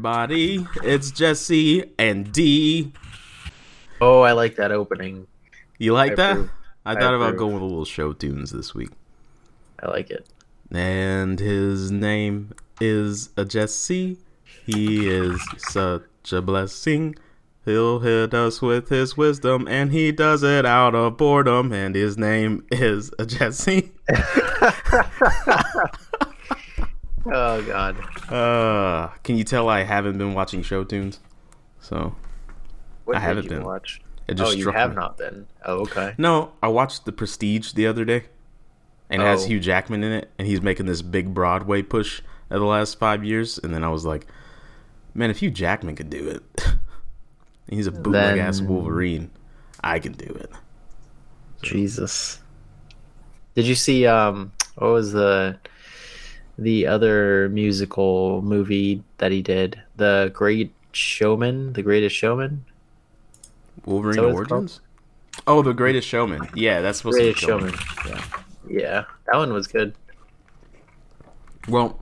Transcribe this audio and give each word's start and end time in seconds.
Everybody, 0.00 0.66
it's 0.82 1.10
Jesse 1.10 1.84
and 1.98 2.32
D. 2.32 2.90
Oh, 4.00 4.22
I 4.22 4.32
like 4.32 4.56
that 4.56 4.72
opening. 4.72 5.26
You 5.76 5.92
like 5.92 6.12
I 6.12 6.14
that? 6.14 6.32
approve. 6.32 6.50
I 6.86 6.92
I 6.92 6.94
thought 6.94 7.14
about 7.14 7.36
going 7.36 7.52
with 7.52 7.62
a 7.62 7.66
little 7.66 7.84
show 7.84 8.14
tunes 8.14 8.50
this 8.50 8.74
week. 8.74 8.88
I 9.82 9.90
like 9.90 10.08
it. 10.08 10.26
And 10.70 11.38
his 11.38 11.90
name 11.90 12.54
is 12.80 13.28
a 13.36 13.44
Jesse. 13.44 14.16
He 14.64 15.06
is 15.06 15.38
such 15.58 16.32
a 16.32 16.40
blessing. 16.40 17.16
He'll 17.66 17.98
hit 17.98 18.32
us 18.32 18.62
with 18.62 18.88
his 18.88 19.18
wisdom, 19.18 19.68
and 19.68 19.92
he 19.92 20.12
does 20.12 20.42
it 20.42 20.64
out 20.64 20.94
of 20.94 21.18
boredom. 21.18 21.74
And 21.74 21.94
his 21.94 22.16
name 22.16 22.64
is 22.72 23.12
a 23.18 23.26
Jesse. 23.26 23.92
Oh 27.26 27.62
God. 27.62 27.96
Uh, 28.32 29.08
can 29.22 29.36
you 29.36 29.44
tell 29.44 29.68
I 29.68 29.82
haven't 29.82 30.18
been 30.18 30.34
watching 30.34 30.62
show 30.62 30.84
tunes? 30.84 31.20
So 31.80 32.14
What 33.04 33.16
I 33.16 33.20
haven't 33.20 33.48
been. 33.48 33.64
watch? 33.64 34.00
it 34.28 34.34
just 34.34 34.52
Oh, 34.52 34.54
you 34.54 34.70
have 34.70 34.90
me. 34.90 34.96
not 34.96 35.18
been. 35.18 35.46
Oh, 35.64 35.80
okay. 35.80 36.14
No, 36.18 36.52
I 36.62 36.68
watched 36.68 37.04
The 37.04 37.12
Prestige 37.12 37.72
the 37.72 37.86
other 37.86 38.04
day, 38.04 38.24
and 39.10 39.20
it 39.22 39.24
has 39.24 39.44
Oh. 39.44 39.48
Hugh 39.48 39.60
Jackman 39.60 40.02
in 40.04 40.12
it, 40.12 40.30
and 40.38 40.46
he's 40.46 40.60
making 40.62 40.86
this 40.86 41.02
big 41.02 41.34
Broadway 41.34 41.82
push 41.82 42.22
of 42.48 42.60
the 42.60 42.66
last 42.66 42.98
five 42.98 43.24
years. 43.24 43.58
And 43.58 43.74
then 43.74 43.82
I 43.84 43.88
was 43.88 44.04
like, 44.04 44.26
man, 45.14 45.30
if 45.30 45.38
Hugh 45.38 45.50
Jackman 45.50 45.96
could 45.96 46.10
do 46.10 46.28
it, 46.28 46.74
he's 47.68 47.86
a 47.86 47.92
bootleg 47.92 48.38
ass 48.38 48.60
Wolverine, 48.60 49.30
I 49.82 49.98
can 49.98 50.12
do 50.12 50.26
it. 50.34 50.50
Jesus. 51.62 52.40
Did 53.54 53.66
you 53.66 53.74
see 53.74 54.06
um 54.06 54.52
what 54.76 54.92
was 54.92 55.12
the 55.12 55.58
the 56.60 56.86
other 56.86 57.48
musical 57.48 58.42
movie 58.42 59.02
that 59.18 59.32
he 59.32 59.42
did? 59.42 59.80
The 59.96 60.30
Great 60.34 60.72
Showman, 60.92 61.72
The 61.72 61.82
Greatest 61.82 62.14
Showman? 62.14 62.64
Wolverine? 63.84 64.18
Origins. 64.18 64.80
Oh, 65.46 65.62
The 65.62 65.72
Greatest 65.72 66.06
Showman. 66.06 66.48
Yeah, 66.54 66.80
that's 66.80 66.98
supposed 66.98 67.16
Greatest 67.16 67.40
to 67.40 67.46
be 67.46 67.50
Showman. 67.50 67.74
Yeah. 68.06 68.24
Yeah, 68.68 69.04
that 69.26 69.36
one 69.36 69.52
was 69.52 69.66
good. 69.66 69.94
Well, 71.68 71.98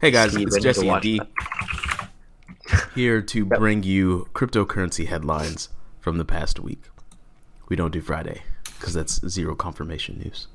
hey 0.00 0.10
guys, 0.10 0.32
Steve, 0.32 0.48
it's 0.48 0.58
Jesse 0.58 0.88
and 0.88 1.00
D 1.00 1.20
here 2.94 3.22
to 3.22 3.44
bring 3.44 3.82
you 3.82 4.28
cryptocurrency 4.34 5.06
headlines 5.06 5.68
from 6.00 6.18
the 6.18 6.24
past 6.24 6.58
week. 6.58 6.82
We 7.68 7.76
don't 7.76 7.92
do 7.92 8.00
Friday 8.00 8.42
because 8.64 8.94
that's 8.94 9.26
zero 9.28 9.54
confirmation 9.54 10.18
news. 10.18 10.48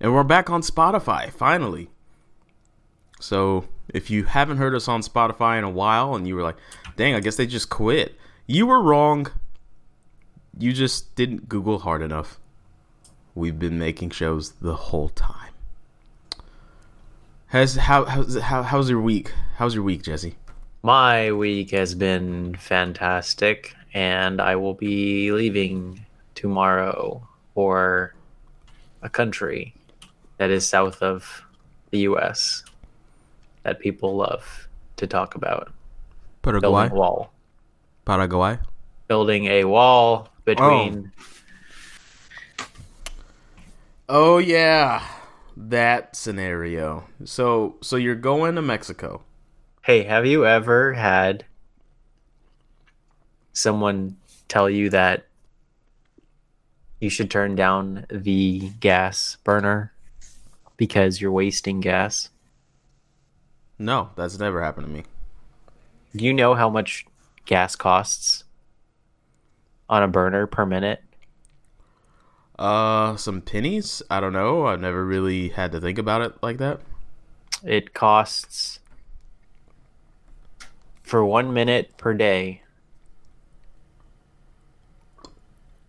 And 0.00 0.12
we're 0.12 0.24
back 0.24 0.50
on 0.50 0.62
Spotify, 0.62 1.32
finally. 1.32 1.88
So 3.22 3.66
if 3.88 4.10
you 4.10 4.24
haven't 4.24 4.56
heard 4.56 4.74
us 4.74 4.88
on 4.88 5.00
Spotify 5.00 5.56
in 5.56 5.62
a 5.62 5.70
while 5.70 6.16
and 6.16 6.26
you 6.26 6.34
were 6.34 6.42
like, 6.42 6.56
dang, 6.96 7.14
I 7.14 7.20
guess 7.20 7.36
they 7.36 7.46
just 7.46 7.70
quit, 7.70 8.16
you 8.48 8.66
were 8.66 8.82
wrong. 8.82 9.28
You 10.58 10.72
just 10.72 11.14
didn't 11.14 11.48
Google 11.48 11.78
hard 11.78 12.02
enough. 12.02 12.40
We've 13.36 13.58
been 13.58 13.78
making 13.78 14.10
shows 14.10 14.50
the 14.60 14.74
whole 14.74 15.08
time. 15.08 15.52
Has 17.46 17.76
how 17.76 18.06
how's 18.06 18.36
how, 18.38 18.62
how's 18.62 18.90
your 18.90 19.00
week? 19.00 19.32
How's 19.56 19.74
your 19.74 19.84
week, 19.84 20.02
Jesse? 20.02 20.36
My 20.82 21.30
week 21.32 21.70
has 21.70 21.94
been 21.94 22.56
fantastic, 22.56 23.74
and 23.94 24.40
I 24.40 24.56
will 24.56 24.74
be 24.74 25.30
leaving 25.32 26.04
tomorrow 26.34 27.26
for 27.54 28.14
a 29.00 29.08
country 29.08 29.74
that 30.38 30.50
is 30.50 30.66
south 30.66 31.02
of 31.02 31.44
the 31.90 32.00
US 32.00 32.64
that 33.62 33.80
people 33.80 34.16
love 34.16 34.68
to 34.96 35.06
talk 35.06 35.34
about. 35.34 35.72
Paraguay. 36.42 36.68
Building 36.68 36.92
a 36.92 36.94
wall. 36.94 37.32
Paraguay. 38.04 38.58
Building 39.08 39.46
a 39.46 39.64
wall 39.64 40.28
between 40.44 41.12
oh. 42.58 42.66
oh 44.08 44.38
yeah, 44.38 45.06
that 45.56 46.16
scenario. 46.16 47.04
So 47.24 47.76
so 47.80 47.96
you're 47.96 48.14
going 48.14 48.56
to 48.56 48.62
Mexico. 48.62 49.22
Hey, 49.82 50.04
have 50.04 50.26
you 50.26 50.46
ever 50.46 50.92
had 50.94 51.44
someone 53.52 54.16
tell 54.48 54.70
you 54.70 54.90
that 54.90 55.26
you 57.00 57.10
should 57.10 57.30
turn 57.30 57.54
down 57.56 58.06
the 58.10 58.70
gas 58.80 59.36
burner 59.44 59.92
because 60.76 61.20
you're 61.20 61.32
wasting 61.32 61.80
gas? 61.80 62.28
No, 63.78 64.10
that's 64.16 64.38
never 64.38 64.62
happened 64.62 64.86
to 64.86 64.92
me. 64.92 65.04
Do 66.14 66.24
you 66.24 66.32
know 66.32 66.54
how 66.54 66.68
much 66.68 67.06
gas 67.46 67.74
costs 67.74 68.44
on 69.88 70.02
a 70.02 70.08
burner 70.08 70.46
per 70.46 70.66
minute? 70.66 71.02
Uh, 72.58 73.16
some 73.16 73.40
pennies. 73.40 74.02
I 74.10 74.20
don't 74.20 74.32
know. 74.32 74.66
I've 74.66 74.80
never 74.80 75.04
really 75.04 75.48
had 75.48 75.72
to 75.72 75.80
think 75.80 75.98
about 75.98 76.22
it 76.22 76.34
like 76.42 76.58
that. 76.58 76.80
It 77.64 77.94
costs 77.94 78.78
for 81.02 81.24
one 81.24 81.52
minute 81.52 81.96
per 81.96 82.14
day. 82.14 82.62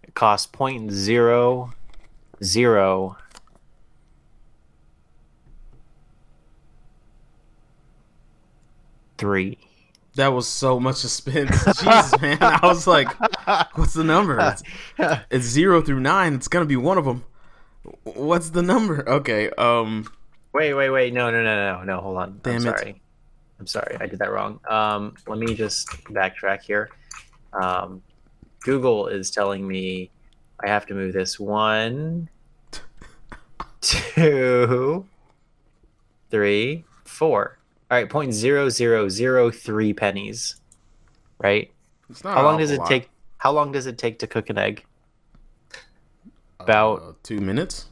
It 0.04 0.14
costs 0.14 0.48
point 0.48 0.92
zero 0.92 1.74
zero 2.44 3.18
three. 9.18 9.58
That 10.16 10.28
was 10.28 10.48
so 10.48 10.80
much 10.80 10.98
suspense. 10.98 11.52
Jeez, 11.64 12.22
man. 12.22 12.38
I 12.42 12.60
was 12.68 12.86
like, 12.86 13.08
"What's 13.76 13.94
the 13.94 14.04
number?" 14.04 14.40
It's, 14.40 14.64
it's 15.32 15.46
zero 15.46 15.82
through 15.82 16.02
nine. 16.02 16.36
It's 16.36 16.48
gonna 16.48 16.66
be 16.66 16.78
one 16.78 16.98
of 16.98 17.06
them. 17.06 17.24
What's 18.04 18.52
the 18.52 18.62
number? 18.62 19.08
Okay. 19.10 19.50
Um. 19.52 20.08
Wait, 20.54 20.76
wait, 20.76 20.92
wait! 20.92 21.14
No, 21.14 21.32
no, 21.32 21.44
no, 21.44 21.78
no, 21.80 21.84
no! 21.84 22.02
Hold 22.02 22.18
on. 22.18 22.40
Damn 22.44 22.68
I'm 22.68 22.76
it. 22.76 22.96
I'm 23.60 23.68
sorry. 23.68 23.98
I 24.00 24.08
did 24.08 24.20
that 24.20 24.32
wrong. 24.32 24.60
Um, 24.70 25.16
let 25.26 25.40
me 25.40 25.56
just 25.56 25.88
backtrack 26.06 26.62
here. 26.62 26.90
Um, 27.54 28.02
Google 28.60 29.08
is 29.08 29.32
telling 29.32 29.68
me 29.68 30.12
I 30.64 30.68
have 30.68 30.86
to 30.88 30.94
move 30.94 31.14
this 31.14 31.40
one, 31.40 32.30
two, 33.82 35.06
three, 36.30 36.84
four. 37.06 37.58
All 37.92 37.98
right, 37.98 38.10
point 38.10 38.34
zero 38.34 38.70
zero 38.70 39.08
zero 39.10 39.52
three 39.52 39.94
pennies. 39.94 40.56
Right? 41.40 41.72
It's 42.10 42.24
not 42.24 42.36
How 42.38 42.44
long 42.44 42.58
does 42.60 42.72
it 42.72 42.80
lot. 42.80 42.88
take? 42.88 43.10
How 43.38 43.52
long 43.52 43.72
does 43.72 43.86
it 43.86 43.98
take 43.98 44.20
to 44.20 44.28
cook 44.28 44.50
an 44.50 44.58
egg? 44.58 44.86
About 46.60 47.02
Uh, 47.02 47.12
two 47.24 47.40
minutes. 47.42 47.88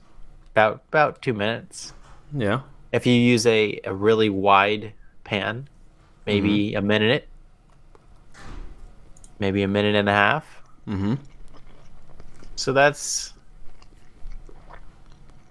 about 0.53 0.83
about 0.89 1.21
two 1.21 1.33
minutes. 1.33 1.93
Yeah. 2.33 2.61
if 2.93 3.05
you 3.05 3.13
use 3.13 3.45
a, 3.45 3.79
a 3.83 3.93
really 3.93 4.29
wide 4.29 4.93
pan, 5.25 5.67
maybe 6.25 6.73
a 6.75 6.81
minute, 6.81 7.27
maybe 9.39 9.63
a 9.63 9.67
minute 9.67 9.95
and 9.95 10.07
a 10.07 10.13
half. 10.13 10.45
Mm-hmm. 10.87 11.15
So 12.55 12.71
that's 12.73 13.33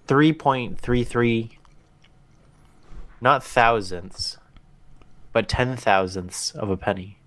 3.33, 0.09 1.51
not 3.21 3.45
thousandths, 3.45 4.39
but 5.33 5.49
ten 5.49 5.77
thousandths 5.77 6.53
of 6.53 6.71
a 6.71 6.77
penny. 6.77 7.19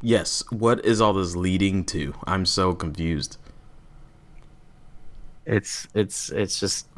Yes. 0.00 0.42
What 0.50 0.84
is 0.84 1.00
all 1.00 1.12
this 1.12 1.36
leading 1.36 1.84
to? 1.86 2.14
I'm 2.24 2.44
so 2.44 2.74
confused. 2.74 3.38
It's 5.46 5.86
it's 5.94 6.30
it's 6.30 6.58
just 6.58 6.88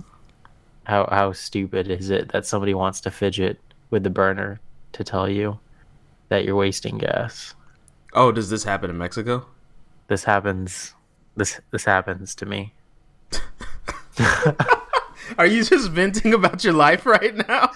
how 0.85 1.09
how 1.11 1.33
stupid 1.33 1.91
is 1.91 2.11
it 2.11 2.33
that 2.33 2.47
somebody 2.47 2.75
wants 2.75 3.01
to 3.03 3.11
fidget 3.11 3.59
with 3.91 4.03
the 4.03 4.11
burner 4.11 4.61
to 4.93 5.05
tell 5.05 5.29
you 5.29 5.59
that 6.29 6.45
you're 6.45 6.57
wasting 6.57 6.99
gas. 6.99 7.55
Oh, 8.13 8.33
does 8.33 8.51
this 8.51 8.65
happen 8.65 8.91
in 8.91 8.99
Mexico? 8.99 9.47
This 10.09 10.25
happens 10.25 10.95
this 11.37 11.61
this 11.71 11.85
happens 11.85 12.35
to 12.37 12.47
me. 12.47 12.73
Are 15.39 15.47
you 15.47 15.65
just 15.65 15.91
venting 15.91 16.33
about 16.35 16.63
your 16.65 16.73
life 16.75 17.07
right 17.07 17.35
now? 17.49 17.71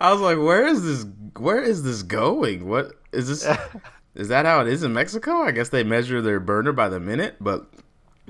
I 0.00 0.10
was 0.12 0.20
like, 0.20 0.38
where 0.38 0.66
is 0.66 0.82
this? 0.82 1.06
Where 1.38 1.62
is 1.62 1.82
this 1.82 2.02
going? 2.02 2.68
What 2.68 2.92
is 3.12 3.28
this? 3.28 3.46
Is 4.14 4.28
that 4.28 4.44
how 4.44 4.60
it 4.60 4.68
is 4.68 4.82
in 4.82 4.92
Mexico? 4.92 5.32
I 5.42 5.50
guess 5.52 5.70
they 5.70 5.82
measure 5.84 6.20
their 6.20 6.40
burner 6.40 6.72
by 6.72 6.88
the 6.88 7.00
minute, 7.00 7.36
but 7.40 7.66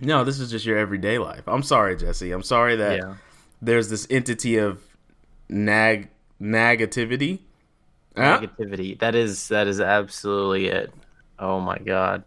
no, 0.01 0.23
this 0.25 0.39
is 0.39 0.51
just 0.51 0.65
your 0.65 0.79
everyday 0.79 1.19
life. 1.19 1.43
I'm 1.47 1.63
sorry, 1.65 1.97
Jesse. 1.97 2.31
I'm 2.31 2.43
sorry 2.45 2.77
that 2.77 2.99
Yeah. 2.99 3.15
there's 3.61 3.89
this 3.91 4.07
entity 4.11 4.59
of 4.59 4.81
nag 5.49 6.09
negativity. 6.41 7.41
Huh? 8.17 8.41
Negativity. 8.41 8.99
That 8.99 9.15
is 9.15 9.49
that 9.49 9.67
is 9.67 9.81
absolutely 9.81 10.69
it. 10.69 10.93
Oh 11.39 11.61
my 11.61 11.79
god. 11.79 12.25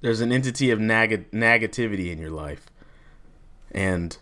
There's 0.00 0.20
an 0.20 0.32
entity 0.32 0.70
of 0.70 0.80
neg- 0.80 1.30
negativity 1.30 2.10
in 2.10 2.18
your 2.18 2.30
life, 2.30 2.66
and 3.72 4.16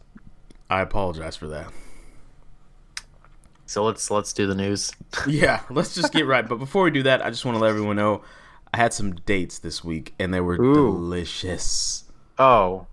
I 0.70 0.80
apologize 0.80 1.36
for 1.36 1.46
that. 1.48 1.72
So 3.66 3.84
let's 3.84 4.10
let's 4.10 4.32
do 4.32 4.46
the 4.46 4.54
news. 4.54 4.92
Yeah, 5.28 5.60
let's 5.70 5.94
just 5.94 6.12
get 6.12 6.26
right. 6.26 6.46
But 6.48 6.56
before 6.58 6.84
we 6.84 6.90
do 6.90 7.02
that, 7.04 7.24
I 7.24 7.30
just 7.30 7.44
want 7.44 7.56
to 7.56 7.62
let 7.62 7.70
everyone 7.70 7.96
know 7.96 8.22
I 8.72 8.76
had 8.78 8.92
some 8.92 9.12
dates 9.14 9.58
this 9.58 9.82
week, 9.84 10.14
and 10.18 10.34
they 10.34 10.40
were 10.40 10.54
Ooh. 10.60 10.74
delicious. 10.74 12.04
Oh, 12.38 12.86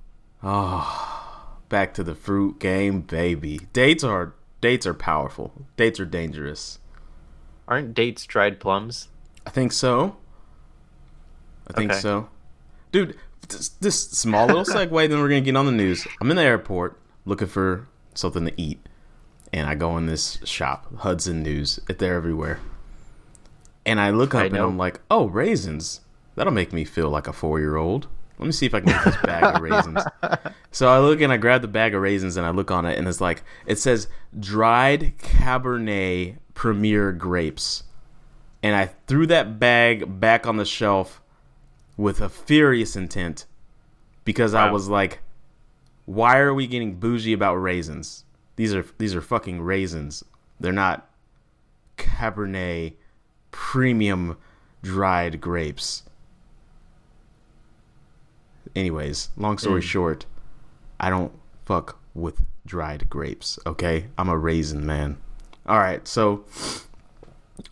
Oh, 0.43 1.57
back 1.69 1.93
to 1.95 2.03
the 2.03 2.15
fruit 2.15 2.59
game, 2.59 3.01
baby. 3.01 3.61
Dates 3.73 4.03
are 4.03 4.33
dates 4.59 4.85
are 4.87 4.93
powerful. 4.93 5.51
Dates 5.77 5.99
are 5.99 6.05
dangerous. 6.05 6.79
aren't 7.67 7.93
dates 7.93 8.25
dried 8.25 8.59
plums? 8.59 9.07
I 9.45 9.49
think 9.49 9.71
so. 9.71 10.17
I 11.67 11.73
think 11.73 11.91
Okay. 11.91 11.99
so. 11.99 12.29
Dude, 12.91 13.17
this, 13.51 13.69
this 13.69 14.09
small 14.09 14.47
little 14.47 14.63
segue, 14.65 15.09
then 15.09 15.19
we're 15.19 15.29
to 15.29 15.41
get 15.41 15.55
on 15.55 15.65
the 15.65 15.71
news. 15.71 16.07
I'm 16.19 16.29
in 16.31 16.37
the 16.37 16.43
airport 16.43 16.99
looking 17.25 17.47
for 17.47 17.87
something 18.13 18.45
to 18.45 18.61
eat. 18.61 18.79
And 19.53 19.67
I 19.67 19.75
go 19.75 19.97
in 19.97 20.05
this 20.05 20.39
shop, 20.45 20.87
Hudson 20.99 21.43
News. 21.43 21.79
They're 21.87 22.15
everywhere. 22.15 22.59
And 23.85 23.99
I 23.99 24.11
look 24.11 24.33
up 24.33 24.41
I 24.41 24.45
and. 24.45 24.57
I'm 24.57 24.77
like, 24.77 25.01
oh, 25.09 25.25
raisins. 25.25 26.01
That'll 26.35 26.53
make 26.53 26.71
me 26.71 26.85
feel 26.85 27.09
like 27.09 27.27
a 27.27 27.33
four 27.33 27.59
year 27.59 27.75
old. 27.75 28.07
Let 28.39 28.45
me 28.45 28.53
see 28.53 28.65
if 28.65 28.73
I 28.73 28.79
can 28.79 28.89
get 28.89 29.03
this 29.03 29.17
bag 29.17 29.55
of 29.55 29.61
raisins. 29.61 30.03
So 30.73 30.87
I 30.87 30.99
look 30.99 31.19
and 31.19 31.33
I 31.33 31.37
grab 31.37 31.61
the 31.61 31.67
bag 31.67 31.93
of 31.93 32.01
raisins 32.01 32.37
and 32.37 32.45
I 32.45 32.51
look 32.51 32.71
on 32.71 32.85
it 32.85 32.97
and 32.97 33.05
it's 33.05 33.19
like, 33.19 33.43
it 33.65 33.77
says 33.77 34.07
dried 34.39 35.17
Cabernet 35.17 36.37
Premier 36.53 37.11
grapes 37.11 37.83
and 38.63 38.75
I 38.75 38.85
threw 39.07 39.27
that 39.27 39.59
bag 39.59 40.19
back 40.19 40.47
on 40.47 40.57
the 40.57 40.65
shelf 40.65 41.20
with 41.97 42.21
a 42.21 42.29
furious 42.29 42.95
intent 42.95 43.45
because 44.23 44.53
I 44.53 44.71
was 44.71 44.87
like, 44.87 45.19
"Why 46.05 46.37
are 46.37 46.53
we 46.53 46.67
getting 46.67 46.95
bougie 46.95 47.33
about 47.33 47.55
raisins? 47.55 48.25
These 48.55 48.73
are 48.73 48.85
these 48.97 49.15
are 49.15 49.21
fucking 49.21 49.61
raisins. 49.61 50.23
They're 50.59 50.71
not 50.71 51.09
Cabernet 51.97 52.93
premium 53.51 54.37
dried 54.81 55.41
grapes." 55.41 56.03
Anyways, 58.75 59.29
long 59.35 59.57
story 59.57 59.81
mm. 59.81 59.85
short, 59.85 60.25
I 60.99 61.09
don't 61.09 61.33
fuck 61.65 61.99
with 62.13 62.43
dried 62.65 63.09
grapes. 63.09 63.59
Okay, 63.65 64.07
I'm 64.17 64.29
a 64.29 64.37
raisin 64.37 64.85
man. 64.85 65.17
All 65.65 65.79
right, 65.79 66.07
so 66.07 66.45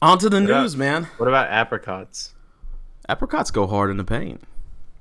on 0.01 0.17
to 0.19 0.29
the 0.29 0.41
news, 0.41 0.75
man. 0.75 1.05
What 1.17 1.27
about 1.27 1.49
apricots? 1.49 2.33
Apricots 3.09 3.49
go 3.49 3.65
hard 3.65 3.89
in 3.89 3.97
the 3.97 4.03
paint. 4.03 4.39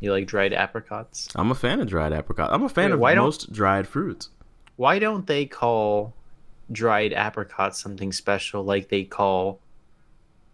You 0.01 0.13
like 0.13 0.27
dried 0.27 0.55
apricots? 0.55 1.29
I'm 1.35 1.51
a 1.51 1.55
fan 1.55 1.79
of 1.79 1.89
dried 1.89 2.15
apricot. 2.15 2.49
I'm 2.51 2.63
a 2.63 2.69
fan 2.71 2.99
Wait, 2.99 3.19
of 3.19 3.23
most 3.23 3.53
dried 3.53 3.87
fruits. 3.87 4.31
Why 4.77 4.99
don't 4.99 5.27
they 5.27 5.45
call 5.45 6.15
dried 6.73 7.13
apricots 7.13 7.79
something 7.79 8.13
special 8.13 8.65
like 8.65 8.89
they 8.89 9.05
call 9.05 9.61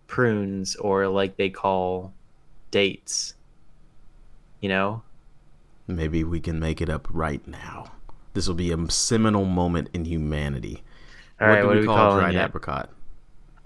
prunes 0.08 0.74
or 0.74 1.06
like 1.06 1.36
they 1.36 1.48
call 1.48 2.12
dates? 2.72 3.34
You 4.60 4.70
know? 4.70 5.02
Maybe 5.86 6.24
we 6.24 6.40
can 6.40 6.58
make 6.58 6.80
it 6.80 6.90
up 6.90 7.06
right 7.08 7.46
now. 7.46 7.92
This 8.32 8.48
will 8.48 8.56
be 8.56 8.72
a 8.72 8.90
seminal 8.90 9.44
moment 9.44 9.90
in 9.92 10.06
humanity. 10.06 10.82
All 11.40 11.46
right, 11.46 11.64
what, 11.64 11.74
do 11.74 11.74
do 11.74 11.80
we 11.80 11.80
we 11.82 11.86
call 11.86 12.10
call 12.10 12.18
dried 12.18 12.34
it? 12.34 12.38
apricot? 12.38 12.90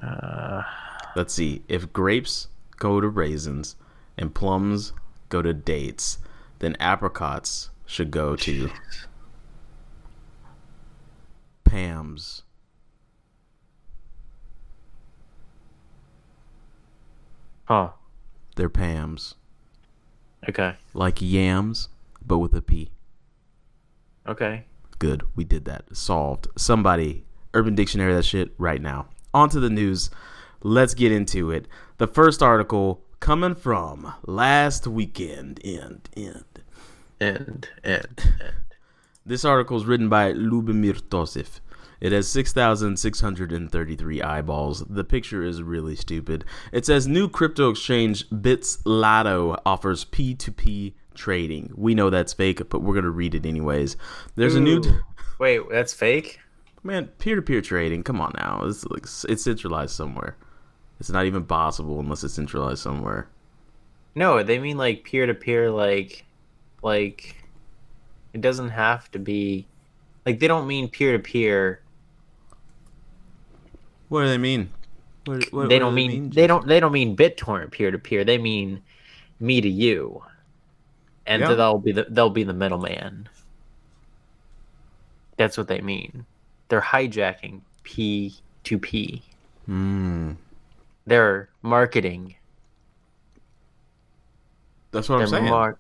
Uh, 0.03 0.63
Let's 1.17 1.33
see. 1.33 1.63
If 1.69 1.91
grapes 1.95 2.49
go 2.79 3.01
to 3.01 3.09
raisins 3.09 3.77
and 4.17 4.35
plums 4.35 4.93
go 5.29 5.43
to 5.43 5.53
dates, 5.53 6.19
then 6.59 6.77
apricots 6.81 7.71
should 7.87 8.11
go 8.11 8.37
to 8.37 8.71
Pam's. 11.65 12.43
huh. 17.65 17.91
They're 18.57 18.69
Pam's. 18.69 19.35
Okay. 20.49 20.75
Like 20.95 21.21
yams, 21.21 21.89
but 22.25 22.39
with 22.39 22.55
a 22.55 22.63
P. 22.63 22.91
Okay. 24.27 24.65
Good. 24.99 25.23
We 25.37 25.45
did 25.45 25.65
that. 25.67 25.85
Solved. 25.97 26.49
Somebody, 26.57 27.25
Urban 27.55 27.75
Dictionary, 27.75 28.15
that 28.15 28.25
shit 28.25 28.53
right 28.59 28.81
now. 28.81 29.09
On 29.33 29.49
to 29.51 29.61
the 29.61 29.71
news. 29.71 30.11
Let's 30.63 30.95
get 30.95 31.13
into 31.13 31.51
it. 31.51 31.67
The 31.99 32.07
first 32.07 32.43
article 32.43 33.03
coming 33.21 33.55
from 33.55 34.13
last 34.27 34.87
weekend. 34.87 35.61
End. 35.65 36.09
End. 36.17 36.45
And 37.21 37.69
and 37.83 38.09
and 38.41 38.55
This 39.27 39.45
article 39.45 39.77
is 39.77 39.85
written 39.85 40.09
by 40.09 40.33
Lubomir 40.33 41.01
Tassev. 41.03 41.61
It 42.01 42.13
has 42.13 42.29
6,633 42.29 44.23
eyeballs. 44.23 44.85
The 44.89 45.05
picture 45.05 45.43
is 45.43 45.63
really 45.63 45.97
stupid. 45.97 46.45
It 46.73 46.87
says 46.87 47.07
new 47.07 47.29
crypto 47.29 47.71
exchange 47.71 48.29
Bitzlato 48.31 49.61
offers 49.67 50.05
P2P 50.07 50.95
trading. 51.15 51.73
We 51.77 51.95
know 51.95 52.09
that's 52.09 52.33
fake, 52.33 52.69
but 52.71 52.81
we're 52.81 52.95
going 52.95 53.05
to 53.05 53.11
read 53.11 53.35
it 53.35 53.45
anyways. 53.45 53.97
There's 54.37 54.55
a 54.55 54.61
new. 54.61 54.79
Ooh. 54.79 55.01
Wait, 55.39 55.61
that's 55.71 55.93
fake? 55.93 56.39
Man, 56.83 57.09
peer-to-peer 57.19 57.61
trading. 57.61 58.05
Come 58.05 58.21
on 58.21 58.33
now. 58.37 58.63
It's 58.65 58.87
like 58.87 59.05
it's 59.29 59.43
centralized 59.43 59.95
somewhere. 59.95 60.37
It's 61.01 61.11
not 61.11 61.27
even 61.27 61.45
possible 61.45 62.01
unless 62.01 62.25
it's 62.25 62.35
centralized 62.35 62.81
somewhere. 62.83 63.29
No, 64.15 64.43
they 64.43 64.59
mean 64.59 64.77
like 64.77 65.05
peer 65.05 65.27
to 65.27 65.35
peer 65.35 65.71
like 65.71 66.25
like 66.83 67.37
it 68.33 68.41
doesn't 68.41 68.71
have 68.71 69.11
to 69.13 69.19
be 69.19 69.67
like 70.27 70.41
they 70.41 70.49
don't 70.49 70.67
mean 70.67 70.89
peer 70.89 71.13
to 71.13 71.19
peer. 71.23 71.81
What 74.09 74.23
do 74.23 74.29
they 74.29 74.39
mean? 74.39 74.71
What, 75.25 75.53
what- 75.53 75.69
They 75.69 75.77
what 75.77 75.79
don't 75.81 75.93
do 75.93 75.97
mean 75.97 76.31
they 76.31 76.35
Jason? 76.35 76.49
don't 76.49 76.67
they 76.67 76.81
don't 76.81 76.93
mean 76.93 77.17
BitTorrent 77.17 77.71
peer 77.71 77.91
to 77.91 77.99
peer. 77.99 78.25
They 78.25 78.39
mean 78.39 78.83
me 79.41 79.61
to 79.61 79.69
you. 79.69 80.23
And 81.27 81.43
Yeah. 81.43 81.55
they'll 81.55 81.79
be 81.79 81.93
the 81.93 82.07
they'll 82.09 82.31
be 82.31 82.43
the 82.45 82.55
middleman. 82.55 83.29
That's 85.37 85.57
what 85.57 85.69
they 85.69 85.81
mean. 85.81 86.27
They're 86.69 86.81
hijacking 86.81 87.61
P 87.85 88.35
to 88.65 88.79
P. 88.79 89.23
Hmm. 89.67 90.33
They're 91.09 91.49
marketing. 91.63 92.35
That's 94.91 95.09
what 95.09 95.17
I'm 95.17 95.21
They're 95.21 95.41
saying. 95.41 95.51
mar- 95.51 95.79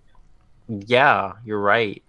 yeah, 0.68 1.32
you're 1.44 1.60
right. 1.60 2.02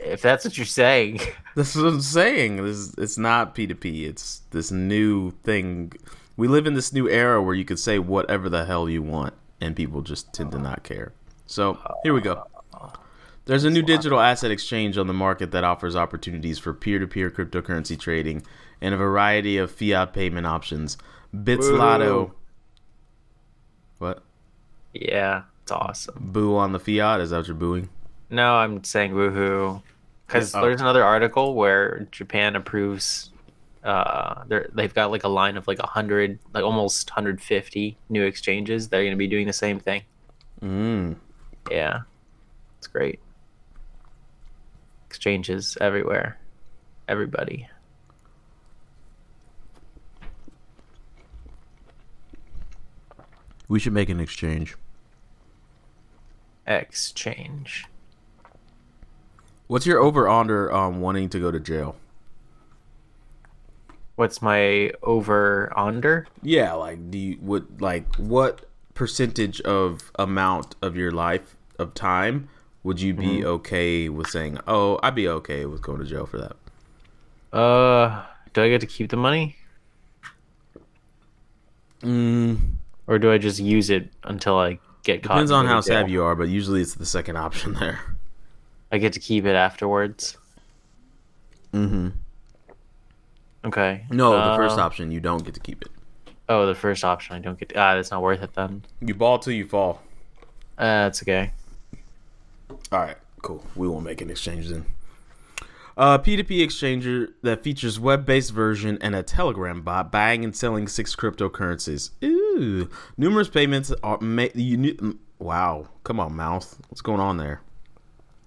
if 0.00 0.20
that's 0.22 0.44
what 0.44 0.56
you're 0.56 0.64
saying. 0.66 1.20
That's 1.54 1.76
what 1.76 1.84
I'm 1.84 2.00
saying. 2.00 2.64
This 2.64 2.94
it's 2.96 3.18
not 3.18 3.54
P2P. 3.54 4.06
It's 4.08 4.40
this 4.52 4.70
new 4.70 5.32
thing. 5.42 5.92
We 6.38 6.48
live 6.48 6.66
in 6.66 6.72
this 6.72 6.94
new 6.94 7.10
era 7.10 7.42
where 7.42 7.54
you 7.54 7.66
could 7.66 7.78
say 7.78 7.98
whatever 7.98 8.48
the 8.48 8.64
hell 8.64 8.88
you 8.88 9.02
want 9.02 9.34
and 9.60 9.76
people 9.76 10.00
just 10.00 10.32
tend 10.32 10.52
to 10.52 10.58
not 10.58 10.82
care. 10.82 11.12
So, 11.44 11.76
here 12.04 12.14
we 12.14 12.22
go. 12.22 12.46
There's 13.44 13.64
a 13.64 13.70
new 13.70 13.82
digital 13.82 14.18
asset 14.18 14.50
exchange 14.50 14.96
on 14.96 15.08
the 15.08 15.12
market 15.12 15.50
that 15.50 15.62
offers 15.62 15.94
opportunities 15.94 16.58
for 16.58 16.72
peer-to-peer 16.72 17.30
cryptocurrency 17.30 17.98
trading 17.98 18.44
and 18.80 18.94
a 18.94 18.96
variety 18.96 19.58
of 19.58 19.70
fiat 19.70 20.14
payment 20.14 20.46
options. 20.46 20.96
Bits 21.32 21.66
Woo. 21.66 21.76
Lotto 21.76 22.34
What? 23.98 24.22
Yeah, 24.92 25.44
it's 25.62 25.72
awesome. 25.72 26.30
Boo 26.32 26.56
on 26.56 26.72
the 26.72 26.78
fiat? 26.78 27.20
Is 27.20 27.30
that 27.30 27.38
what 27.38 27.46
you're 27.46 27.56
booing? 27.56 27.88
No, 28.28 28.54
I'm 28.54 28.84
saying 28.84 29.12
woohoo. 29.12 29.82
Because 30.26 30.54
oh. 30.54 30.60
there's 30.62 30.80
another 30.80 31.04
article 31.04 31.54
where 31.54 32.08
Japan 32.10 32.56
approves. 32.56 33.30
Uh, 33.84 34.44
they've 34.72 34.94
got 34.94 35.10
like 35.10 35.24
a 35.24 35.28
line 35.28 35.56
of 35.56 35.66
like 35.66 35.78
a 35.78 35.86
hundred, 35.86 36.38
like 36.54 36.64
almost 36.64 37.10
150 37.10 37.96
new 38.08 38.22
exchanges. 38.22 38.88
They're 38.88 39.02
going 39.02 39.12
to 39.12 39.16
be 39.16 39.26
doing 39.26 39.46
the 39.46 39.52
same 39.52 39.80
thing. 39.80 40.02
Mm. 40.62 41.16
Yeah, 41.70 42.00
it's 42.78 42.86
great. 42.86 43.20
Exchanges 45.06 45.76
everywhere, 45.80 46.38
everybody. 47.08 47.68
We 53.68 53.80
should 53.80 53.92
make 53.92 54.08
an 54.08 54.20
exchange. 54.20 54.76
exchange. 56.66 57.88
What's 59.66 59.86
your 59.86 59.98
over 59.98 60.28
under 60.28 60.72
um 60.72 61.00
wanting 61.00 61.28
to 61.30 61.40
go 61.40 61.50
to 61.50 61.58
jail? 61.58 61.96
What's 64.16 64.40
my 64.40 64.92
over 65.02 65.72
under? 65.76 66.26
Yeah, 66.42 66.74
like 66.74 67.10
do 67.10 67.18
you 67.18 67.38
would 67.40 67.80
like 67.80 68.14
what 68.16 68.68
percentage 68.94 69.60
of 69.62 70.12
amount 70.18 70.76
of 70.82 70.96
your 70.96 71.10
life 71.10 71.56
of 71.78 71.94
time 71.94 72.48
would 72.82 73.00
you 73.00 73.14
be 73.14 73.42
Mm-hmm. 73.42 73.44
okay 73.44 74.08
with 74.08 74.28
saying, 74.28 74.58
"Oh, 74.66 74.98
I'd 75.02 75.14
be 75.14 75.28
okay 75.28 75.66
with 75.66 75.82
going 75.82 76.00
to 76.00 76.04
jail 76.04 76.26
for 76.26 76.38
that"? 76.38 76.56
Uh, 77.52 78.24
do 78.52 78.62
I 78.62 78.68
get 78.68 78.80
to 78.80 78.86
keep 78.86 79.10
the 79.10 79.16
money, 79.16 79.56
Mm, 82.02 82.56
or 83.12 83.18
do 83.18 83.30
I 83.30 83.36
just 83.36 83.60
use 83.60 83.90
it 83.90 84.08
until 84.24 84.58
I 84.58 84.78
get 85.04 85.22
caught? 85.22 85.34
depends 85.34 85.50
on 85.50 85.66
how 85.66 85.74
jail? 85.74 85.82
savvy 85.82 86.12
you 86.12 86.22
are, 86.24 86.34
but 86.34 86.48
usually 86.48 86.80
it's 86.80 86.94
the 86.94 87.04
second 87.06 87.36
option 87.36 87.74
there. 87.80 88.00
I 88.90 88.96
get 88.98 89.12
to 89.12 89.20
keep 89.20 89.44
it 89.44 89.54
afterwards. 89.54 90.38
Mm-hmm. 91.74 92.08
Okay. 93.64 94.04
No, 94.10 94.32
the 94.32 94.56
first 94.56 94.78
Uh, 94.78 94.82
option 94.82 95.10
you 95.12 95.20
don't 95.20 95.44
get 95.44 95.54
to 95.54 95.60
keep 95.60 95.82
it. 95.82 95.88
Oh, 96.48 96.66
the 96.66 96.74
first 96.74 97.04
option. 97.04 97.36
I 97.36 97.38
don't 97.38 97.58
get. 97.58 97.72
ah, 97.76 97.94
that's 97.94 98.10
not 98.10 98.22
worth 98.22 98.42
it 98.42 98.54
then. 98.54 98.82
You 99.00 99.14
ball 99.14 99.38
till 99.38 99.52
you 99.52 99.66
fall. 99.66 100.02
Uh, 100.78 101.04
that's 101.04 101.22
okay. 101.22 101.52
All 102.90 102.98
right, 102.98 103.16
cool. 103.42 103.64
We 103.76 103.88
won't 103.88 104.04
make 104.04 104.20
an 104.20 104.30
exchange 104.30 104.68
then. 104.68 104.86
A 105.96 106.18
P2P 106.18 106.60
exchanger 106.66 107.32
that 107.42 107.62
features 107.62 108.00
web-based 108.00 108.50
version 108.52 108.96
and 109.02 109.14
a 109.14 109.22
Telegram 109.22 109.82
bot 109.82 110.10
buying 110.10 110.42
and 110.42 110.56
selling 110.56 110.88
six 110.88 111.14
cryptocurrencies. 111.14 112.10
Ooh, 112.52 112.88
numerous 113.16 113.48
payments 113.48 113.92
are 114.02 114.20
made. 114.20 114.54
Knew, 114.54 114.94
mm, 114.94 115.18
wow, 115.38 115.88
come 116.04 116.20
on, 116.20 116.36
mouth. 116.36 116.78
What's 116.88 117.00
going 117.00 117.20
on 117.20 117.38
there? 117.38 117.62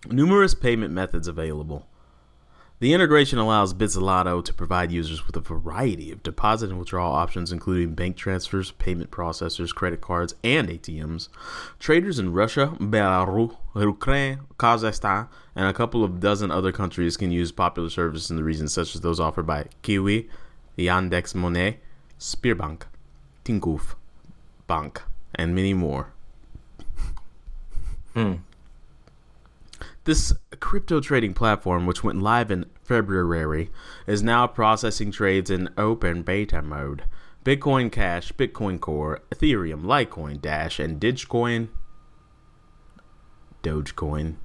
Numerous 0.08 0.54
payment 0.54 0.94
methods 0.94 1.28
available. 1.28 1.88
The 2.80 2.94
integration 2.94 3.40
allows 3.40 3.74
Bitzlato 3.74 4.44
to 4.44 4.54
provide 4.54 4.92
users 4.92 5.26
with 5.26 5.38
a 5.38 5.40
variety 5.40 6.12
of 6.12 6.22
deposit 6.22 6.70
and 6.70 6.78
withdrawal 6.78 7.14
options, 7.14 7.52
including 7.52 7.96
bank 7.96 8.18
transfers, 8.18 8.72
payment 8.72 9.12
processors, 9.12 9.74
credit 9.74 10.02
cards, 10.02 10.36
and 10.44 10.68
ATMs. 10.68 11.30
Traders 11.80 12.20
in 12.20 12.34
Russia, 12.34 12.76
Belarus, 12.78 13.56
Ukraine, 13.76 14.42
Kazakhstan, 14.60 15.30
and 15.56 15.68
a 15.68 15.74
couple 15.74 16.04
of 16.04 16.20
dozen 16.20 16.52
other 16.52 16.74
countries 16.74 17.16
can 17.16 17.32
use 17.32 17.54
popular 17.54 17.90
services 17.90 18.30
in 18.30 18.36
the 18.36 18.44
region, 18.44 18.68
such 18.68 18.94
as 18.94 19.02
those 19.02 19.22
offered 19.22 19.48
by 19.48 19.68
Qiwi, 19.82 20.28
Yandex 20.78 21.34
Money, 21.34 21.78
Sberbank, 22.20 22.84
Tinkoff 23.46 23.96
Bank, 24.68 25.02
and 25.36 25.56
many 25.56 25.74
more. 25.74 26.12
Hmm. 28.14 28.34
This 30.06 30.34
crypto 30.60 31.00
trading 31.00 31.34
platform, 31.34 31.86
which 31.86 32.04
went 32.04 32.22
live 32.22 32.52
in 32.52 32.66
February, 32.84 33.70
is 34.08 34.24
now 34.24 34.48
processing 34.48 35.12
trades 35.12 35.50
in 35.50 35.70
open 35.78 36.24
beta 36.24 36.62
mode. 36.62 37.04
Bitcoin 37.44 37.92
Cash, 37.92 38.32
Bitcoin 38.34 38.80
Core, 38.80 39.22
Ethereum, 39.30 39.84
Litecoin, 39.84 40.42
Dash, 40.42 40.80
and 40.80 41.00
Dogecoin. 41.00 41.70
Dogecoin. 43.62 44.36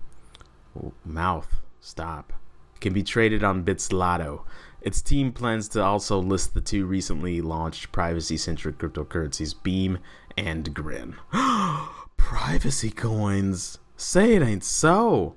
Oh, 0.79 0.93
Mouth. 1.05 1.61
Stop. 1.81 2.35
Can 2.81 2.93
be 2.93 3.03
traded 3.03 3.43
on 3.43 3.65
Bitzlato. 3.65 4.43
Its 4.83 5.03
team 5.03 5.33
plans 5.33 5.69
to 5.69 5.83
also 5.83 6.19
list 6.19 6.55
the 6.55 6.61
two 6.61 6.87
recently 6.87 7.41
launched 7.41 7.93
privacy 7.93 8.37
centric 8.37 8.79
cryptocurrencies, 8.79 9.55
Beam 9.63 9.99
and 10.37 10.73
Grin. 10.75 11.17
privacy 12.17 12.91
coins. 12.91 13.79
Say 13.97 14.35
it 14.35 14.43
ain't 14.43 14.65
so. 14.65 15.35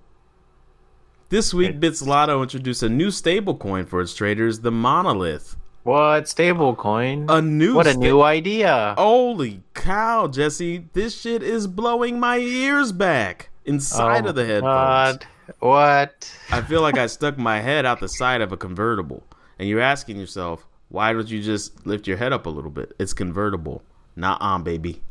This 1.30 1.54
week, 1.54 1.80
Bitzlato 1.80 2.42
introduced 2.42 2.84
a 2.84 2.90
new 2.90 3.08
stablecoin 3.08 3.88
for 3.88 4.02
its 4.02 4.14
traders, 4.14 4.60
the 4.60 4.72
Monolith. 4.72 5.58
What 5.84 6.26
stablecoin? 6.26 7.26
A 7.30 7.42
new 7.42 7.76
what 7.76 7.88
a 7.88 7.92
sta- 7.92 8.00
new 8.00 8.22
idea! 8.22 8.96
Holy 8.98 9.64
cow, 9.74 10.28
Jesse! 10.28 10.86
This 10.94 11.20
shit 11.20 11.44
is 11.44 11.68
blowing 11.68 12.20
my 12.20 12.38
ears 12.38 12.94
back 12.94 13.50
inside 13.66 14.26
Oh 14.26 14.30
of 14.30 14.36
the 14.36 14.46
headphones. 14.46 15.18
God. 15.18 15.26
What? 15.60 16.32
I 16.52 16.62
feel 16.62 16.82
like 16.82 16.98
I 16.98 17.08
stuck 17.08 17.38
my 17.38 17.60
head 17.60 17.86
out 17.86 18.00
the 18.00 18.08
side 18.08 18.40
of 18.40 18.54
a 18.54 18.58
convertible, 18.58 19.24
and 19.60 19.68
you're 19.68 19.82
asking 19.82 20.20
yourself, 20.20 20.68
why 20.90 21.14
don't 21.14 21.30
you 21.30 21.42
just 21.42 21.86
lift 21.86 22.08
your 22.08 22.18
head 22.18 22.34
up 22.34 22.46
a 22.46 22.50
little 22.50 22.72
bit? 22.72 22.94
It's 23.00 23.14
convertible, 23.14 23.84
not 24.16 24.42
on, 24.42 24.64
baby. 24.64 25.02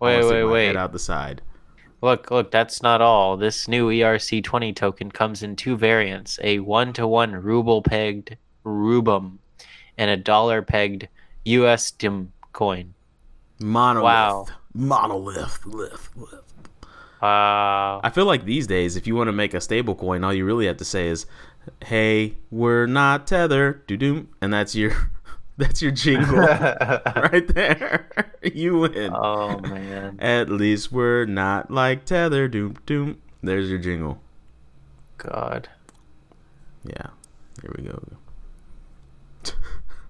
Wait, 0.00 0.24
wait, 0.24 0.44
wait. 0.44 0.66
Head 0.66 0.76
out 0.76 0.92
the 0.92 0.98
side. 0.98 1.42
Look, 2.02 2.30
look, 2.30 2.50
that's 2.50 2.82
not 2.82 3.00
all. 3.00 3.36
This 3.36 3.66
new 3.66 3.90
E 3.90 4.00
ERC20 4.00 4.76
token 4.76 5.10
comes 5.10 5.42
in 5.42 5.56
two 5.56 5.76
variants 5.76 6.38
a 6.42 6.58
one 6.58 6.92
to 6.92 7.06
one 7.06 7.32
ruble 7.32 7.82
pegged 7.82 8.36
Rubum 8.64 9.38
and 9.96 10.10
a 10.10 10.16
dollar 10.16 10.60
pegged 10.60 11.08
US 11.44 11.90
dim 11.90 12.32
coin. 12.52 12.92
Monolith. 13.58 14.04
Wow. 14.04 14.46
Monolith. 14.74 15.64
Lift, 15.64 16.16
lift. 16.16 16.44
Uh, 17.22 18.04
I 18.04 18.10
feel 18.12 18.26
like 18.26 18.44
these 18.44 18.66
days, 18.66 18.96
if 18.96 19.06
you 19.06 19.14
want 19.16 19.28
to 19.28 19.32
make 19.32 19.54
a 19.54 19.60
stable 19.60 19.94
coin, 19.94 20.24
all 20.24 20.34
you 20.34 20.44
really 20.44 20.66
have 20.66 20.76
to 20.76 20.84
say 20.84 21.08
is, 21.08 21.24
"Hey, 21.84 22.36
we're 22.50 22.86
not 22.86 23.26
tethered," 23.26 23.86
doo 23.86 23.96
doo, 23.96 24.28
and 24.40 24.52
that's 24.52 24.74
your 24.74 25.10
that's 25.56 25.80
your 25.82 25.92
jingle 25.92 26.38
right 26.38 27.46
there. 27.48 28.08
you 28.42 28.78
win. 28.78 29.12
oh, 29.14 29.58
man. 29.58 30.18
At 30.20 30.48
least 30.50 30.92
we're 30.92 31.26
not 31.26 31.70
like 31.70 32.04
tether. 32.04 32.48
Doom 32.48 32.76
doom. 32.86 33.20
There's 33.42 33.68
your 33.68 33.78
jingle. 33.78 34.20
God. 35.18 35.68
Yeah. 36.84 37.08
Here 37.60 37.74
we 37.76 37.84
go. 37.84 38.02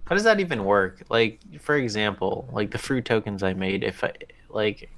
How 0.07 0.15
does 0.15 0.25
that 0.25 0.41
even 0.41 0.65
work? 0.65 1.03
Like, 1.09 1.41
for 1.61 1.77
example, 1.77 2.49
like 2.53 2.71
the 2.71 2.79
fruit 2.79 3.05
tokens 3.05 3.43
I 3.43 3.55
made, 3.55 3.83
if 3.83 4.05
I, 4.05 4.13
like, 4.51 4.91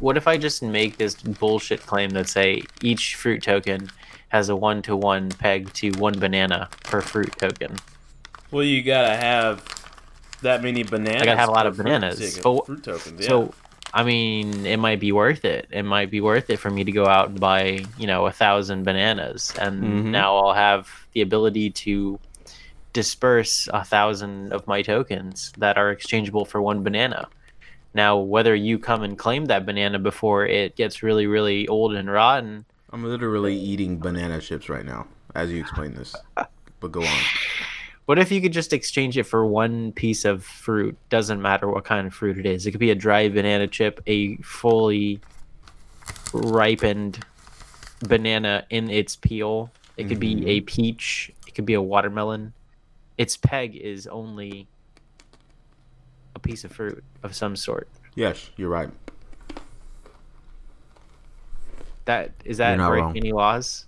what 0.00 0.16
if 0.16 0.26
I 0.26 0.38
just 0.38 0.62
make 0.62 0.96
this 0.96 1.14
bullshit 1.14 1.84
claim 1.84 2.10
that 2.10 2.28
say 2.28 2.62
each 2.82 3.16
fruit 3.16 3.42
token 3.42 3.90
has 4.28 4.48
a 4.48 4.56
one 4.56 4.82
to 4.82 4.96
one 4.96 5.30
peg 5.30 5.72
to 5.74 5.90
one 5.92 6.18
banana 6.18 6.68
per 6.84 7.00
fruit 7.00 7.32
token? 7.38 7.76
Well, 8.50 8.64
you 8.64 8.82
gotta 8.82 9.14
have 9.16 9.62
that 10.42 10.62
many 10.62 10.82
bananas. 10.82 11.22
I 11.22 11.24
gotta 11.24 11.38
have 11.40 11.48
a 11.48 11.52
lot 11.52 11.66
of 11.66 11.76
bananas. 11.76 12.18
ticket- 12.18 12.42
But- 12.42 12.66
fruit 12.66 12.82
tokens. 12.84 13.26
So, 13.26 13.54
I 13.92 14.02
mean, 14.02 14.66
it 14.66 14.78
might 14.78 14.98
be 15.00 15.12
worth 15.12 15.44
it. 15.44 15.68
It 15.70 15.84
might 15.84 16.10
be 16.10 16.20
worth 16.20 16.50
it 16.50 16.58
for 16.58 16.70
me 16.70 16.82
to 16.84 16.92
go 16.92 17.06
out 17.06 17.28
and 17.28 17.38
buy, 17.40 17.84
you 17.98 18.06
know, 18.06 18.26
a 18.26 18.32
thousand 18.32 18.84
bananas, 18.84 19.52
and 19.60 19.82
Mhm. 19.82 20.04
now 20.10 20.36
I'll 20.36 20.52
have 20.54 20.88
the 21.12 21.20
ability 21.22 21.70
to 21.70 22.18
disperse 22.92 23.68
a 23.72 23.84
thousand 23.84 24.52
of 24.52 24.66
my 24.66 24.82
tokens 24.82 25.52
that 25.58 25.76
are 25.76 25.90
exchangeable 25.90 26.44
for 26.44 26.60
one 26.62 26.82
banana. 26.82 27.28
Now, 27.92 28.16
whether 28.18 28.54
you 28.54 28.78
come 28.78 29.02
and 29.02 29.16
claim 29.18 29.46
that 29.46 29.64
banana 29.66 29.98
before 29.98 30.46
it 30.46 30.76
gets 30.76 31.02
really, 31.02 31.26
really 31.26 31.66
old 31.68 31.94
and 31.94 32.10
rotten, 32.10 32.64
I'm 32.94 33.02
literally 33.02 33.56
eating 33.56 33.98
banana 33.98 34.40
chips 34.40 34.68
right 34.68 34.86
now 34.86 35.08
as 35.34 35.50
you 35.50 35.60
explain 35.60 35.94
this. 35.94 36.14
But 36.78 36.92
go 36.92 37.02
on. 37.02 37.18
what 38.06 38.20
if 38.20 38.30
you 38.30 38.40
could 38.40 38.52
just 38.52 38.72
exchange 38.72 39.18
it 39.18 39.24
for 39.24 39.44
one 39.44 39.90
piece 39.90 40.24
of 40.24 40.44
fruit? 40.44 40.96
Doesn't 41.08 41.42
matter 41.42 41.68
what 41.68 41.84
kind 41.84 42.06
of 42.06 42.14
fruit 42.14 42.38
it 42.38 42.46
is. 42.46 42.66
It 42.66 42.70
could 42.70 42.78
be 42.78 42.92
a 42.92 42.94
dry 42.94 43.28
banana 43.28 43.66
chip, 43.66 44.00
a 44.06 44.36
fully 44.36 45.20
ripened 46.32 47.18
banana 47.98 48.64
in 48.70 48.88
its 48.88 49.16
peel. 49.16 49.72
It 49.96 50.04
could 50.04 50.20
be 50.20 50.36
mm-hmm. 50.36 50.48
a 50.48 50.60
peach. 50.60 51.32
It 51.48 51.56
could 51.56 51.66
be 51.66 51.74
a 51.74 51.82
watermelon. 51.82 52.52
Its 53.18 53.36
peg 53.36 53.74
is 53.74 54.06
only 54.06 54.68
a 56.36 56.38
piece 56.38 56.62
of 56.62 56.70
fruit 56.70 57.02
of 57.24 57.34
some 57.34 57.56
sort. 57.56 57.88
Yes, 58.14 58.50
you're 58.56 58.68
right. 58.68 58.90
That 62.06 62.32
is 62.44 62.58
that 62.58 62.76
You're 62.78 62.88
break 62.88 63.02
wrong. 63.02 63.16
any 63.16 63.32
laws? 63.32 63.86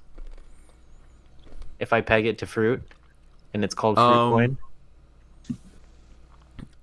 If 1.78 1.92
I 1.92 2.00
peg 2.00 2.26
it 2.26 2.38
to 2.38 2.46
fruit, 2.46 2.82
and 3.52 3.62
it's 3.64 3.74
called 3.74 3.96
fruit 3.96 4.04
Um, 4.04 4.32
coin. 4.32 4.58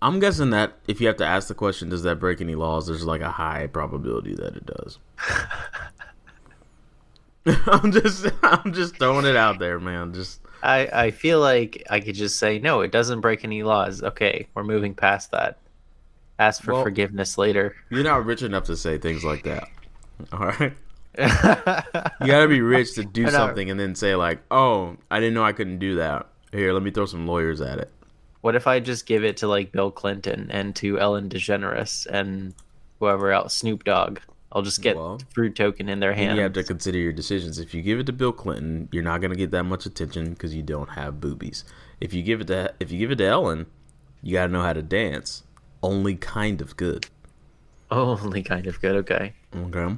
I'm 0.02 0.20
guessing 0.20 0.50
that 0.52 0.74
if 0.88 1.00
you 1.02 1.08
have 1.08 1.16
to 1.18 1.26
ask 1.26 1.48
the 1.48 1.54
question, 1.56 1.90
does 1.90 2.04
that 2.04 2.20
break 2.20 2.42
any 2.42 2.56
laws? 2.56 2.88
There's 2.88 3.06
like 3.06 3.22
a 3.22 3.32
high 3.32 3.68
probability 3.68 4.36
that 4.36 4.56
it 4.56 4.66
does. 4.66 5.00
I'm 7.68 7.92
just, 7.92 8.28
I'm 8.44 8.72
just 8.74 8.98
throwing 8.98 9.26
it 9.26 9.36
out 9.36 9.60
there, 9.60 9.80
man. 9.80 10.14
Just 10.14 10.40
I, 10.62 10.88
I 10.94 11.12
feel 11.12 11.40
like 11.42 11.84
I 11.90 12.00
could 12.00 12.16
just 12.16 12.38
say 12.40 12.58
no, 12.60 12.82
it 12.82 12.92
doesn't 12.92 13.20
break 13.22 13.44
any 13.44 13.64
laws. 13.64 14.02
Okay, 14.04 14.48
we're 14.56 14.64
moving 14.64 14.94
past 14.94 15.32
that. 15.32 15.58
Ask 16.40 16.64
for 16.64 16.74
Well- 16.74 16.84
forgiveness 16.84 17.38
later. 17.38 17.76
you're 17.90 18.04
not 18.04 18.26
rich 18.26 18.44
enough 18.44 18.64
to 18.66 18.78
say 18.78 18.98
things 18.98 19.24
like 19.24 19.44
that. 19.44 19.68
All 20.32 20.40
right, 20.48 20.74
you 21.18 22.28
gotta 22.28 22.48
be 22.48 22.62
rich 22.62 22.96
to 22.96 23.04
do 23.04 23.30
something 23.30 23.70
and 23.70 23.80
then 23.80 23.96
say 23.96 24.16
like, 24.16 24.40
"Oh, 24.52 24.98
I 25.12 25.20
didn't 25.20 25.34
know 25.36 25.44
I 25.44 25.52
couldn't 25.54 25.80
do 25.80 25.96
that." 25.96 26.28
Here, 26.52 26.74
let 26.74 26.84
me 26.84 26.92
throw 26.92 27.06
some 27.06 27.28
lawyers 27.28 27.62
at 27.62 27.80
it. 27.80 27.90
what 28.42 28.56
if 28.56 28.68
I 28.68 28.80
just 28.80 29.06
give 29.06 29.24
it 29.24 29.38
to 29.38 29.48
like 29.48 29.72
Bill 29.72 29.92
Clinton 29.92 30.50
and 30.52 30.76
to 30.78 31.00
Ellen 31.00 31.30
DeGeneres 31.30 32.06
and 32.08 32.54
whoever 33.00 33.32
else, 33.32 33.56
Snoop 33.56 33.84
Dogg? 33.84 34.20
I'll 34.52 34.62
just 34.62 34.82
get 34.84 34.96
Well, 34.96 35.20
fruit 35.34 35.56
token 35.56 35.90
in 35.90 36.00
their 36.00 36.14
hand. 36.14 36.38
you 36.38 36.44
have 36.44 36.54
to 36.54 36.64
consider 36.64 37.00
your 37.00 37.12
decisions. 37.14 37.58
If 37.58 37.74
you 37.74 37.82
give 37.82 38.00
it 38.00 38.06
to 38.06 38.14
Bill 38.14 38.32
Clinton, 38.32 38.88
you're 38.92 39.02
not 39.04 39.20
going 39.20 39.32
to 39.32 39.38
get 39.38 39.50
that 39.50 39.64
much 39.64 39.88
attention 39.88 40.30
because 40.30 40.54
you 40.54 40.62
don't 40.62 40.90
have 40.92 41.20
boobies. 41.20 41.64
If 42.00 42.14
you 42.14 42.22
give 42.22 42.42
it 42.42 42.48
to 42.48 42.72
if 42.80 42.92
you 42.92 43.00
give 43.00 43.10
it 43.12 43.16
to 43.16 43.26
Ellen, 43.26 43.66
you 44.22 44.34
got 44.34 44.46
to 44.48 44.54
know 44.54 44.62
how 44.62 44.74
to 44.74 44.84
dance. 44.84 45.42
Only 45.82 46.16
kind 46.16 46.62
of 46.62 46.78
good. 46.78 47.08
Only 47.92 48.44
kind 48.44 48.68
of 48.68 48.80
good. 48.80 48.96
Okay. 48.98 49.34
Okay. 49.56 49.96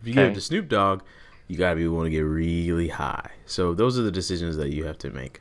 If 0.00 0.06
you 0.06 0.14
give 0.14 0.30
it 0.30 0.34
to 0.34 0.40
Snoop 0.40 0.68
Dogg, 0.68 1.02
you 1.48 1.56
got 1.56 1.70
to 1.70 1.76
be 1.76 1.88
willing 1.88 2.10
to 2.10 2.16
get 2.16 2.20
really 2.20 2.88
high. 2.88 3.30
So 3.46 3.74
those 3.74 3.98
are 3.98 4.02
the 4.02 4.12
decisions 4.12 4.56
that 4.56 4.70
you 4.70 4.84
have 4.84 4.98
to 4.98 5.10
make. 5.10 5.40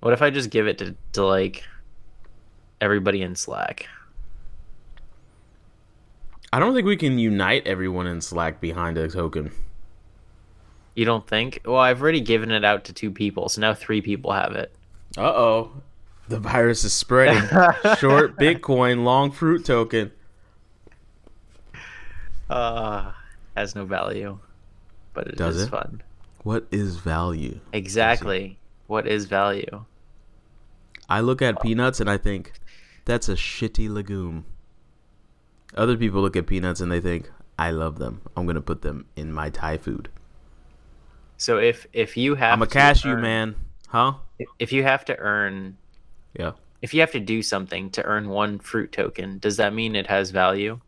What 0.00 0.12
if 0.12 0.22
I 0.22 0.30
just 0.30 0.50
give 0.50 0.66
it 0.66 0.78
to, 0.78 0.94
to 1.12 1.24
like 1.24 1.64
everybody 2.80 3.22
in 3.22 3.36
Slack? 3.36 3.88
I 6.52 6.58
don't 6.58 6.74
think 6.74 6.86
we 6.86 6.96
can 6.96 7.18
unite 7.18 7.66
everyone 7.66 8.06
in 8.06 8.20
Slack 8.20 8.60
behind 8.60 8.98
a 8.98 9.08
token. 9.08 9.52
You 10.94 11.04
don't 11.04 11.26
think? 11.26 11.60
Well, 11.64 11.78
I've 11.78 12.02
already 12.02 12.20
given 12.20 12.50
it 12.50 12.64
out 12.64 12.84
to 12.84 12.92
two 12.92 13.10
people, 13.10 13.48
so 13.48 13.60
now 13.60 13.72
three 13.74 14.02
people 14.02 14.32
have 14.32 14.52
it. 14.52 14.74
Uh 15.16 15.22
oh. 15.22 15.72
The 16.28 16.38
virus 16.38 16.84
is 16.84 16.92
spreading. 16.92 17.42
Short 17.98 18.36
Bitcoin, 18.36 19.04
long 19.04 19.30
fruit 19.30 19.64
token. 19.64 20.12
Uh, 22.48 23.12
has 23.56 23.74
no 23.74 23.84
value, 23.84 24.38
but 25.14 25.26
it 25.28 25.32
is 25.34 25.38
Does 25.38 25.62
it? 25.62 25.70
fun. 25.70 26.02
What 26.42 26.66
is 26.70 26.96
value? 26.96 27.60
Exactly. 27.72 28.58
What 28.86 29.06
is 29.06 29.26
value? 29.26 29.84
I 31.08 31.20
look 31.20 31.42
at 31.42 31.60
peanuts 31.62 32.00
and 32.00 32.10
I 32.10 32.16
think 32.18 32.52
that's 33.04 33.28
a 33.28 33.34
shitty 33.34 33.88
legume. 33.88 34.44
Other 35.76 35.96
people 35.96 36.20
look 36.20 36.36
at 36.36 36.46
peanuts 36.46 36.80
and 36.80 36.90
they 36.90 37.00
think 37.00 37.30
I 37.58 37.70
love 37.70 37.98
them. 37.98 38.22
I'm 38.36 38.46
gonna 38.46 38.60
put 38.60 38.82
them 38.82 39.06
in 39.16 39.32
my 39.32 39.50
Thai 39.50 39.78
food. 39.78 40.08
So 41.36 41.58
if 41.58 41.86
if 41.92 42.16
you 42.16 42.34
have 42.36 42.54
I'm 42.54 42.62
a 42.62 42.66
cashew 42.66 43.10
earn- 43.10 43.22
man, 43.22 43.54
huh? 43.88 44.14
If 44.58 44.72
you 44.72 44.82
have 44.82 45.04
to 45.06 45.16
earn, 45.18 45.76
Yeah. 46.38 46.52
if 46.80 46.92
you 46.94 47.00
have 47.00 47.12
to 47.12 47.20
do 47.20 47.42
something 47.42 47.90
to 47.90 48.02
earn 48.04 48.28
one 48.28 48.58
fruit 48.58 48.90
token, 48.92 49.38
does 49.38 49.56
that 49.58 49.72
mean 49.74 49.94
it 49.94 50.06
has 50.08 50.30
value? 50.30 50.80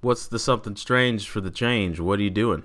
What's 0.00 0.28
the 0.28 0.38
something 0.38 0.76
strange 0.76 1.28
for 1.28 1.40
the 1.40 1.50
change? 1.50 1.98
What 2.00 2.18
are 2.20 2.22
you 2.22 2.30
doing? 2.30 2.62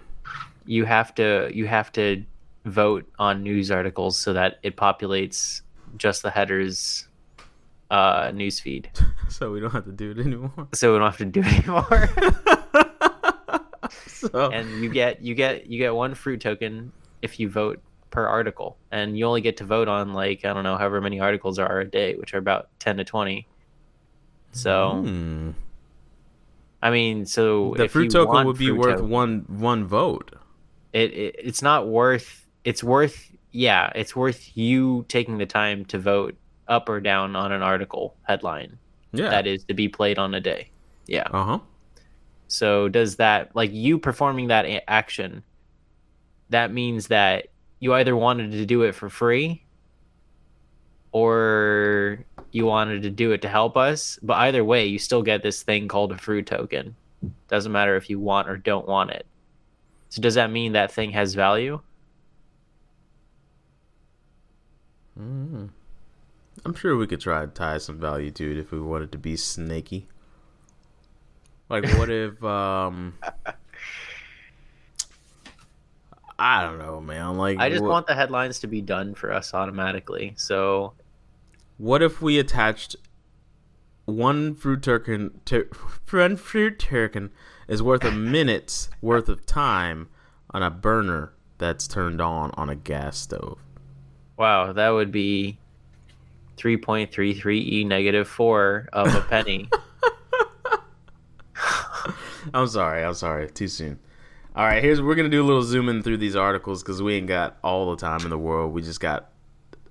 You 0.66 0.86
have 0.86 1.16
to 1.16 1.50
you 1.54 1.68
have 1.68 1.92
to 1.94 2.24
vote 2.66 3.12
on 3.20 3.44
news 3.44 3.72
articles 3.72 4.18
so 4.18 4.34
that 4.34 4.60
it 4.63 4.78
populates 4.78 5.62
just 5.98 6.22
the 6.22 6.30
headers 6.30 7.08
uh 7.92 8.32
news 8.34 8.60
feed. 8.60 8.90
So 9.30 9.52
we 9.52 9.60
don't 9.60 9.72
have 9.72 9.86
to 9.86 9.92
do 9.92 10.12
it 10.12 10.20
anymore. 10.20 10.68
So 10.74 10.94
we 10.94 11.00
don't 11.00 11.08
have 11.08 11.18
to 11.18 11.25
do 11.25 11.40
it 11.40 11.48
anymore. 11.48 12.10
so, 14.08 14.52
and 14.54 14.84
you 14.84 14.90
get 14.90 15.22
you 15.22 15.34
get 15.36 15.66
you 15.68 15.80
get 15.80 15.94
one 15.96 16.13
fruit 16.13 16.42
token 16.42 16.92
if 17.22 17.40
you 17.40 17.50
vote 17.50 17.82
per 18.12 18.28
article 18.28 18.78
and 18.92 19.18
you 19.18 19.25
only 19.25 19.42
get 19.42 19.58
to 19.58 19.63
vote 19.63 19.88
on 19.88 20.13
like 20.13 20.46
i 20.46 20.54
don't 20.54 20.63
know 20.63 20.78
however 20.78 21.02
many 21.02 21.20
articles 21.20 21.58
there 21.58 21.68
are 21.68 21.80
a 21.80 21.90
day 21.90 22.16
which 22.16 22.36
are 22.36 22.38
about 22.38 22.70
10 22.78 22.98
to 22.98 23.04
20 23.04 23.48
so 24.52 25.02
hmm. 25.04 25.50
I 26.84 26.92
mean 26.92 27.25
so 27.25 27.74
the 27.78 27.88
fruit 27.88 28.12
token 28.12 28.46
would 28.46 28.58
be 28.60 28.68
fruit 28.68 28.80
worth 28.80 28.96
token, 28.98 29.10
one 29.10 29.46
one 29.48 29.84
vote. 29.86 30.36
it, 30.94 31.12
it 31.13 31.36
it's 31.40 31.62
not 31.63 31.88
worth 31.88 32.46
it's 32.63 32.84
worth 32.84 33.32
yeah 33.52 33.92
it's 33.96 34.16
worth 34.16 34.56
you 34.56 35.04
taking 35.08 35.38
the 35.40 35.46
time 35.48 35.84
to 35.86 35.98
vote 35.98 36.36
up 36.68 36.88
or 36.88 37.00
down 37.02 37.36
on 37.36 37.52
an 37.52 37.62
article 37.63 38.16
headline 38.24 38.78
Yeah. 39.13 39.30
that 39.30 39.48
is 39.48 39.63
to 39.66 39.74
be 39.74 39.88
played 39.90 40.18
on 40.20 40.34
a 40.36 40.40
day 40.40 40.70
yeah 41.08 41.28
Uh 41.32 41.44
huh. 41.46 41.60
So 42.48 42.88
does 42.90 43.16
that 43.16 43.56
like 43.56 43.72
you 43.74 43.98
performing 43.98 44.48
that 44.50 44.66
a- 44.66 44.88
action? 44.90 45.42
That 46.50 46.72
means 46.72 47.08
that 47.08 47.48
you 47.80 47.93
either 47.96 48.15
wanted 48.15 48.52
to 48.52 48.65
do 48.65 48.84
it 48.84 48.93
for 48.93 49.10
free, 49.10 49.63
or 51.12 52.24
you 52.54 52.68
wanted 52.68 53.02
to 53.02 53.10
do 53.10 53.32
it 53.32 53.42
to 53.42 53.50
help 53.50 53.76
us. 53.76 54.20
But 54.22 54.36
either 54.36 54.63
way, 54.63 54.86
you 54.86 55.00
still 55.00 55.24
get 55.24 55.42
this 55.42 55.63
thing 55.63 55.88
called 55.88 56.12
a 56.12 56.18
fruit 56.18 56.46
token. 56.46 56.96
Doesn't 57.48 57.72
matter 57.72 57.96
if 57.98 58.10
you 58.10 58.20
want 58.20 58.48
or 58.48 58.58
don't 58.58 58.88
want 58.88 59.10
it. 59.10 59.26
So 60.10 60.22
does 60.22 60.36
that 60.36 60.52
mean 60.52 60.74
that 60.74 60.92
thing 60.92 61.12
has 61.12 61.34
value? 61.34 61.82
Mm. 65.20 65.70
I'm 66.63 66.76
sure 66.76 66.96
we 66.96 67.08
could 67.08 67.20
try 67.20 67.42
to 67.42 67.48
tie 67.48 67.80
some 67.80 68.00
value 68.00 68.30
to 68.30 68.52
it 68.52 68.58
if 68.60 68.72
we 68.72 68.80
wanted 68.80 69.12
to 69.13 69.18
be 69.18 69.36
snaky. 69.36 70.08
Like, 71.70 71.86
what 71.98 72.10
if, 72.12 72.44
um, 72.44 73.16
I 76.38 76.62
don't 76.62 76.78
know, 76.78 77.02
man. 77.02 77.36
Like, 77.36 77.58
I 77.58 77.70
just 77.70 77.82
what, 77.82 77.89
want 77.89 78.08
the 78.08 78.13
headlines 78.13 78.60
to 78.60 78.68
be 78.68 78.82
done 78.82 79.16
for 79.16 79.34
us 79.34 79.56
automatically. 79.56 80.34
So 80.38 80.94
what 81.78 82.02
if 82.02 82.22
we 82.22 82.40
attached 82.40 82.96
one 84.06 84.56
fruit 84.56 84.84
turkin, 84.84 85.40
tur- 85.46 85.70
one 86.10 86.38
fruit 86.38 86.80
turkin 86.80 87.32
is 87.68 87.82
worth 87.82 88.04
a 88.04 88.12
minute's 88.12 88.90
worth 89.02 89.30
of 89.30 89.46
time 89.46 90.10
on 90.52 90.62
a 90.64 90.70
burner 90.70 91.34
that's 91.58 91.88
turned 91.88 92.20
on 92.22 92.52
on 92.56 92.70
a 92.70 92.76
gas 92.76 93.18
stove? 93.18 93.60
wow, 94.38 94.74
that 94.74 94.90
would 94.90 95.12
be 95.12 95.58
3.33 96.58 97.72
e 97.72 97.84
negative 97.84 98.28
4 98.28 98.90
of 98.92 99.14
a 99.16 99.22
penny. 99.22 99.70
I'm 102.54 102.68
sorry. 102.68 103.04
I'm 103.04 103.14
sorry. 103.14 103.50
Too 103.50 103.68
soon. 103.68 104.00
All 104.56 104.66
right, 104.66 104.84
here's 104.84 105.02
we're 105.02 105.16
gonna 105.16 105.30
do 105.30 105.42
a 105.42 105.46
little 105.46 105.64
zooming 105.64 106.04
through 106.04 106.18
these 106.18 106.36
articles 106.36 106.84
because 106.84 107.02
we 107.02 107.16
ain't 107.16 107.28
got 107.28 107.58
all 107.64 107.90
the 107.90 107.98
time 107.98 108.22
in 108.22 108.30
the 108.30 108.38
world. 108.38 108.74
We 108.74 108.84
just 108.84 109.00
got 109.00 109.32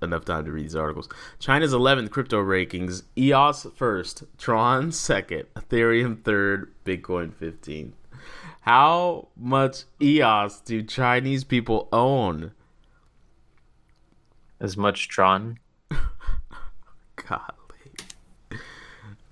enough 0.03 0.25
time 0.25 0.45
to 0.45 0.51
read 0.51 0.65
these 0.65 0.75
articles. 0.75 1.09
China's 1.39 1.73
11th 1.73 2.11
crypto 2.11 2.41
rankings: 2.43 3.03
EOS 3.17 3.67
first, 3.75 4.23
Tron 4.37 4.91
second, 4.91 5.45
Ethereum 5.55 6.23
third, 6.23 6.73
Bitcoin 6.85 7.31
15th. 7.31 7.93
How 8.61 9.27
much 9.35 9.83
EOS 10.01 10.61
do 10.61 10.81
Chinese 10.83 11.43
people 11.43 11.89
own? 11.91 12.51
as 14.63 14.77
much 14.77 15.09
Tron. 15.09 15.59
Golly. 17.17 18.59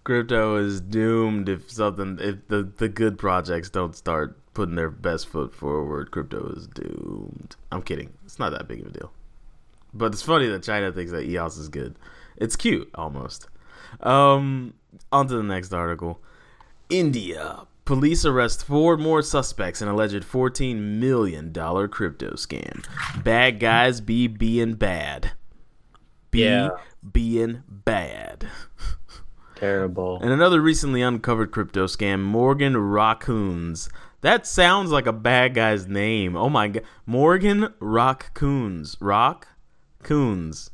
Crypto 0.03 0.57
is 0.57 0.81
doomed 0.81 1.47
if 1.47 1.71
something 1.71 2.19
if 2.21 2.47
the 2.49 2.63
the 2.63 2.89
good 2.89 3.17
projects 3.17 3.69
don't 3.69 3.95
start 3.95 4.37
putting 4.53 4.75
their 4.75 4.91
best 4.91 5.27
foot 5.27 5.55
forward. 5.55 6.11
Crypto 6.11 6.53
is 6.55 6.67
doomed. 6.67 7.55
I'm 7.71 7.81
kidding. 7.81 8.13
It's 8.25 8.37
not 8.37 8.51
that 8.51 8.67
big 8.67 8.81
of 8.81 8.87
a 8.87 8.91
deal. 8.91 9.13
But 9.93 10.13
it's 10.13 10.21
funny 10.21 10.47
that 10.47 10.63
China 10.63 10.91
thinks 10.91 11.11
that 11.11 11.23
EOS 11.25 11.57
is 11.57 11.69
good. 11.69 11.95
It's 12.37 12.55
cute 12.55 12.89
almost. 12.95 13.47
Um 13.99 14.73
on 15.11 15.27
to 15.27 15.35
the 15.37 15.43
next 15.43 15.73
article. 15.73 16.21
India. 16.89 17.65
Police 17.85 18.25
arrest 18.25 18.63
four 18.65 18.95
more 18.95 19.21
suspects 19.21 19.81
in 19.81 19.87
alleged 19.87 20.23
$14 20.23 20.75
million 20.77 21.51
crypto 21.89 22.31
scam. 22.33 22.85
Bad 23.23 23.59
guys 23.59 23.99
be 24.01 24.27
being 24.27 24.73
bad. 24.75 25.31
Be 26.29 26.43
Yeah. 26.43 26.69
being 27.11 27.63
bad. 27.67 28.47
Terrible. 29.55 30.19
And 30.21 30.31
another 30.31 30.61
recently 30.61 31.01
uncovered 31.01 31.51
crypto 31.51 31.85
scam, 31.87 32.21
Morgan 32.21 32.77
Raccoons. 32.77 33.89
That 34.21 34.45
sounds 34.47 34.91
like 34.91 35.07
a 35.07 35.13
bad 35.13 35.53
guy's 35.55 35.87
name. 35.87 36.35
Oh 36.35 36.49
my 36.49 36.67
god. 36.67 36.83
Morgan 37.05 37.73
Raccoons. 37.79 38.95
Rock? 38.99 39.47
Coons. 40.03 40.69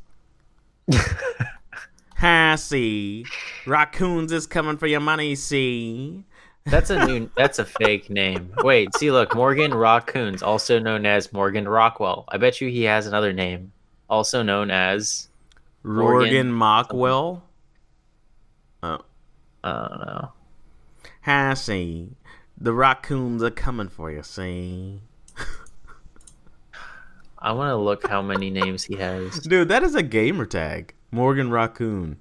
ha, 2.16 2.56
see. 2.58 3.26
Raccoons 3.66 4.32
is 4.32 4.48
coming 4.48 4.78
for 4.78 4.88
your 4.88 5.00
money, 5.00 5.36
see. 5.36 6.24
That's 6.66 6.90
a 6.90 7.06
new. 7.06 7.30
That's 7.36 7.60
a 7.60 7.66
fake 7.66 8.10
name. 8.10 8.54
Wait, 8.58 8.94
see, 8.96 9.12
look, 9.12 9.34
Morgan 9.36 9.74
Raccoons, 9.74 10.44
also 10.44 10.80
known 10.80 11.06
as 11.06 11.32
Morgan 11.32 11.68
Rockwell. 11.68 12.26
I 12.28 12.38
bet 12.38 12.60
you 12.60 12.70
he 12.70 12.84
has 12.84 13.08
another 13.08 13.32
name, 13.32 13.72
also 14.10 14.44
known 14.44 14.70
as 14.70 15.30
Morgan 15.84 16.52
Morgan 16.52 16.52
Mockwell. 16.52 17.42
Oh. 18.84 19.00
I 19.64 19.88
don't 19.88 20.00
know. 21.28 21.54
See. 21.56 22.10
The 22.60 22.74
raccoons 22.74 23.44
are 23.44 23.52
coming 23.52 23.88
for 23.88 24.12
you, 24.12 24.24
see. 24.24 25.02
I 27.48 27.54
want 27.54 27.70
to 27.70 27.78
look 27.78 28.06
how 28.06 28.22
many 28.22 28.50
names 28.50 28.84
he 28.84 28.96
has. 28.96 29.40
Dude, 29.40 29.70
that 29.70 29.82
is 29.82 29.96
a 29.96 30.04
gamer 30.04 30.46
tag. 30.46 30.94
Morgan 31.12 31.50
Raccoon. 31.50 32.18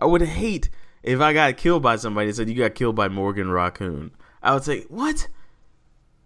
I 0.00 0.06
would 0.06 0.22
hate 0.22 0.68
if 1.04 1.20
I 1.20 1.32
got 1.32 1.56
killed 1.56 1.84
by 1.84 1.94
somebody 1.94 2.26
and 2.26 2.34
said 2.34 2.48
you 2.48 2.56
got 2.56 2.74
killed 2.74 2.96
by 2.96 3.06
Morgan 3.06 3.52
Raccoon. 3.52 4.10
I 4.42 4.54
would 4.54 4.64
say, 4.64 4.80
what? 4.88 5.28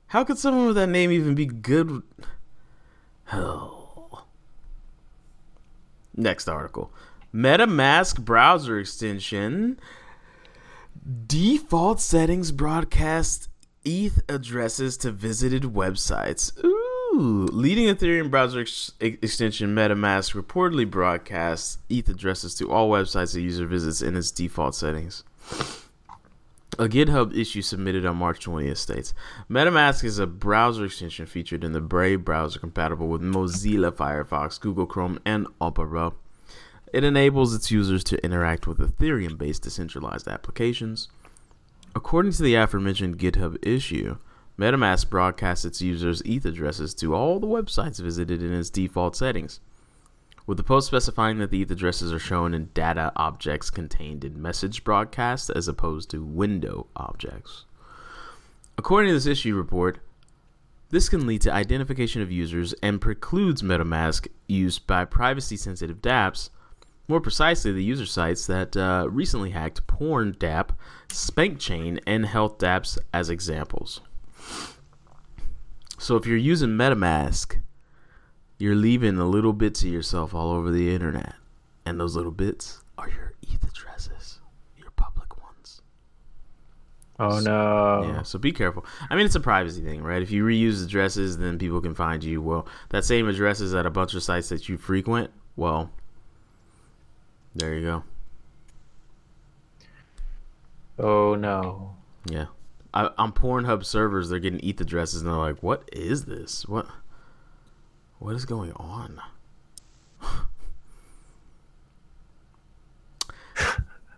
How 0.06 0.24
could 0.24 0.38
someone 0.38 0.68
with 0.68 0.76
that 0.76 0.86
name 0.86 1.12
even 1.12 1.34
be 1.34 1.44
good? 1.44 2.02
Oh. 3.34 4.24
Next 6.14 6.48
article. 6.48 6.94
MetaMask 7.34 8.24
browser 8.24 8.78
extension 8.78 9.78
Default 11.26 12.00
settings 12.00 12.50
broadcast 12.50 13.50
ETH 13.84 14.22
addresses 14.26 14.96
to 14.96 15.12
visited 15.12 15.64
websites. 15.64 16.50
Ooh, 16.64 16.85
leading 17.18 17.86
Ethereum 17.86 18.30
browser 18.30 18.60
ex- 18.60 18.92
extension 19.00 19.74
MetaMask 19.74 20.40
reportedly 20.40 20.88
broadcasts 20.88 21.78
ETH 21.88 22.08
addresses 22.08 22.54
to 22.56 22.70
all 22.70 22.90
websites 22.90 23.34
a 23.34 23.40
user 23.40 23.66
visits 23.66 24.02
in 24.02 24.16
its 24.16 24.30
default 24.30 24.74
settings. 24.74 25.24
A 26.78 26.88
GitHub 26.88 27.34
issue 27.34 27.62
submitted 27.62 28.04
on 28.04 28.16
March 28.18 28.44
20th 28.44 28.76
states 28.76 29.14
MetaMask 29.48 30.04
is 30.04 30.18
a 30.18 30.26
browser 30.26 30.84
extension 30.84 31.24
featured 31.24 31.64
in 31.64 31.72
the 31.72 31.80
Brave 31.80 32.24
browser 32.24 32.58
compatible 32.58 33.08
with 33.08 33.22
Mozilla 33.22 33.90
Firefox, 33.90 34.60
Google 34.60 34.86
Chrome, 34.86 35.18
and 35.24 35.46
Opera. 35.60 36.12
It 36.92 37.02
enables 37.02 37.54
its 37.54 37.70
users 37.70 38.04
to 38.04 38.22
interact 38.24 38.66
with 38.66 38.78
Ethereum 38.78 39.38
based 39.38 39.62
decentralized 39.62 40.28
applications. 40.28 41.08
According 41.94 42.32
to 42.32 42.42
the 42.42 42.54
aforementioned 42.56 43.18
GitHub 43.18 43.56
issue, 43.66 44.18
MetaMask 44.58 45.10
broadcasts 45.10 45.64
its 45.64 45.82
users' 45.82 46.22
ETH 46.22 46.46
addresses 46.46 46.94
to 46.94 47.14
all 47.14 47.38
the 47.38 47.46
websites 47.46 48.00
visited 48.00 48.42
in 48.42 48.52
its 48.52 48.70
default 48.70 49.16
settings 49.16 49.60
with 50.46 50.56
the 50.56 50.64
post 50.64 50.86
specifying 50.86 51.38
that 51.38 51.50
the 51.50 51.62
ETH 51.62 51.70
addresses 51.70 52.12
are 52.12 52.18
shown 52.18 52.54
in 52.54 52.70
data 52.72 53.12
objects 53.16 53.68
contained 53.68 54.24
in 54.24 54.40
message 54.40 54.84
broadcast 54.84 55.50
as 55.50 55.66
opposed 55.66 56.08
to 56.10 56.24
window 56.24 56.86
objects. 56.94 57.64
According 58.78 59.08
to 59.08 59.14
this 59.14 59.26
issue 59.26 59.56
report, 59.56 59.98
this 60.90 61.08
can 61.08 61.26
lead 61.26 61.42
to 61.42 61.52
identification 61.52 62.22
of 62.22 62.30
users 62.30 62.72
and 62.74 63.00
precludes 63.00 63.62
MetaMask 63.62 64.28
use 64.46 64.78
by 64.78 65.04
privacy 65.04 65.56
sensitive 65.56 66.00
dApps, 66.00 66.50
more 67.08 67.20
precisely, 67.20 67.70
the 67.70 67.84
user 67.84 68.06
sites 68.06 68.46
that 68.46 68.76
uh, 68.76 69.06
recently 69.08 69.50
hacked 69.50 69.86
Porn 69.86 70.34
dApp, 70.34 70.70
SpankChain, 71.08 72.00
and 72.04 72.26
Health 72.26 72.58
dApps 72.58 72.98
as 73.14 73.30
examples. 73.30 74.00
So 75.98 76.16
if 76.16 76.26
you're 76.26 76.36
using 76.36 76.70
MetaMask, 76.70 77.60
you're 78.58 78.74
leaving 78.74 79.18
a 79.18 79.26
little 79.26 79.52
bits 79.52 79.82
of 79.82 79.88
yourself 79.88 80.34
all 80.34 80.52
over 80.52 80.70
the 80.70 80.94
internet. 80.94 81.34
And 81.84 82.00
those 82.00 82.16
little 82.16 82.32
bits 82.32 82.82
are 82.98 83.08
your 83.08 83.34
ETH 83.42 83.62
addresses, 83.64 84.40
your 84.76 84.90
public 84.90 85.40
ones. 85.42 85.82
Oh 87.18 87.38
no. 87.40 88.02
Yeah, 88.08 88.22
so 88.22 88.38
be 88.38 88.52
careful. 88.52 88.84
I 89.08 89.14
mean, 89.14 89.26
it's 89.26 89.34
a 89.34 89.40
privacy 89.40 89.82
thing, 89.82 90.02
right? 90.02 90.22
If 90.22 90.30
you 90.30 90.44
reuse 90.44 90.84
addresses, 90.84 91.38
then 91.38 91.58
people 91.58 91.80
can 91.80 91.94
find 91.94 92.24
you. 92.24 92.42
Well, 92.42 92.66
that 92.90 93.04
same 93.04 93.28
address 93.28 93.60
is 93.60 93.74
at 93.74 93.86
a 93.86 93.90
bunch 93.90 94.14
of 94.14 94.22
sites 94.22 94.48
that 94.48 94.68
you 94.68 94.76
frequent. 94.76 95.30
Well, 95.54 95.90
there 97.54 97.74
you 97.74 97.82
go. 97.82 98.04
Oh 100.98 101.34
no. 101.34 101.94
Yeah. 102.28 102.46
I, 102.96 103.10
on 103.18 103.32
Pornhub 103.32 103.84
servers, 103.84 104.30
they're 104.30 104.38
getting 104.38 104.60
ETH 104.66 104.80
addresses, 104.80 105.20
and 105.20 105.30
they're 105.30 105.36
like, 105.38 105.62
"What 105.62 105.86
is 105.92 106.24
this? 106.24 106.64
What? 106.66 106.86
What 108.18 108.34
is 108.34 108.46
going 108.46 108.72
on?" 108.72 109.20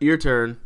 Your 0.01 0.17
turn. 0.17 0.59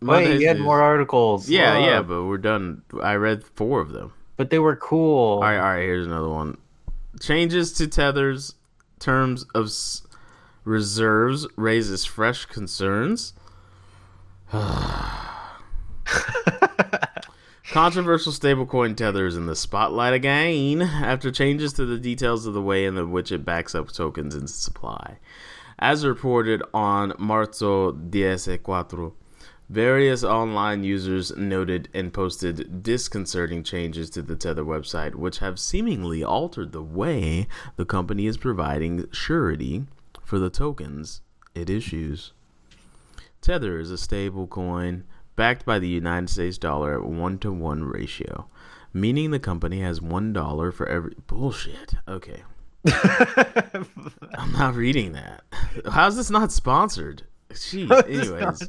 Wait, 0.00 0.40
you 0.40 0.48
had 0.48 0.56
news. 0.56 0.64
more 0.64 0.80
articles. 0.80 1.48
Yeah, 1.50 1.74
Hold 1.74 1.86
yeah, 1.86 2.00
but 2.02 2.24
we're 2.24 2.38
done. 2.38 2.80
I 3.02 3.14
read 3.16 3.44
four 3.44 3.80
of 3.80 3.92
them. 3.92 4.14
but 4.36 4.48
they 4.50 4.58
were 4.58 4.74
cool. 4.76 5.34
All 5.34 5.40
right, 5.42 5.58
all 5.58 5.62
right. 5.74 5.82
Here's 5.82 6.06
another 6.06 6.30
one. 6.30 6.56
Changes 7.20 7.72
to 7.74 7.86
Tether's 7.86 8.54
terms 8.98 9.44
of 9.54 9.66
s- 9.66 10.00
reserves 10.64 11.46
raises 11.56 12.04
fresh 12.06 12.46
concerns. 12.46 13.34
Controversial 17.72 18.32
stablecoin 18.32 18.94
Tether 18.94 19.24
is 19.24 19.34
in 19.34 19.46
the 19.46 19.56
spotlight 19.56 20.12
again 20.12 20.82
after 20.82 21.32
changes 21.32 21.72
to 21.72 21.86
the 21.86 21.96
details 21.96 22.44
of 22.44 22.52
the 22.52 22.60
way 22.60 22.84
in 22.84 23.10
which 23.10 23.32
it 23.32 23.46
backs 23.46 23.74
up 23.74 23.90
tokens 23.90 24.34
in 24.34 24.46
supply. 24.46 25.16
As 25.78 26.04
reported 26.04 26.62
on 26.74 27.12
Marzo 27.12 27.92
14, 28.62 29.12
various 29.70 30.22
online 30.22 30.84
users 30.84 31.34
noted 31.34 31.88
and 31.94 32.12
posted 32.12 32.82
disconcerting 32.82 33.62
changes 33.62 34.10
to 34.10 34.20
the 34.20 34.36
Tether 34.36 34.64
website, 34.64 35.14
which 35.14 35.38
have 35.38 35.58
seemingly 35.58 36.22
altered 36.22 36.72
the 36.72 36.82
way 36.82 37.48
the 37.76 37.86
company 37.86 38.26
is 38.26 38.36
providing 38.36 39.10
surety 39.12 39.86
for 40.22 40.38
the 40.38 40.50
tokens 40.50 41.22
it 41.54 41.70
issues. 41.70 42.34
Tether 43.40 43.78
is 43.78 43.90
a 43.90 43.96
stable 43.96 44.46
coin 44.46 45.04
backed 45.36 45.64
by 45.64 45.78
the 45.78 45.88
United 45.88 46.30
States 46.30 46.58
dollar 46.58 46.94
at 47.00 47.06
1 47.06 47.38
to 47.38 47.52
1 47.52 47.84
ratio, 47.84 48.46
meaning 48.92 49.30
the 49.30 49.38
company 49.38 49.80
has 49.80 50.00
$1 50.00 50.72
for 50.72 50.88
every. 50.88 51.14
Bullshit. 51.26 51.94
Okay. 52.06 52.42
I'm 52.86 54.52
not 54.52 54.74
reading 54.74 55.12
that. 55.12 55.44
How's 55.90 56.16
this 56.16 56.30
not 56.30 56.50
sponsored? 56.50 57.22
Jeez. 57.50 57.90
Anyways, 58.08 58.68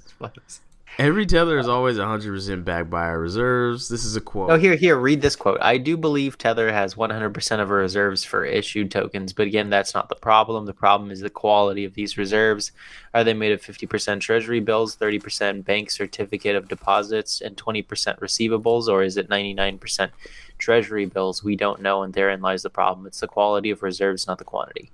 every 0.98 1.26
tether 1.26 1.58
is 1.58 1.68
always 1.68 1.98
100% 1.98 2.64
backed 2.64 2.90
by 2.90 3.04
our 3.04 3.20
reserves. 3.20 3.90
This 3.90 4.06
is 4.06 4.16
a 4.16 4.22
quote. 4.22 4.50
Oh, 4.50 4.58
here, 4.58 4.76
here, 4.76 4.98
read 4.98 5.22
this 5.22 5.36
quote. 5.36 5.58
I 5.62 5.78
do 5.78 5.98
believe 5.98 6.38
Tether 6.38 6.72
has 6.72 6.96
100% 6.96 7.60
of 7.60 7.70
reserves 7.70 8.24
for 8.24 8.46
issued 8.46 8.92
tokens, 8.92 9.34
but 9.34 9.48
again, 9.48 9.70
that's 9.70 9.94
not 9.94 10.10
the 10.10 10.16
problem. 10.16 10.66
The 10.66 10.74
problem 10.74 11.12
is 11.12 11.20
the 11.20 11.30
quality 11.30 11.86
of 11.86 11.94
these 11.94 12.18
reserves. 12.18 12.72
Are 13.14 13.24
they 13.24 13.34
made 13.34 13.52
of 13.52 13.62
50% 13.62 14.20
treasury 14.20 14.60
bills, 14.60 14.96
30% 14.98 15.66
bank 15.66 15.92
certificate 15.92 16.56
of 16.56 16.68
deposits, 16.68 17.42
and 17.42 17.58
20% 17.58 17.86
receivables, 18.20 18.88
or 18.88 19.04
is 19.04 19.18
it 19.18 19.30
99% 19.30 20.10
treasury 20.58 21.06
bills? 21.06 21.44
We 21.44 21.56
don't 21.56 21.82
know, 21.82 22.04
and 22.04 22.14
therein 22.14 22.42
lies 22.42 22.64
the 22.64 22.70
problem. 22.70 23.08
It's 23.08 23.20
the 23.20 23.28
quality 23.28 23.70
of 23.70 23.84
reserves, 23.84 24.28
not 24.28 24.38
the 24.38 24.44
quantity. 24.44 24.92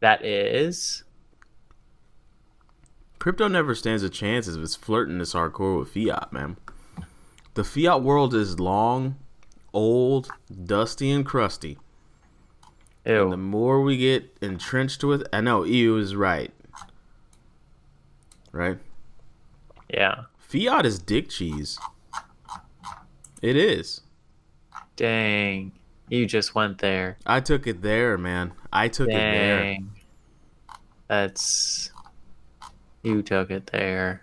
That 0.00 0.24
is. 0.24 1.04
Crypto 3.18 3.48
never 3.48 3.74
stands 3.74 4.02
a 4.02 4.10
chance 4.10 4.46
if 4.46 4.56
it's 4.56 4.76
flirting 4.76 5.18
this 5.18 5.34
hardcore 5.34 5.80
with 5.80 5.92
fiat, 5.92 6.32
man. 6.32 6.56
The 7.54 7.64
fiat 7.64 8.02
world 8.02 8.34
is 8.34 8.60
long, 8.60 9.16
old, 9.72 10.30
dusty, 10.64 11.10
and 11.10 11.26
crusty. 11.26 11.78
And 13.04 13.32
the 13.32 13.36
more 13.36 13.82
we 13.82 13.96
get 13.96 14.36
entrenched 14.40 15.02
with, 15.02 15.26
I 15.32 15.40
know 15.40 15.64
EU 15.64 15.96
is 15.96 16.14
right. 16.14 16.52
Right? 18.52 18.78
Yeah. 19.92 20.24
Fiat 20.38 20.86
is 20.86 20.98
dick 20.98 21.28
cheese. 21.28 21.78
It 23.42 23.56
is. 23.56 24.02
Dang. 24.96 25.72
You 26.08 26.26
just 26.26 26.54
went 26.54 26.78
there. 26.78 27.18
I 27.26 27.40
took 27.40 27.66
it 27.66 27.82
there, 27.82 28.16
man. 28.18 28.52
I 28.72 28.88
took 28.88 29.08
it 29.08 29.12
there. 29.12 29.62
Dang. 29.62 29.90
That's 31.08 31.90
you 33.08 33.22
took 33.22 33.50
it 33.50 33.68
there. 33.72 34.22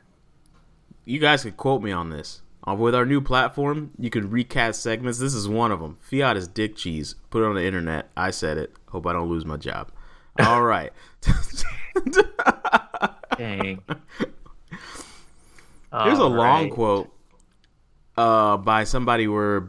You 1.04 1.20
guys 1.20 1.44
could 1.44 1.58
quote 1.58 1.82
me 1.82 1.92
on 1.92 2.10
this. 2.10 2.42
Uh, 2.68 2.74
with 2.74 2.96
our 2.96 3.06
new 3.06 3.22
platform, 3.22 3.92
you 4.00 4.10
can 4.10 4.30
recast 4.30 4.82
segments. 4.82 5.20
This 5.20 5.34
is 5.34 5.48
one 5.48 5.72
of 5.72 5.80
them. 5.80 5.98
Fiat 6.02 6.36
is 6.36 6.48
dick 6.48 6.76
cheese. 6.76 7.16
Put 7.30 7.44
it 7.44 7.46
on 7.46 7.56
the 7.56 7.64
internet. 7.66 8.10
I 8.18 8.32
said 8.32 8.58
it. 8.58 8.74
Hope 8.88 9.06
I 9.06 9.14
don't 9.14 9.30
lose 9.30 9.46
my 9.46 9.58
job. 9.58 9.92
All 10.40 10.64
right. 10.64 10.92
Dang. 13.38 13.84
Here's 16.04 16.20
a 16.20 16.26
long 16.26 16.70
quote 16.72 17.10
uh, 18.18 18.58
by 18.58 18.84
somebody 18.84 19.28
we're 19.28 19.68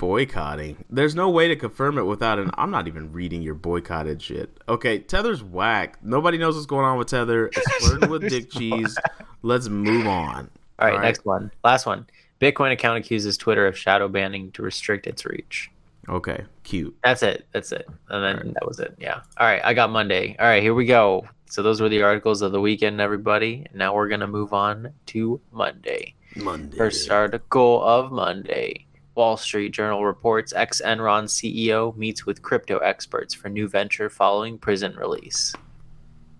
boycotting. 0.00 0.82
There's 0.88 1.14
no 1.14 1.28
way 1.28 1.46
to 1.48 1.56
confirm 1.56 1.98
it 1.98 2.04
without 2.06 2.38
an. 2.38 2.50
I'm 2.54 2.70
not 2.70 2.88
even 2.88 3.12
reading 3.12 3.42
your 3.42 3.54
boycotted 3.54 4.22
shit. 4.22 4.58
Okay, 4.66 4.98
Tether's 4.98 5.42
whack. 5.44 5.98
Nobody 6.02 6.38
knows 6.38 6.54
what's 6.54 6.66
going 6.66 6.86
on 6.86 6.96
with 6.98 7.08
Tether. 7.08 7.50
It's 7.60 7.86
flirting 7.86 8.08
with 8.08 8.26
dick 8.28 8.50
cheese. 8.50 8.96
Let's 9.42 9.68
move 9.68 10.06
on. 10.06 10.50
All 10.78 10.86
right, 10.88 10.94
All 10.94 10.98
right. 10.98 11.04
next 11.04 11.26
one. 11.26 11.50
Last 11.62 11.84
one. 11.84 12.06
Bitcoin 12.40 12.72
account 12.72 12.98
accuses 12.98 13.36
Twitter 13.36 13.66
of 13.66 13.76
shadow 13.76 14.08
banning 14.08 14.50
to 14.52 14.62
restrict 14.62 15.06
its 15.06 15.26
reach. 15.26 15.70
Okay, 16.08 16.44
cute. 16.64 16.96
That's 17.04 17.22
it. 17.22 17.46
That's 17.52 17.70
it. 17.70 17.86
And 18.08 18.24
then 18.24 18.36
Alright. 18.38 18.54
that 18.54 18.66
was 18.66 18.80
it. 18.80 18.94
Yeah. 18.98 19.20
All 19.36 19.46
right, 19.46 19.60
I 19.62 19.74
got 19.74 19.90
Monday. 19.90 20.34
All 20.38 20.46
right, 20.46 20.62
here 20.62 20.72
we 20.72 20.86
go. 20.86 21.28
So 21.44 21.62
those 21.62 21.82
were 21.82 21.90
the 21.90 22.02
articles 22.02 22.40
of 22.40 22.52
the 22.52 22.60
weekend, 22.60 23.02
everybody. 23.02 23.66
Now 23.74 23.94
we're 23.94 24.08
gonna 24.08 24.26
move 24.26 24.54
on 24.54 24.94
to 25.06 25.40
Monday. 25.52 26.14
Monday. 26.36 26.78
First 26.78 27.10
article 27.10 27.82
of 27.84 28.10
Monday. 28.10 28.86
Wall 29.20 29.36
Street 29.36 29.72
Journal 29.72 30.06
reports 30.06 30.54
ex 30.56 30.80
Enron 30.82 31.24
CEO 31.24 31.94
meets 31.94 32.24
with 32.24 32.40
crypto 32.40 32.78
experts 32.78 33.34
for 33.34 33.50
new 33.50 33.68
venture 33.68 34.08
following 34.08 34.56
prison 34.56 34.96
release. 34.96 35.54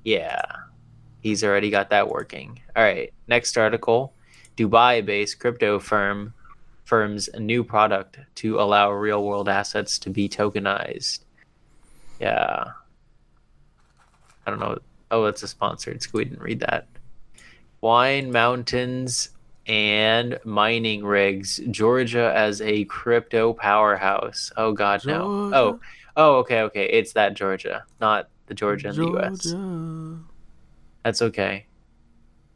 Yeah, 0.02 0.40
he's 1.20 1.44
already 1.44 1.68
got 1.68 1.90
that 1.90 2.08
working. 2.08 2.58
All 2.74 2.82
right, 2.82 3.12
next 3.28 3.58
article. 3.58 4.14
Dubai 4.56 5.04
based 5.04 5.38
crypto 5.40 5.78
firm 5.78 6.32
firm's 6.84 7.28
new 7.38 7.62
product 7.62 8.18
to 8.36 8.58
allow 8.58 8.90
real 8.90 9.26
world 9.26 9.50
assets 9.50 9.98
to 9.98 10.08
be 10.08 10.26
tokenized. 10.26 11.18
Yeah. 12.18 12.64
I 14.46 14.50
don't 14.50 14.58
know. 14.58 14.78
Oh, 15.10 15.26
it's 15.26 15.42
a 15.42 15.48
sponsored, 15.48 16.02
so 16.02 16.08
we 16.14 16.24
didn't 16.24 16.40
read 16.40 16.60
that. 16.60 16.88
wine 17.82 18.32
mountains 18.32 19.28
and 19.70 20.36
mining 20.44 21.04
rigs. 21.04 21.60
Georgia 21.70 22.32
as 22.34 22.60
a 22.60 22.84
crypto 22.86 23.52
powerhouse. 23.52 24.50
Oh 24.56 24.72
God, 24.72 25.06
no. 25.06 25.22
Oh, 25.22 25.50
Georgia. 25.50 25.54
Oh, 25.54 25.80
oh, 26.16 26.38
okay, 26.38 26.62
okay. 26.62 26.86
It's 26.86 27.12
that 27.12 27.34
Georgia, 27.34 27.84
not 28.00 28.28
the 28.46 28.54
Georgia 28.54 28.88
in 28.88 28.96
the 28.96 29.06
U.S. 29.06 29.54
That's 31.04 31.22
okay. 31.22 31.66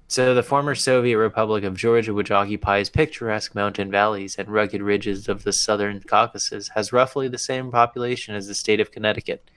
So 0.08 0.34
the 0.34 0.42
former 0.42 0.74
Soviet 0.74 1.16
Republic 1.16 1.62
of 1.62 1.76
Georgia, 1.76 2.12
which 2.12 2.32
occupies 2.32 2.90
picturesque 2.90 3.54
mountain 3.54 3.92
valleys 3.92 4.34
and 4.36 4.48
rugged 4.48 4.82
ridges 4.82 5.28
of 5.28 5.44
the 5.44 5.52
southern 5.52 6.00
Caucasus, 6.00 6.68
has 6.68 6.92
roughly 6.92 7.28
the 7.28 7.38
same 7.38 7.70
population 7.70 8.34
as 8.34 8.48
the 8.48 8.56
state 8.56 8.80
of 8.80 8.90
Connecticut. 8.90 9.48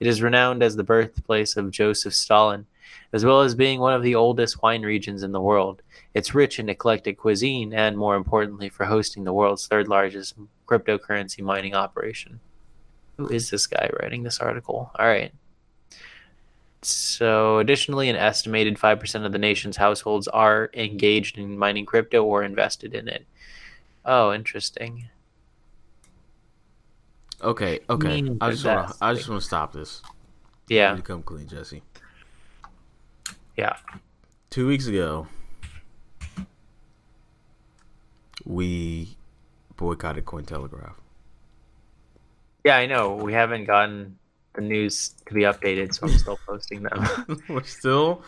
It 0.00 0.08
is 0.08 0.20
renowned 0.20 0.64
as 0.64 0.74
the 0.74 0.82
birthplace 0.82 1.56
of 1.56 1.70
Joseph 1.70 2.12
Stalin, 2.12 2.66
as 3.12 3.24
well 3.24 3.40
as 3.40 3.54
being 3.54 3.78
one 3.78 3.94
of 3.94 4.02
the 4.02 4.16
oldest 4.16 4.62
wine 4.62 4.82
regions 4.82 5.22
in 5.22 5.30
the 5.30 5.40
world. 5.40 5.80
It's 6.14 6.34
rich 6.34 6.58
in 6.60 6.68
eclectic 6.68 7.18
cuisine 7.18 7.72
and, 7.74 7.98
more 7.98 8.14
importantly, 8.16 8.68
for 8.68 8.84
hosting 8.86 9.24
the 9.24 9.32
world's 9.32 9.66
third 9.66 9.88
largest 9.88 10.34
cryptocurrency 10.66 11.40
mining 11.42 11.74
operation. 11.74 12.40
Who 13.16 13.28
is 13.28 13.50
this 13.50 13.66
guy 13.66 13.90
writing 14.00 14.22
this 14.22 14.38
article? 14.38 14.90
All 14.96 15.06
right. 15.06 15.32
So, 16.82 17.58
additionally, 17.58 18.08
an 18.10 18.16
estimated 18.16 18.76
5% 18.76 19.24
of 19.26 19.32
the 19.32 19.38
nation's 19.38 19.76
households 19.76 20.28
are 20.28 20.70
engaged 20.74 21.38
in 21.38 21.58
mining 21.58 21.86
crypto 21.86 22.22
or 22.24 22.42
invested 22.44 22.94
in 22.94 23.08
it. 23.08 23.26
Oh, 24.04 24.32
interesting. 24.32 25.08
Okay, 27.42 27.80
okay. 27.90 28.22
Mm, 28.22 28.38
I 28.40 28.50
just 28.50 28.64
want 28.64 28.88
to. 28.88 28.94
I 29.00 29.14
just 29.14 29.28
want 29.28 29.40
to 29.40 29.46
stop 29.46 29.72
this. 29.72 30.02
Yeah, 30.68 30.96
You 30.96 31.02
come 31.02 31.22
clean, 31.22 31.46
Jesse. 31.48 31.82
yeah. 33.56 33.76
Two 34.50 34.66
weeks 34.66 34.86
ago, 34.86 35.26
we 38.44 39.16
boycotted 39.76 40.24
Cointelegraph. 40.24 40.94
Yeah, 42.64 42.76
I 42.76 42.86
know. 42.86 43.14
We 43.14 43.32
haven't 43.32 43.64
gotten 43.66 44.18
the 44.54 44.62
news 44.62 45.14
to 45.26 45.34
be 45.34 45.42
updated, 45.42 45.94
so 45.94 46.06
I'm 46.06 46.12
still 46.18 46.38
posting 46.46 46.82
them. 46.82 47.42
We're 47.48 47.62
still 47.64 48.22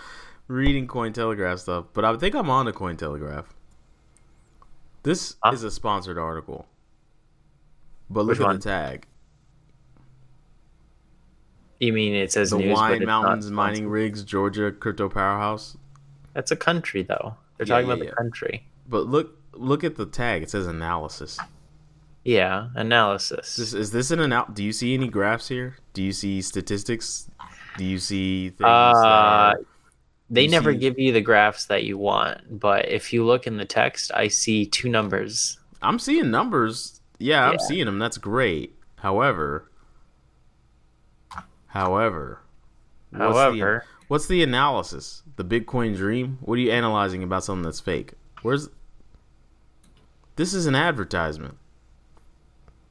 reading 0.48 0.86
Cointelegraph 0.86 1.60
stuff, 1.60 1.86
but 1.92 2.04
I 2.04 2.16
think 2.16 2.34
I'm 2.34 2.50
on 2.50 2.66
to 2.66 2.72
Cointelegraph. 2.72 3.46
This 5.02 5.36
Huh? 5.42 5.52
is 5.52 5.62
a 5.62 5.70
sponsored 5.70 6.18
article. 6.18 6.66
But 8.10 8.22
look 8.22 8.38
Which 8.38 8.40
at 8.40 8.46
one? 8.46 8.56
the 8.56 8.62
tag. 8.62 9.06
You 11.80 11.92
mean 11.92 12.14
it 12.14 12.32
says 12.32 12.50
The 12.50 12.58
news, 12.58 12.74
Wine 12.74 13.04
Mountains 13.04 13.50
Mining? 13.50 13.88
Rigs, 13.88 14.24
Georgia 14.24 14.72
Crypto 14.72 15.08
Powerhouse. 15.08 15.76
That's 16.32 16.50
a 16.50 16.56
country, 16.56 17.02
though. 17.02 17.36
They're 17.56 17.66
Yeah, 17.66 17.74
talking 17.74 17.88
yeah, 17.88 17.94
about 17.94 18.04
yeah. 18.04 18.10
the 18.10 18.16
country. 18.16 18.66
But 18.88 19.06
look 19.06 19.36
look 19.58 19.84
at 19.84 19.96
the 19.96 20.06
tag. 20.06 20.42
It 20.42 20.50
says 20.50 20.66
analysis. 20.66 21.38
Yeah, 22.24 22.68
analysis. 22.74 23.56
This, 23.56 23.72
is 23.72 23.90
this 23.92 24.10
an 24.10 24.20
anal- 24.20 24.46
Do 24.52 24.64
you 24.64 24.72
see 24.72 24.94
any 24.94 25.08
graphs 25.08 25.48
here? 25.48 25.76
Do 25.92 26.02
you 26.02 26.12
see 26.12 26.42
statistics? 26.42 27.30
Do 27.78 27.84
you 27.84 27.98
see 27.98 28.48
things? 28.50 28.60
Uh, 28.62 29.54
that 29.56 29.64
they 30.28 30.48
never 30.48 30.72
see- 30.72 30.78
give 30.78 30.98
you 30.98 31.12
the 31.12 31.20
graphs 31.20 31.66
that 31.66 31.84
you 31.84 31.96
want, 31.98 32.58
but 32.58 32.88
if 32.88 33.12
you 33.12 33.24
look 33.24 33.46
in 33.46 33.58
the 33.58 33.64
text, 33.64 34.10
I 34.14 34.26
see 34.28 34.66
two 34.66 34.88
numbers. 34.88 35.58
I'm 35.82 35.98
seeing 36.00 36.30
numbers. 36.30 37.00
Yeah, 37.18 37.44
I'm 37.46 37.52
Yeah. 37.60 37.66
seeing 37.66 37.86
them. 37.86 37.98
That's 38.00 38.18
great. 38.18 38.74
However, 38.96 39.70
however, 41.68 42.40
what's 43.10 43.22
the- 43.34 43.34
However, 43.38 43.84
what's 44.08 44.26
the 44.26 44.42
analysis? 44.42 45.22
The 45.36 45.44
Bitcoin 45.44 45.96
dream? 45.96 46.38
What 46.40 46.54
are 46.54 46.60
you 46.62 46.72
analyzing 46.72 47.22
about 47.22 47.44
something 47.44 47.62
that's 47.62 47.80
fake? 47.80 48.14
Where's 48.42 48.68
this 50.36 50.54
is 50.54 50.66
an 50.66 50.74
advertisement. 50.74 51.56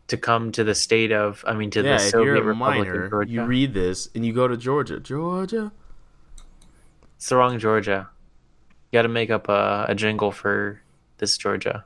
to 0.08 0.18
come 0.18 0.52
to 0.52 0.64
the 0.64 0.76
state 0.76 1.12
of, 1.12 1.44
I 1.48 1.54
mean, 1.56 1.72
to 1.72 1.82
yeah, 1.82 1.98
the 1.98 2.04
if 2.04 2.12
Soviet 2.12 2.26
you're 2.26 2.36
a 2.38 2.42
Republic 2.44 2.78
miner, 2.88 3.04
of 3.06 3.10
Georgia. 3.12 3.32
you 3.32 3.44
read 3.46 3.74
this 3.74 4.08
and 4.14 4.24
you 4.26 4.34
go 4.34 4.48
to 4.48 4.56
Georgia. 4.58 5.00
Georgia? 5.00 5.72
it's 7.16 7.30
the 7.30 7.36
wrong 7.38 7.58
Georgia. 7.58 8.08
You 8.92 8.98
got 8.98 9.04
to 9.04 9.08
make 9.10 9.30
up 9.32 9.50
a, 9.50 9.86
a 9.90 9.96
jingle 9.96 10.32
for 10.32 10.82
this 11.18 11.38
Georgia. 11.38 11.86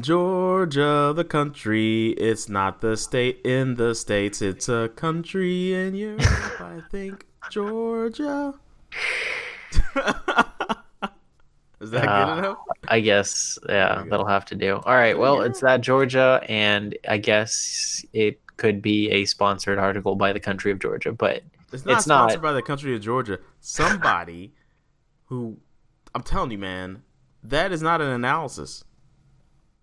Georgia, 0.00 1.12
the 1.16 1.24
country. 1.24 2.10
It's 2.10 2.48
not 2.48 2.80
the 2.82 2.96
state 2.96 3.40
in 3.44 3.74
the 3.74 3.94
states. 3.94 4.40
It's 4.42 4.68
a 4.68 4.90
country 4.94 5.74
in 5.74 5.94
Europe, 5.94 6.20
I 6.60 6.82
think. 6.90 7.26
Georgia. 7.50 8.54
Is 11.82 11.90
that 11.90 12.06
Uh, 12.08 12.34
good 12.34 12.38
enough? 12.38 12.58
I 12.88 13.00
guess, 13.00 13.58
yeah, 13.68 14.04
that'll 14.08 14.26
have 14.26 14.44
to 14.46 14.54
do. 14.54 14.76
All 14.76 14.94
right, 14.94 15.18
well, 15.18 15.42
it's 15.42 15.60
that 15.60 15.80
Georgia, 15.80 16.40
and 16.48 16.96
I 17.08 17.18
guess 17.18 18.04
it 18.12 18.40
could 18.56 18.80
be 18.80 19.10
a 19.10 19.24
sponsored 19.24 19.78
article 19.78 20.14
by 20.14 20.32
the 20.32 20.40
country 20.40 20.70
of 20.70 20.78
Georgia, 20.78 21.12
but 21.12 21.42
It's 21.72 21.84
not 21.84 21.98
it's 21.98 22.06
not. 22.06 22.30
sponsored 22.30 22.42
by 22.42 22.52
the 22.52 22.62
country 22.62 22.94
of 22.94 23.02
Georgia. 23.02 23.38
Somebody 23.60 24.52
who, 25.26 25.56
I'm 26.14 26.22
telling 26.22 26.50
you, 26.52 26.58
man, 26.58 27.02
that 27.42 27.72
is 27.72 27.82
not 27.82 28.00
an 28.00 28.08
analysis. 28.08 28.84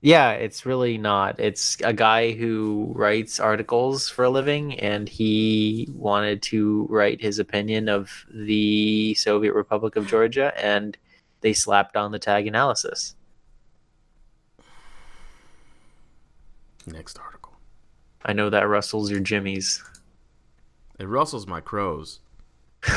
Yeah, 0.02 0.32
it's 0.32 0.66
really 0.66 0.98
not. 0.98 1.38
It's 1.42 1.76
a 1.84 1.92
guy 1.92 2.32
who 2.32 2.94
writes 2.96 3.38
articles 3.38 4.08
for 4.08 4.24
a 4.24 4.30
living, 4.30 4.80
and 4.80 5.10
he 5.10 5.90
wanted 5.94 6.42
to 6.44 6.88
write 6.90 7.20
his 7.20 7.38
opinion 7.40 7.90
of 7.90 8.26
the 8.34 9.14
Soviet 9.16 9.54
Republic 9.54 9.98
of 9.98 10.08
Georgia, 10.08 10.54
and 10.64 10.98
they 11.41 11.54
slapped 11.54 11.95
on 11.95 12.12
the 12.12 12.19
tag 12.19 12.47
analysis. 12.47 13.15
Next 16.86 17.19
article. 17.19 17.54
I 18.25 18.34
know 18.34 18.49
that 18.49 18.67
rustles 18.67 19.12
your 19.12 19.19
jimmies. 19.19 19.84
It 20.97 21.08
rustles 21.08 21.47
my 21.47 21.62
crows. 21.62 22.19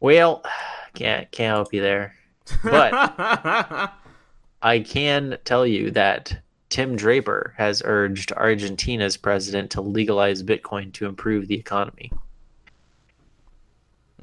Well, 0.00 0.42
can't 0.94 1.30
can't 1.30 1.56
help 1.56 1.74
you 1.74 1.82
there, 1.82 2.14
but 2.64 2.90
I 4.62 4.80
can 4.80 5.36
tell 5.44 5.66
you 5.66 5.90
that 5.90 6.40
Tim 6.70 6.96
Draper 6.96 7.54
has 7.58 7.82
urged 7.84 8.32
Argentina's 8.32 9.18
president 9.18 9.70
to 9.72 9.82
legalize 9.82 10.42
Bitcoin 10.42 10.92
to 10.94 11.06
improve 11.06 11.48
the 11.48 11.54
economy. 11.54 12.10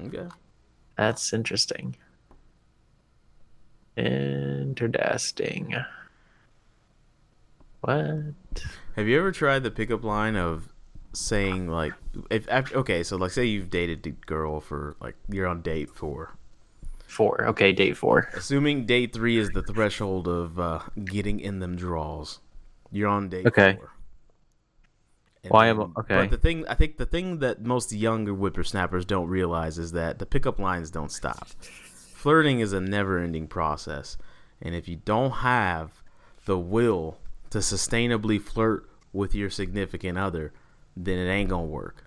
okay. 0.03 0.27
That's 0.97 1.31
interesting. 1.33 1.95
Interesting. 3.95 5.75
What? 7.81 8.33
Have 8.95 9.07
you 9.07 9.17
ever 9.19 9.31
tried 9.31 9.63
the 9.63 9.71
pickup 9.71 10.03
line 10.03 10.35
of 10.35 10.73
saying 11.13 11.67
like 11.67 11.93
if 12.29 12.47
after, 12.49 12.77
okay, 12.77 13.03
so 13.03 13.15
like 13.17 13.31
say 13.31 13.45
you've 13.45 13.69
dated 13.69 14.05
a 14.05 14.11
girl 14.11 14.59
for 14.59 14.95
like 14.99 15.15
you're 15.29 15.47
on 15.47 15.61
date 15.61 15.89
four. 15.89 16.33
Four. 17.05 17.45
Okay, 17.45 17.71
date 17.71 17.95
four. 17.95 18.29
Assuming 18.33 18.85
date 18.85 19.13
three 19.13 19.37
is 19.37 19.49
the 19.51 19.63
threshold 19.63 20.27
of 20.27 20.59
uh, 20.59 20.79
getting 21.05 21.39
in 21.39 21.59
them 21.59 21.75
draws, 21.75 22.39
you're 22.91 23.07
on 23.07 23.29
date 23.29 23.47
Okay. 23.47 23.75
four. 23.79 23.91
And 25.43 25.51
Why 25.51 25.67
am- 25.67 25.77
then- 25.77 25.93
okay. 25.99 26.15
But 26.15 26.31
the 26.31 26.37
thing 26.37 26.67
I 26.67 26.73
think 26.73 26.97
the 26.97 27.05
thing 27.05 27.39
that 27.39 27.63
most 27.63 27.91
younger 27.91 28.33
whippersnappers 28.33 29.05
don't 29.05 29.27
realize 29.27 29.77
is 29.77 29.91
that 29.93 30.19
the 30.19 30.25
pickup 30.25 30.59
lines 30.59 30.91
don't 30.91 31.11
stop. 31.11 31.47
Flirting 31.59 32.59
is 32.59 32.73
a 32.73 32.81
never-ending 32.81 33.47
process, 33.47 34.17
and 34.61 34.73
if 34.75 34.87
you 34.87 34.97
don't 34.97 35.31
have 35.31 36.03
the 36.45 36.57
will 36.57 37.19
to 37.51 37.59
sustainably 37.59 38.41
flirt 38.41 38.89
with 39.13 39.35
your 39.35 39.49
significant 39.49 40.17
other, 40.17 40.51
then 40.95 41.17
it 41.19 41.29
ain't 41.29 41.49
gonna 41.49 41.65
work. 41.65 42.05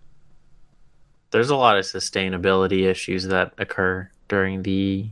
There's 1.31 1.51
a 1.51 1.57
lot 1.57 1.79
of 1.79 1.85
sustainability 1.85 2.83
issues 2.83 3.25
that 3.29 3.55
occur 3.57 4.11
during 4.29 4.64
the 4.64 5.11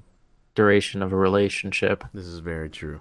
duration 0.55 1.01
of 1.01 1.13
a 1.13 1.17
relationship. 1.17 2.05
This 2.13 2.27
is 2.27 2.41
very 2.41 2.69
true. 2.69 3.01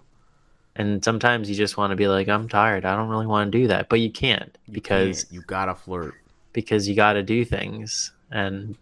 And 0.80 1.04
sometimes 1.04 1.50
you 1.50 1.56
just 1.56 1.76
want 1.76 1.90
to 1.92 1.96
be 1.96 2.08
like, 2.08 2.30
I'm 2.30 2.48
tired. 2.48 2.86
I 2.86 2.96
don't 2.96 3.10
really 3.10 3.26
want 3.26 3.52
to 3.52 3.58
do 3.58 3.68
that. 3.68 3.90
But 3.90 4.00
you 4.00 4.12
can't 4.12 4.56
You 4.68 4.74
because 4.74 5.24
can't. 5.24 5.34
you 5.34 5.42
gotta 5.42 5.74
flirt. 5.76 6.14
because 6.54 6.88
you 6.88 6.96
got 6.96 7.14
to 7.14 7.24
do 7.24 7.44
things 7.44 8.12
and 8.32 8.78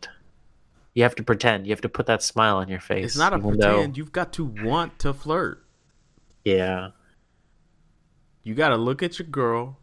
you 0.93 1.03
have 1.03 1.15
to 1.15 1.23
pretend. 1.23 1.65
You 1.65 1.71
have 1.71 1.81
to 1.81 1.89
put 1.89 2.05
that 2.07 2.21
smile 2.21 2.57
on 2.57 2.67
your 2.67 2.79
face. 2.81 3.05
It's 3.05 3.17
not 3.17 3.31
a 3.33 3.37
even 3.37 3.57
though- 3.59 3.73
pretend. 3.75 3.97
You've 3.97 4.11
got 4.11 4.33
to 4.33 4.43
want 4.45 4.99
to 4.99 5.13
flirt. 5.13 5.63
yeah. 6.43 6.89
You 8.43 8.53
gotta 8.53 8.77
look 8.77 9.01
at 9.01 9.17
your 9.17 9.27
girl, 9.27 9.79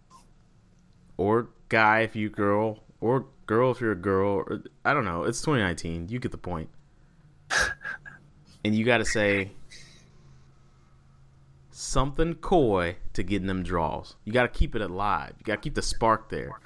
or 1.16 1.48
guy 1.68 2.00
if 2.02 2.14
you 2.14 2.28
girl, 2.30 2.78
or 3.00 3.26
girl 3.46 3.72
if 3.72 3.80
you're 3.80 3.90
a 3.90 3.96
girl. 3.96 4.44
Or, 4.46 4.62
I 4.84 4.94
don't 4.94 5.04
know. 5.04 5.24
It's 5.24 5.40
2019. 5.40 6.08
You 6.10 6.20
get 6.20 6.30
the 6.30 6.38
point. 6.38 6.68
and 8.64 8.74
you 8.74 8.84
gotta 8.84 9.04
say 9.04 9.50
something 11.82 12.34
coy 12.34 12.96
to 13.12 13.22
get 13.22 13.42
in 13.42 13.48
them 13.48 13.62
draws. 13.62 14.14
You 14.24 14.32
gotta 14.32 14.48
keep 14.48 14.74
it 14.74 14.82
alive. 14.82 15.34
You 15.38 15.44
gotta 15.44 15.60
keep 15.60 15.74
the 15.74 15.82
spark 15.82 16.30
there. 16.30 16.60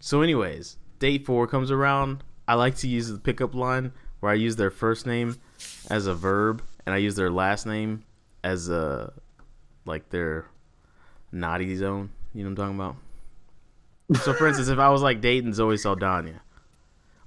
So, 0.00 0.22
anyways, 0.22 0.76
date 0.98 1.24
four 1.26 1.46
comes 1.46 1.70
around. 1.70 2.22
I 2.46 2.54
like 2.54 2.76
to 2.76 2.88
use 2.88 3.08
the 3.08 3.18
pickup 3.18 3.54
line 3.54 3.92
where 4.20 4.32
I 4.32 4.34
use 4.34 4.56
their 4.56 4.70
first 4.70 5.06
name 5.06 5.36
as 5.88 6.06
a 6.06 6.14
verb 6.14 6.62
and 6.84 6.94
I 6.94 6.98
use 6.98 7.16
their 7.16 7.30
last 7.30 7.66
name 7.66 8.04
as 8.44 8.68
a 8.68 9.12
like 9.86 10.10
their 10.10 10.46
naughty 11.32 11.74
zone. 11.76 12.10
You 12.34 12.44
know 12.44 12.50
what 12.50 12.60
I'm 12.60 12.76
talking 12.76 12.80
about? 12.80 14.22
So, 14.24 14.34
for 14.34 14.46
instance, 14.46 14.68
if 14.68 14.78
I 14.78 14.90
was 14.90 15.02
like 15.02 15.20
dating 15.20 15.54
Zoe 15.54 15.76
Saldana, 15.76 16.42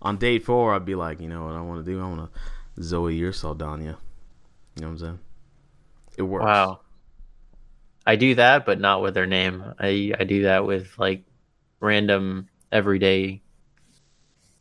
on 0.02 0.18
date 0.18 0.44
four, 0.44 0.74
I'd 0.76 0.86
be 0.86 0.96
like, 0.96 1.20
you 1.20 1.30
know 1.30 1.46
what 1.46 1.56
I 1.56 1.62
want 1.62 1.84
to 1.84 1.92
do? 1.92 2.00
I 2.02 2.08
want 2.08 2.32
to 2.32 2.84
Zoe 2.84 3.16
your 3.16 3.34
Saldana. 3.34 3.84
You 3.84 3.90
know 4.82 4.88
what 4.88 4.88
I'm 4.88 4.98
saying? 4.98 5.20
It 6.18 6.24
works. 6.24 6.46
Wow. 6.46 6.80
I 8.06 8.16
do 8.16 8.36
that, 8.36 8.66
but 8.66 8.80
not 8.80 9.02
with 9.02 9.14
their 9.14 9.26
name. 9.26 9.64
I 9.80 10.14
I 10.20 10.24
do 10.26 10.44
that 10.44 10.66
with 10.66 10.98
like 10.98 11.24
random 11.80 12.50
everyday 12.72 13.42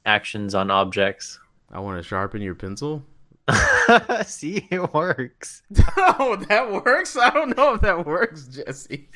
actions 0.07 0.55
on 0.55 0.71
objects. 0.71 1.39
I 1.71 1.81
want 1.81 1.99
to 2.03 2.03
sharpen 2.09 2.43
your 2.43 2.55
pencil. 2.55 3.05
See, 4.27 4.67
it 4.71 4.95
works. 4.95 5.63
oh, 5.97 6.37
that 6.49 6.71
works. 6.71 7.17
I 7.17 7.31
don't 7.31 7.57
know 7.57 7.75
if 7.75 7.81
that 7.81 8.07
works, 8.07 8.47
Jesse. 8.47 9.09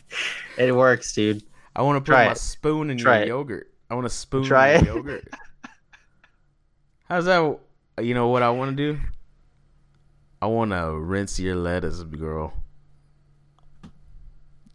It 0.58 0.74
works, 0.74 1.12
dude. 1.14 1.42
I 1.76 1.82
want 1.82 1.96
to 1.96 2.00
put 2.00 2.06
Try 2.14 2.24
my 2.26 2.32
it. 2.32 2.38
spoon 2.38 2.90
in 2.90 2.98
Try 2.98 3.18
your 3.18 3.22
it. 3.24 3.28
yogurt. 3.28 3.72
I 3.90 3.94
want 3.94 4.06
to 4.06 4.10
spoon 4.10 4.44
Try 4.44 4.70
in 4.72 4.84
it. 4.84 4.86
yogurt. 4.86 5.28
How's 7.04 7.26
that? 7.26 7.58
You 8.02 8.14
know 8.14 8.28
what 8.28 8.42
I 8.42 8.50
want 8.50 8.76
to 8.76 8.92
do? 8.94 9.00
I 10.42 10.46
want 10.46 10.70
to 10.72 10.92
rinse 10.92 11.38
your 11.40 11.56
lettuce, 11.56 12.02
girl. 12.02 12.52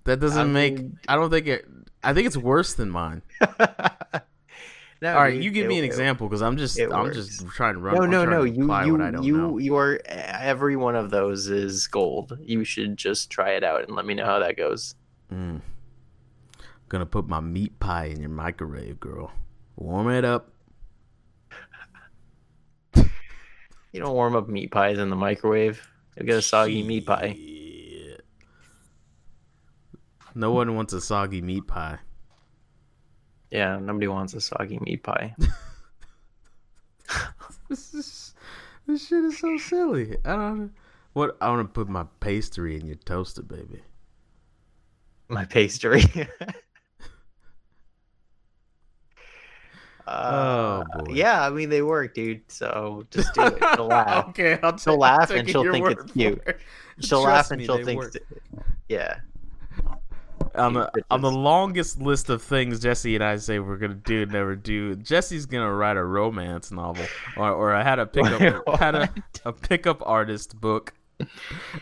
That 0.06 0.20
doesn't 0.20 0.40
I 0.50 0.52
make. 0.52 0.78
mean- 0.78 1.00
I 1.08 1.16
don't 1.16 1.30
think 1.30 1.48
it. 1.48 1.66
I 2.04 2.14
think 2.14 2.26
it's 2.28 2.38
worse 2.38 2.74
than 2.74 2.90
mine. 2.90 3.22
no, 3.42 5.14
All 5.14 5.22
right, 5.22 5.40
you 5.40 5.52
give 5.52 5.66
it- 5.66 5.70
me 5.70 5.78
an 5.78 5.84
it- 5.84 5.88
example 5.88 6.28
because 6.28 6.42
I'm 6.42 6.58
just. 6.58 6.80
I'm 6.80 6.90
works. 6.90 7.16
just 7.16 7.48
trying 7.50 7.76
to 7.76 7.80
run. 7.80 7.96
No, 7.96 8.04
I'm 8.04 8.10
no, 8.10 8.26
no. 8.26 8.44
You, 8.44 8.62
you, 8.64 8.68
what 8.68 9.02
I 9.02 9.12
don't 9.12 9.24
you, 9.24 9.38
know. 9.38 9.58
you 9.60 9.76
are. 9.76 10.00
Every 10.06 10.76
one 10.76 10.96
of 10.96 11.12
those 11.12 11.48
is 11.48 11.86
gold. 11.88 12.38
You 12.42 12.64
should 12.64 12.98
just 12.98 13.30
try 13.30 13.52
it 13.52 13.64
out 13.64 13.84
and 13.84 13.96
let 13.96 14.06
me 14.06 14.16
know 14.16 14.26
how 14.26 14.40
that 14.40 14.58
goes. 14.58 14.96
Mm. 15.32 15.62
Gonna 16.90 17.06
put 17.06 17.28
my 17.28 17.40
meat 17.40 17.80
pie 17.80 18.06
in 18.06 18.20
your 18.20 18.30
microwave, 18.32 19.00
girl. 19.00 19.32
Warm 19.78 20.10
it 20.10 20.26
up. 20.26 20.51
You 23.92 24.00
don't 24.00 24.14
warm 24.14 24.36
up 24.36 24.48
meat 24.48 24.72
pies 24.72 25.00
in 25.00 25.10
the 25.10 25.16
microwave. 25.16 25.82
You'll 26.16 26.26
get 26.26 26.38
a 26.38 26.42
soggy 26.42 26.84
meat 26.84 27.06
pie. 27.06 27.38
No 30.34 30.52
one 30.52 30.76
wants 30.76 30.94
a 30.94 31.02
soggy 31.02 31.42
meat 31.42 31.68
pie. 31.68 32.00
Yeah, 33.50 33.80
nobody 33.80 34.08
wants 34.08 34.34
a 34.34 34.42
soggy 34.42 34.80
meat 34.80 35.04
pie. 35.04 35.36
This 37.72 37.94
is 37.94 38.34
this 38.86 39.08
shit 39.08 39.24
is 39.24 39.40
so 39.40 39.58
silly. 39.58 40.18
I 40.26 40.36
don't. 40.36 40.74
What 41.14 41.38
I 41.40 41.48
want 41.48 41.70
to 41.70 41.72
put 41.72 41.88
my 41.88 42.06
pastry 42.20 42.76
in 42.78 42.86
your 42.86 42.98
toaster, 42.98 43.42
baby. 43.42 43.82
My 45.30 45.46
pastry. 45.46 46.04
Uh, 50.08 50.84
Oh, 50.96 51.04
boy. 51.04 51.14
Yeah, 51.14 51.46
I 51.46 51.50
mean 51.50 51.70
they 51.70 51.82
work, 51.82 52.14
dude. 52.14 52.42
So 52.50 53.06
just 53.12 53.34
do 53.34 53.44
it. 53.48 53.58
She'll 53.76 53.88
laugh. 53.88 54.30
okay, 54.30 54.60
I'll 54.64 54.78
She'll 54.78 54.98
laugh 54.98 55.30
and 55.32 55.50
she'll 55.50 55.72
think 55.72 55.88
it's 55.90 56.12
cute. 56.12 56.42
it. 56.48 56.60
She'll 57.00 57.24
Trust 57.24 57.50
laugh 57.50 57.52
and 57.52 57.60
me, 57.60 57.66
she'll 57.66 57.84
think, 57.86 58.04
yeah. 58.90 59.16
on 60.56 60.74
the 60.74 60.92
on 61.10 61.22
the 61.22 61.32
longest 61.32 62.02
list 62.02 62.30
of 62.30 62.42
things 62.42 62.80
Jesse 62.80 63.16
and 63.16 63.24
I 63.24 63.38
say 63.38 63.60
we're 63.60 63.78
gonna 63.78 63.94
do 63.96 64.24
and 64.24 64.32
never 64.32 64.56
do. 64.56 64.96
Jesse's 64.96 65.46
gonna 65.46 65.74
write 65.74 65.98
a 65.98 66.04
romance 66.04 66.72
novel, 66.72 67.06
or 67.38 67.50
or 67.52 67.74
I 67.74 67.84
had 67.84 68.00
a 68.00 68.06
pickup 68.08 68.40
Wait, 68.68 68.80
had 68.80 68.96
a, 68.96 69.10
a 69.46 69.54
pickup 69.54 70.02
artist 70.06 70.60
book, 70.60 70.94
and 71.20 71.30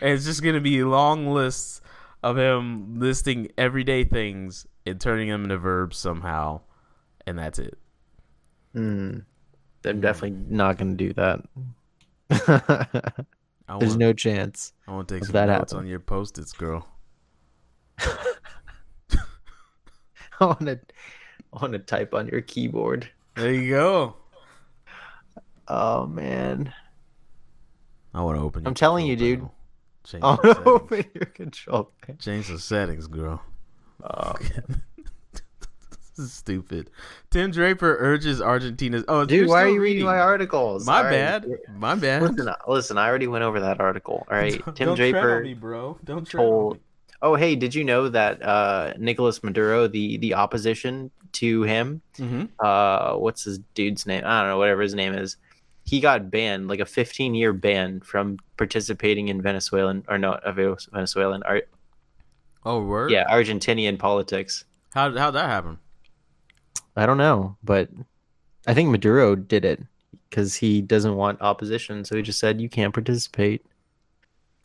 it's 0.02 0.24
just 0.24 0.42
gonna 0.42 0.60
be 0.60 0.84
long 0.84 1.26
lists 1.32 1.80
of 2.22 2.36
him 2.38 3.00
listing 3.00 3.48
everyday 3.58 4.04
things 4.04 4.66
and 4.86 5.00
turning 5.00 5.28
them 5.30 5.44
into 5.44 5.56
verbs 5.58 5.96
somehow, 5.96 6.60
and 7.26 7.38
that's 7.38 7.58
it. 7.58 7.76
Mm. 8.74 9.24
I'm 9.84 10.00
definitely 10.00 10.38
not 10.48 10.78
gonna 10.78 10.94
do 10.94 11.12
that. 11.14 11.40
I 12.48 12.94
There's 13.78 13.90
want 13.90 13.96
no 13.96 14.12
chance. 14.12 14.72
I 14.86 14.92
want 14.92 15.08
to 15.08 15.14
take 15.14 15.22
of 15.22 15.26
some 15.28 15.32
that 15.34 15.46
notes 15.48 15.72
happen. 15.72 15.72
on 15.72 15.86
your 15.86 16.00
post-its, 16.00 16.52
girl. 16.52 16.86
I 17.98 18.16
want 20.46 20.60
to. 20.66 20.78
I 21.52 21.60
want 21.60 21.72
to 21.74 21.78
type 21.80 22.14
on 22.14 22.28
your 22.28 22.40
keyboard. 22.40 23.08
There 23.36 23.52
you 23.52 23.70
go. 23.70 24.16
Oh 25.68 26.06
man, 26.06 26.72
I 28.14 28.22
want 28.22 28.38
to 28.38 28.42
open. 28.42 28.66
I'm 28.66 28.74
telling 28.74 29.06
you, 29.06 29.16
control 29.16 29.16
dude. 29.16 29.38
panel. 29.38 29.54
Change 30.04 30.24
I 30.24 30.36
the 30.36 30.36
want 30.36 30.42
to 30.42 30.54
settings. 30.54 30.64
open 30.64 31.04
your 31.14 31.26
control. 31.26 31.92
panel. 32.02 32.18
Change 32.18 32.48
the 32.48 32.58
settings, 32.58 33.06
girl. 33.06 33.42
Oh, 34.02 34.32
this 34.40 34.78
is 36.20 36.32
stupid. 36.32 36.90
Tim 37.30 37.50
Draper 37.50 37.96
urges 37.98 38.40
Argentina's. 38.40 39.04
Oh, 39.08 39.24
dude, 39.24 39.48
why 39.48 39.62
are 39.64 39.68
you 39.68 39.80
reading 39.80 40.04
my 40.04 40.18
articles? 40.18 40.86
My 40.86 40.98
All 40.98 41.04
right. 41.04 41.10
bad. 41.10 41.46
My 41.76 41.94
bad. 41.96 42.22
Listen, 42.22 42.48
uh, 42.48 42.54
listen. 42.68 42.98
I 42.98 43.08
already 43.08 43.26
went 43.26 43.42
over 43.44 43.58
that 43.60 43.80
article. 43.80 44.26
All 44.30 44.36
right, 44.36 44.54
Tim 44.76 44.86
Don't 44.88 44.96
Draper. 44.96 45.40
me, 45.42 45.54
bro. 45.54 45.98
Don't 46.04 46.28
told- 46.30 46.74
me. 46.74 46.80
Oh, 47.22 47.34
hey, 47.34 47.54
did 47.54 47.74
you 47.74 47.84
know 47.84 48.08
that 48.08 48.42
uh, 48.42 48.94
Nicolas 48.98 49.42
Maduro, 49.42 49.86
the 49.88 50.16
the 50.18 50.34
opposition 50.34 51.10
to 51.32 51.62
him, 51.64 52.00
Mm-hmm. 52.18 52.44
uh, 52.58 53.16
what's 53.18 53.44
his 53.44 53.58
dude's 53.74 54.06
name? 54.06 54.22
I 54.24 54.40
don't 54.40 54.50
know, 54.50 54.58
whatever 54.58 54.82
his 54.82 54.94
name 54.94 55.12
is. 55.14 55.36
He 55.84 55.98
got 56.00 56.30
banned, 56.30 56.68
like 56.68 56.78
a 56.80 56.84
15 56.86 57.34
year 57.34 57.52
ban 57.52 58.00
from 58.00 58.38
participating 58.56 59.28
in 59.28 59.42
Venezuelan 59.42 60.04
or 60.08 60.18
no, 60.18 60.32
uh, 60.32 60.52
Venezuelan, 60.92 61.42
Ar- 61.42 61.62
Oh, 62.64 62.82
word. 62.84 63.10
yeah, 63.10 63.24
Argentinian 63.30 63.98
politics. 63.98 64.64
How 64.94 65.10
how'd 65.16 65.34
that 65.34 65.46
happen? 65.48 65.78
I 66.96 67.06
don't 67.06 67.18
know, 67.18 67.56
but 67.62 67.88
I 68.66 68.74
think 68.74 68.90
Maduro 68.90 69.34
did 69.36 69.64
it 69.64 69.82
because 70.28 70.56
he 70.56 70.82
doesn't 70.82 71.16
want 71.16 71.40
opposition, 71.40 72.04
so 72.04 72.16
he 72.16 72.22
just 72.22 72.38
said 72.38 72.60
you 72.60 72.68
can't 72.68 72.92
participate. 72.94 73.64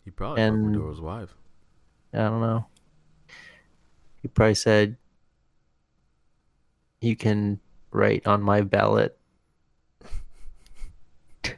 He 0.04 0.12
probably 0.12 0.42
And- 0.42 0.58
fucked 0.58 0.66
Maduro's 0.76 1.02
wife. 1.02 1.34
I 2.14 2.18
don't 2.20 2.42
know. 2.42 2.66
He 4.22 4.28
probably 4.28 4.56
said 4.56 4.98
you 7.02 7.16
can 7.16 7.60
write 7.92 8.26
on 8.26 8.42
my 8.42 8.62
ballot. 8.62 9.18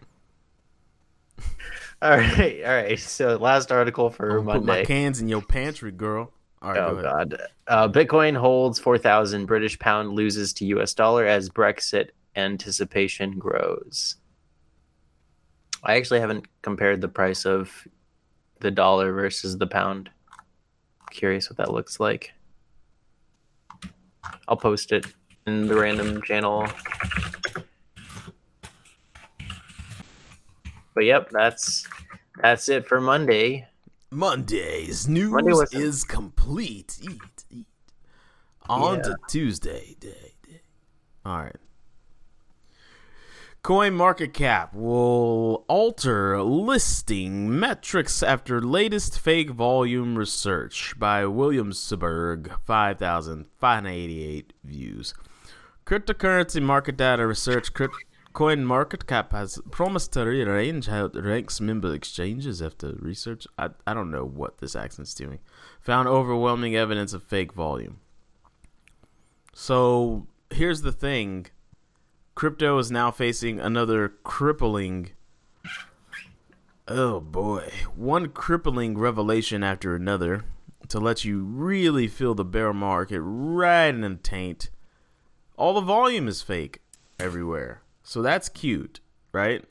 all 2.02 2.12
right, 2.18 2.62
all 2.66 2.72
right. 2.72 3.00
So 3.00 3.38
last 3.38 3.72
article 3.72 4.10
for 4.10 4.40
I'm 4.40 4.46
put 4.46 4.64
my 4.66 4.84
cans 4.84 5.22
in 5.22 5.28
your 5.30 5.42
pantry, 5.42 5.92
girl. 5.92 6.32
Right, 6.62 6.78
Oh 6.78 6.96
go 6.96 7.02
god. 7.02 7.42
Uh, 7.68 7.88
Bitcoin 7.88 8.36
holds 8.36 8.80
4,000 8.80 9.46
British 9.46 9.78
pound 9.78 10.12
loses 10.12 10.54
to 10.54 10.66
US 10.66 10.94
dollar 10.94 11.26
as 11.26 11.50
Brexit 11.50 12.10
anticipation 12.36 13.38
grows. 13.38 14.16
I 15.84 15.96
actually 15.96 16.20
haven't 16.20 16.46
compared 16.62 17.02
the 17.02 17.08
price 17.08 17.46
of 17.46 17.88
the 18.60 18.72
dollar 18.72 19.14
versus 19.14 19.58
the 19.58 19.68
pound. 19.68 20.10
Curious 21.12 21.50
what 21.50 21.58
that 21.58 21.72
looks 21.72 22.00
like. 22.00 22.34
I'll 24.48 24.58
post 24.58 24.92
it 24.92 25.06
in 25.46 25.68
the 25.68 25.76
random 25.76 26.22
channel. 26.24 26.68
But 30.94 31.06
yep, 31.06 31.30
that's 31.32 31.88
that's 32.42 32.70
it 32.70 32.88
for 32.88 33.00
Monday. 33.00 33.68
Monday's 34.10 35.08
news 35.08 35.32
Monday 35.32 35.52
is 35.74 36.04
complete. 36.04 36.98
Eat, 37.02 37.46
eat. 37.50 37.68
On 38.70 38.98
Yeah. 38.98 39.02
to 39.04 39.16
Tuesday. 39.30 39.96
Day, 40.00 40.36
day. 40.44 40.62
All 41.26 41.38
right. 41.44 41.56
Coin 43.64 43.94
market 43.96 44.34
cap 44.34 44.74
will 44.74 45.66
alter 45.68 46.42
listing 46.42 47.60
metrics 47.60 48.24
after 48.24 48.62
latest 48.62 49.20
fake 49.20 49.50
volume 49.50 50.18
research 50.18 50.94
by 50.98 51.26
William 51.26 51.68
Williamsburg. 51.68 52.52
5,588 52.66 54.54
views. 54.64 55.14
Cryptocurrency 55.86 56.62
market 56.62 56.96
data 56.96 57.28
research 57.28 57.74
crypt- 57.74 57.96
coin 58.38 58.64
market 58.64 59.08
cap 59.08 59.32
has 59.32 59.60
promised 59.72 60.14
to 60.14 60.24
rearrange 60.24 60.86
how 60.86 61.06
it 61.06 61.16
ranks 61.16 61.60
member 61.60 61.92
exchanges 61.92 62.62
after 62.62 62.94
research. 63.00 63.48
I, 63.58 63.70
I 63.88 63.96
don't 63.96 64.12
know 64.12 64.26
what 64.26 64.60
this 64.60 64.76
accent's 64.76 65.16
doing. 65.16 65.40
Found 65.82 66.08
overwhelming 66.08 66.76
evidence 66.76 67.14
of 67.14 67.24
fake 67.24 67.52
volume. 67.54 68.00
So 69.56 70.28
here's 70.52 70.84
the 70.84 70.92
thing 70.92 71.48
crypto 72.36 72.78
is 72.78 72.92
now 72.92 73.10
facing 73.10 73.60
another 73.60 74.08
crippling. 74.22 75.14
Oh 76.88 77.20
boy. 77.20 77.72
One 77.96 78.30
crippling 78.30 79.00
revelation 79.00 79.64
after 79.64 79.96
another 79.96 80.46
to 80.90 81.00
let 81.00 81.26
you 81.26 81.40
really 81.40 82.08
feel 82.08 82.36
the 82.36 82.46
bear 82.46 82.72
market 82.72 83.20
right 83.20 83.88
in 83.88 84.02
the 84.02 84.14
taint. 84.18 84.70
All 85.58 85.74
the 85.74 85.82
volume 85.82 86.28
is 86.28 86.44
fake 86.44 86.82
everywhere. 87.20 87.82
So 88.08 88.22
that's 88.22 88.48
cute, 88.48 89.02
right? 89.34 89.66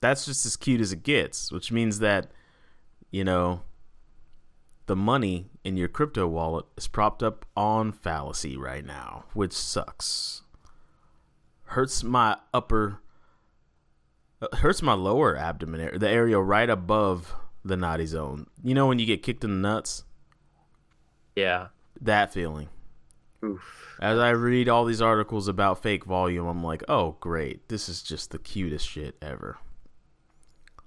That's 0.00 0.26
just 0.26 0.44
as 0.44 0.56
cute 0.56 0.80
as 0.80 0.90
it 0.90 1.04
gets, 1.04 1.52
which 1.52 1.70
means 1.70 2.00
that, 2.00 2.32
you 3.12 3.22
know, 3.22 3.62
the 4.86 4.96
money 4.96 5.46
in 5.62 5.76
your 5.76 5.86
crypto 5.86 6.26
wallet 6.26 6.66
is 6.76 6.88
propped 6.88 7.22
up 7.22 7.46
on 7.56 7.92
fallacy 7.92 8.56
right 8.56 8.84
now, 8.84 9.26
which 9.32 9.52
sucks. 9.52 10.42
Hurts 11.66 12.02
my 12.02 12.36
upper, 12.52 12.98
uh, 14.42 14.56
hurts 14.56 14.82
my 14.82 14.94
lower 14.94 15.36
abdomen, 15.36 15.80
area, 15.80 15.98
the 16.00 16.10
area 16.10 16.40
right 16.40 16.68
above 16.68 17.32
the 17.64 17.76
naughty 17.76 18.06
zone. 18.06 18.48
You 18.64 18.74
know 18.74 18.88
when 18.88 18.98
you 18.98 19.06
get 19.06 19.22
kicked 19.22 19.44
in 19.44 19.62
the 19.62 19.68
nuts? 19.68 20.02
Yeah. 21.36 21.68
That 22.00 22.32
feeling. 22.32 22.70
Oof. 23.44 23.96
As 24.00 24.18
I 24.18 24.30
read 24.30 24.68
all 24.68 24.84
these 24.84 25.02
articles 25.02 25.48
about 25.48 25.82
fake 25.82 26.04
volume, 26.04 26.46
I'm 26.46 26.62
like, 26.62 26.82
oh, 26.88 27.16
great. 27.20 27.68
This 27.68 27.88
is 27.88 28.02
just 28.02 28.30
the 28.30 28.38
cutest 28.38 28.88
shit 28.88 29.16
ever. 29.22 29.58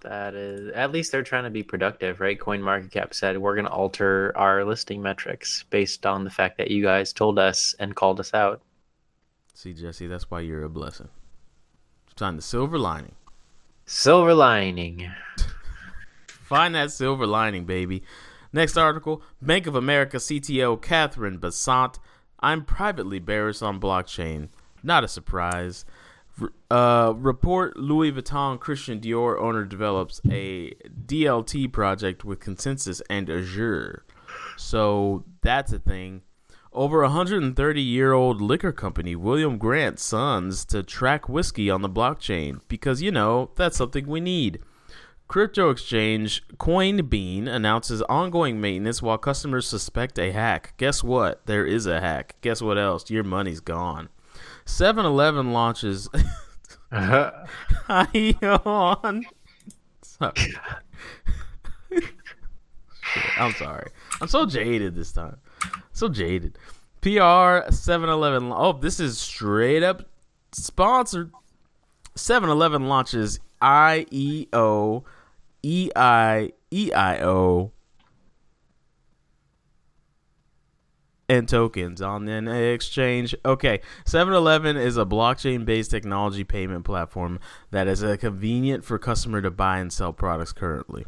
That 0.01 0.33
is, 0.33 0.71
at 0.73 0.91
least 0.91 1.11
they're 1.11 1.21
trying 1.21 1.43
to 1.43 1.49
be 1.49 1.63
productive, 1.63 2.19
right? 2.19 2.39
Coin 2.39 2.61
Market 2.61 2.91
Cap 2.91 3.13
said 3.13 3.37
we're 3.37 3.55
going 3.55 3.65
to 3.65 3.71
alter 3.71 4.33
our 4.35 4.65
listing 4.65 5.01
metrics 5.01 5.63
based 5.69 6.05
on 6.05 6.23
the 6.23 6.29
fact 6.29 6.57
that 6.57 6.71
you 6.71 6.83
guys 6.83 7.13
told 7.13 7.37
us 7.37 7.75
and 7.79 7.95
called 7.95 8.19
us 8.19 8.33
out. 8.33 8.61
See, 9.53 9.73
Jesse, 9.73 10.07
that's 10.07 10.31
why 10.31 10.39
you're 10.39 10.63
a 10.63 10.69
blessing. 10.69 11.09
Find 12.15 12.37
the 12.37 12.41
silver 12.41 12.79
lining. 12.79 13.15
Silver 13.85 14.33
lining. 14.33 15.11
Find 16.27 16.73
that 16.75 16.91
silver 16.91 17.27
lining, 17.27 17.65
baby. 17.65 18.03
Next 18.53 18.77
article 18.77 19.21
Bank 19.41 19.67
of 19.67 19.75
America 19.75 20.17
CTO 20.17 20.81
Catherine 20.81 21.37
Bessant. 21.37 21.99
I'm 22.41 22.65
privately 22.65 23.19
bearish 23.19 23.61
on 23.61 23.79
blockchain. 23.79 24.49
Not 24.83 25.03
a 25.03 25.07
surprise. 25.07 25.85
Uh, 26.71 27.13
report 27.17 27.77
Louis 27.77 28.11
Vuitton 28.11 28.59
Christian 28.59 28.99
Dior 28.99 29.39
owner 29.39 29.63
develops 29.63 30.21
a 30.29 30.73
DLT 31.05 31.71
project 31.71 32.25
with 32.25 32.39
ConsenSys 32.39 33.01
and 33.09 33.29
Azure. 33.29 34.05
So 34.57 35.25
that's 35.41 35.71
a 35.71 35.79
thing. 35.79 36.21
Over 36.73 37.01
a 37.01 37.07
130 37.07 37.81
year 37.81 38.13
old 38.13 38.41
liquor 38.41 38.71
company, 38.71 39.15
William 39.15 39.57
Grant 39.57 39.99
Sons, 39.99 40.63
to 40.65 40.81
track 40.81 41.27
whiskey 41.27 41.69
on 41.69 41.81
the 41.81 41.89
blockchain 41.89 42.61
because, 42.69 43.01
you 43.01 43.11
know, 43.11 43.51
that's 43.55 43.77
something 43.77 44.07
we 44.07 44.21
need. 44.21 44.59
Crypto 45.31 45.69
exchange 45.69 46.43
CoinBene 46.57 47.47
announces 47.47 48.01
ongoing 48.09 48.59
maintenance 48.59 49.01
while 49.01 49.17
customers 49.17 49.65
suspect 49.65 50.19
a 50.19 50.33
hack. 50.33 50.73
Guess 50.75 51.05
what? 51.05 51.45
There 51.45 51.65
is 51.65 51.85
a 51.85 52.01
hack. 52.01 52.35
Guess 52.41 52.61
what 52.61 52.77
else? 52.77 53.09
Your 53.09 53.23
money's 53.23 53.61
gone. 53.61 54.09
7 54.65 55.05
Eleven 55.05 55.53
launches. 55.53 56.09
Uh-huh. 56.91 57.31
on. 58.65 59.23
Sorry. 60.01 60.53
I'm 63.37 63.53
sorry. 63.53 63.89
I'm 64.19 64.27
so 64.27 64.45
jaded 64.45 64.95
this 64.95 65.13
time. 65.13 65.37
So 65.93 66.09
jaded. 66.09 66.57
PR 66.99 67.71
7 67.71 68.09
Eleven. 68.09 68.51
Oh, 68.53 68.73
this 68.73 68.99
is 68.99 69.17
straight 69.17 69.81
up 69.81 70.09
sponsored. 70.51 71.31
7 72.15 72.49
Eleven 72.49 72.89
launches 72.89 73.39
IEO, 73.61 75.03
EI, 75.63 76.53
EIO 76.71 77.71
and 81.31 81.47
tokens 81.47 82.01
on 82.01 82.27
an 82.27 82.49
exchange. 82.49 83.33
Okay, 83.45 83.79
7-Eleven 84.05 84.75
is 84.75 84.97
a 84.97 85.05
blockchain-based 85.05 85.89
technology 85.89 86.43
payment 86.43 86.83
platform 86.83 87.39
that 87.71 87.87
is 87.87 88.03
a 88.03 88.17
convenient 88.17 88.83
for 88.83 88.99
customer 88.99 89.41
to 89.41 89.49
buy 89.49 89.77
and 89.79 89.93
sell 89.93 90.11
products 90.11 90.51
currently. 90.51 91.05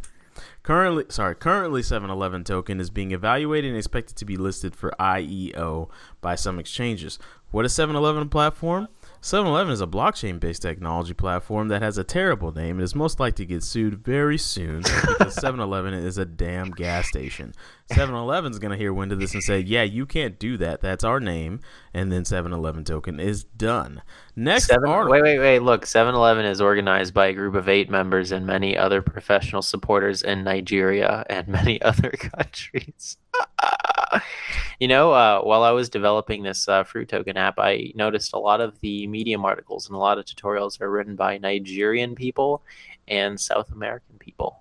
Currently, 0.64 1.06
sorry, 1.10 1.36
currently 1.36 1.82
7-Eleven 1.82 2.46
token 2.46 2.80
is 2.80 2.90
being 2.90 3.12
evaluated 3.12 3.70
and 3.70 3.78
expected 3.78 4.16
to 4.16 4.26
be 4.26 4.38
listed 4.38 4.76
for 4.76 4.94
IEO 4.98 5.90
by 6.22 6.36
some 6.36 6.58
exchanges. 6.58 7.20
What 7.52 7.66
is 7.66 7.74
7-Eleven 7.74 8.30
platform? 8.30 8.88
7 9.24 9.48
Eleven 9.48 9.72
is 9.72 9.80
a 9.80 9.88
blockchain 9.88 10.38
based 10.38 10.62
technology 10.62 11.14
platform 11.14 11.70
that 11.70 11.82
has 11.82 11.98
a 11.98 12.04
terrible 12.04 12.52
name 12.52 12.72
and 12.72 12.82
is 12.82 12.94
most 12.94 13.22
likely 13.22 13.46
to 13.46 13.54
get 13.54 13.64
sued 13.64 14.04
very 14.04 14.38
soon 14.38 14.80
because 15.08 15.34
7 15.36 15.62
Eleven 15.62 15.94
is 15.94 16.18
a 16.18 16.26
damn 16.26 16.72
gas 16.72 17.08
station. 17.08 17.54
7 17.94 18.14
Eleven's 18.14 18.60
going 18.60 18.72
to 18.72 18.78
hear 18.78 18.94
wind 18.94 19.14
of 19.14 19.22
this 19.22 19.34
and 19.34 19.42
say, 19.42 19.62
Yeah, 19.62 19.84
you 19.84 20.06
can't 20.06 20.38
do 20.38 20.58
that. 20.58 20.82
That's 20.82 21.06
our 21.06 21.22
name. 21.22 21.62
And 21.94 22.12
then 22.12 22.26
7 22.26 22.52
Eleven 22.52 22.84
token 22.84 23.22
is 23.22 23.46
done. 23.46 24.02
Next 24.36 24.66
Seven, 24.66 24.90
article. 24.90 25.14
Wait, 25.14 25.24
wait, 25.24 25.40
wait. 25.40 25.60
Look, 25.60 25.86
7 25.86 26.14
Eleven 26.14 26.44
is 26.44 26.60
organized 26.60 27.14
by 27.14 27.28
a 27.28 27.34
group 27.34 27.56
of 27.56 27.70
eight 27.70 27.90
members 27.90 28.34
and 28.34 28.46
many 28.46 28.78
other 28.78 29.02
professional 29.02 29.62
supporters 29.62 30.22
in 30.22 30.44
Nigeria 30.44 31.26
and 31.30 31.48
many 31.48 31.82
other 31.82 32.12
countries. 32.12 33.16
you 34.80 34.88
know, 34.88 35.12
uh, 35.12 35.42
while 35.42 35.64
I 35.64 35.72
was 35.72 35.90
developing 35.90 36.44
this 36.44 36.68
uh, 36.68 36.84
fruit 36.84 37.10
token 37.10 37.38
app, 37.38 37.56
I 37.58 37.92
noticed 37.96 38.34
a 38.34 38.40
lot 38.40 38.62
of 38.62 38.80
the 38.82 39.08
Medium 39.08 39.46
articles 39.46 39.88
and 39.88 39.96
a 39.96 40.00
lot 40.00 40.18
of 40.18 40.26
tutorials 40.26 40.80
are 40.82 40.90
written 40.90 41.16
by 41.16 41.38
Nigerian 41.38 42.16
people 42.16 42.64
and 43.08 43.40
South 43.40 43.72
American 43.72 44.18
people. 44.20 44.60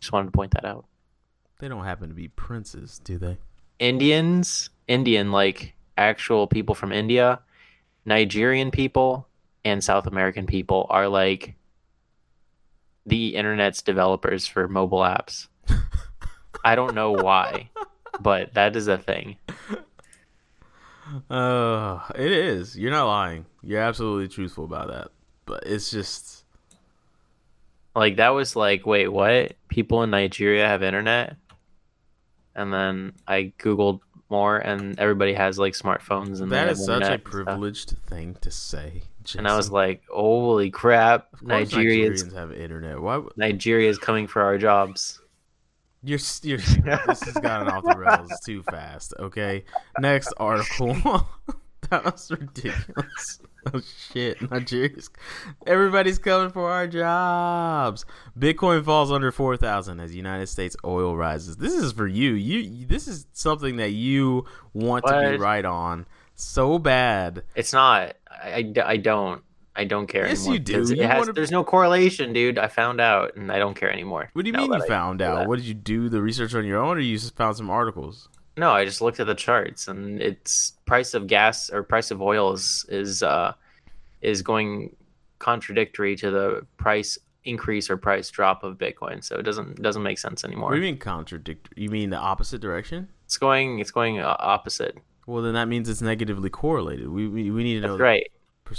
Just 0.00 0.12
wanted 0.12 0.26
to 0.26 0.32
point 0.32 0.52
that 0.52 0.64
out. 0.64 0.84
They 1.58 1.68
don't 1.68 1.84
happen 1.84 2.08
to 2.08 2.14
be 2.14 2.28
princes, 2.28 3.00
do 3.02 3.18
they? 3.18 3.38
Indians, 3.78 4.70
Indian, 4.86 5.32
like 5.32 5.74
actual 5.96 6.46
people 6.46 6.74
from 6.74 6.92
India, 6.92 7.40
Nigerian 8.04 8.70
people, 8.70 9.26
and 9.64 9.82
South 9.82 10.06
American 10.06 10.46
people 10.46 10.86
are 10.88 11.08
like 11.08 11.56
the 13.06 13.34
internet's 13.34 13.82
developers 13.82 14.46
for 14.46 14.68
mobile 14.68 15.00
apps. 15.00 15.48
I 16.64 16.74
don't 16.74 16.94
know 16.94 17.12
why 17.12 17.70
but 18.20 18.54
that 18.54 18.76
is 18.76 18.88
a 18.88 18.98
thing. 18.98 19.36
Uh, 21.30 22.00
it 22.14 22.30
is. 22.30 22.76
You're 22.76 22.90
not 22.90 23.06
lying. 23.06 23.46
You're 23.62 23.80
absolutely 23.80 24.28
truthful 24.28 24.64
about 24.64 24.88
that. 24.88 25.08
But 25.46 25.64
it's 25.66 25.90
just 25.90 26.44
like 27.94 28.16
that 28.16 28.30
was 28.30 28.54
like, 28.54 28.86
wait, 28.86 29.08
what? 29.08 29.54
People 29.68 30.02
in 30.02 30.10
Nigeria 30.10 30.66
have 30.66 30.82
internet? 30.82 31.36
And 32.54 32.72
then 32.72 33.14
I 33.26 33.52
googled 33.58 34.00
more, 34.30 34.58
and 34.58 34.98
everybody 34.98 35.32
has 35.34 35.58
like 35.58 35.74
smartphones, 35.74 36.40
and 36.40 36.52
that 36.52 36.68
is 36.68 36.84
such 36.84 37.04
a 37.04 37.18
privileged 37.18 37.96
thing 38.06 38.36
to 38.40 38.50
say. 38.50 39.02
Jason. 39.24 39.40
And 39.40 39.48
I 39.48 39.56
was 39.56 39.70
like, 39.70 40.02
"Holy 40.10 40.70
crap! 40.70 41.28
Nigerians, 41.42 42.24
Nigerians 42.24 42.34
have 42.34 42.52
internet. 42.52 43.00
Why? 43.00 43.22
Nigeria 43.36 43.88
is 43.88 43.98
coming 43.98 44.26
for 44.26 44.42
our 44.42 44.58
jobs." 44.58 45.20
You're, 46.02 46.20
you're 46.42 46.58
this 47.06 47.22
has 47.22 47.34
gotten 47.34 47.68
off 47.68 47.84
the 47.84 47.96
rails 47.96 48.30
too 48.44 48.62
fast. 48.64 49.14
Okay, 49.18 49.64
next 49.98 50.32
article. 50.36 51.26
that 51.90 52.04
was 52.04 52.30
ridiculous. 52.30 53.40
Oh 53.74 53.82
shit, 54.12 54.50
Nigeria's 54.50 55.10
everybody's 55.66 56.18
coming 56.18 56.50
for 56.50 56.70
our 56.70 56.86
jobs. 56.86 58.06
Bitcoin 58.38 58.82
falls 58.82 59.12
under 59.12 59.30
four 59.30 59.58
thousand 59.58 60.00
as 60.00 60.14
United 60.14 60.46
States 60.46 60.74
oil 60.86 61.14
rises. 61.14 61.58
This 61.58 61.74
is 61.74 61.92
for 61.92 62.06
you. 62.06 62.32
You 62.32 62.86
this 62.86 63.08
is 63.08 63.26
something 63.34 63.76
that 63.76 63.90
you 63.90 64.46
want 64.72 65.04
what? 65.04 65.20
to 65.20 65.30
be 65.32 65.36
right 65.36 65.66
on 65.66 66.06
so 66.38 66.78
bad. 66.78 67.42
It's 67.54 67.72
not. 67.72 68.14
I, 68.30 68.72
I, 68.76 68.92
I 68.92 68.96
don't. 68.96 69.42
I 69.78 69.84
don't 69.84 70.08
care 70.08 70.26
yes, 70.26 70.40
anymore. 70.40 70.54
you 70.54 70.58
do. 70.58 70.96
You 70.96 71.02
has, 71.04 71.18
wanna... 71.20 71.32
There's 71.32 71.52
no 71.52 71.62
correlation, 71.62 72.32
dude. 72.32 72.58
I 72.58 72.66
found 72.66 73.00
out, 73.00 73.36
and 73.36 73.52
I 73.52 73.60
don't 73.60 73.74
care 73.74 73.92
anymore. 73.92 74.28
What 74.32 74.44
do 74.44 74.50
you 74.50 74.52
mean 74.52 74.72
you 74.72 74.86
found 74.88 75.22
out? 75.22 75.46
What 75.46 75.56
did 75.56 75.66
you 75.66 75.74
do 75.74 76.08
the 76.08 76.20
research 76.20 76.52
on 76.56 76.66
your 76.66 76.78
own, 76.78 76.96
or 76.96 77.00
you 77.00 77.16
just 77.16 77.36
found 77.36 77.56
some 77.56 77.70
articles? 77.70 78.28
No, 78.56 78.72
I 78.72 78.84
just 78.84 79.00
looked 79.00 79.20
at 79.20 79.28
the 79.28 79.36
charts, 79.36 79.86
and 79.86 80.20
it's 80.20 80.72
price 80.84 81.14
of 81.14 81.28
gas 81.28 81.70
or 81.70 81.84
price 81.84 82.10
of 82.10 82.20
oil 82.20 82.52
is 82.52 82.86
is 82.88 83.22
uh, 83.22 83.52
is 84.20 84.42
going 84.42 84.96
contradictory 85.38 86.16
to 86.16 86.32
the 86.32 86.66
price 86.76 87.16
increase 87.44 87.88
or 87.88 87.96
price 87.96 88.28
drop 88.30 88.64
of 88.64 88.78
Bitcoin. 88.78 89.22
So 89.22 89.36
it 89.36 89.44
doesn't 89.44 89.80
doesn't 89.80 90.02
make 90.02 90.18
sense 90.18 90.42
anymore. 90.42 90.70
What 90.70 90.74
do 90.74 90.80
you 90.80 90.86
mean 90.86 90.98
contradictory? 90.98 91.80
You 91.80 91.88
mean 91.88 92.10
the 92.10 92.18
opposite 92.18 92.60
direction? 92.60 93.06
It's 93.26 93.36
going 93.36 93.78
it's 93.78 93.92
going 93.92 94.18
uh, 94.18 94.34
opposite. 94.40 94.98
Well, 95.28 95.44
then 95.44 95.54
that 95.54 95.68
means 95.68 95.88
it's 95.88 96.02
negatively 96.02 96.50
correlated. 96.50 97.08
We 97.08 97.28
we, 97.28 97.52
we 97.52 97.62
need 97.62 97.76
to 97.76 97.80
know. 97.82 97.92
That's 97.92 98.00
right 98.00 98.26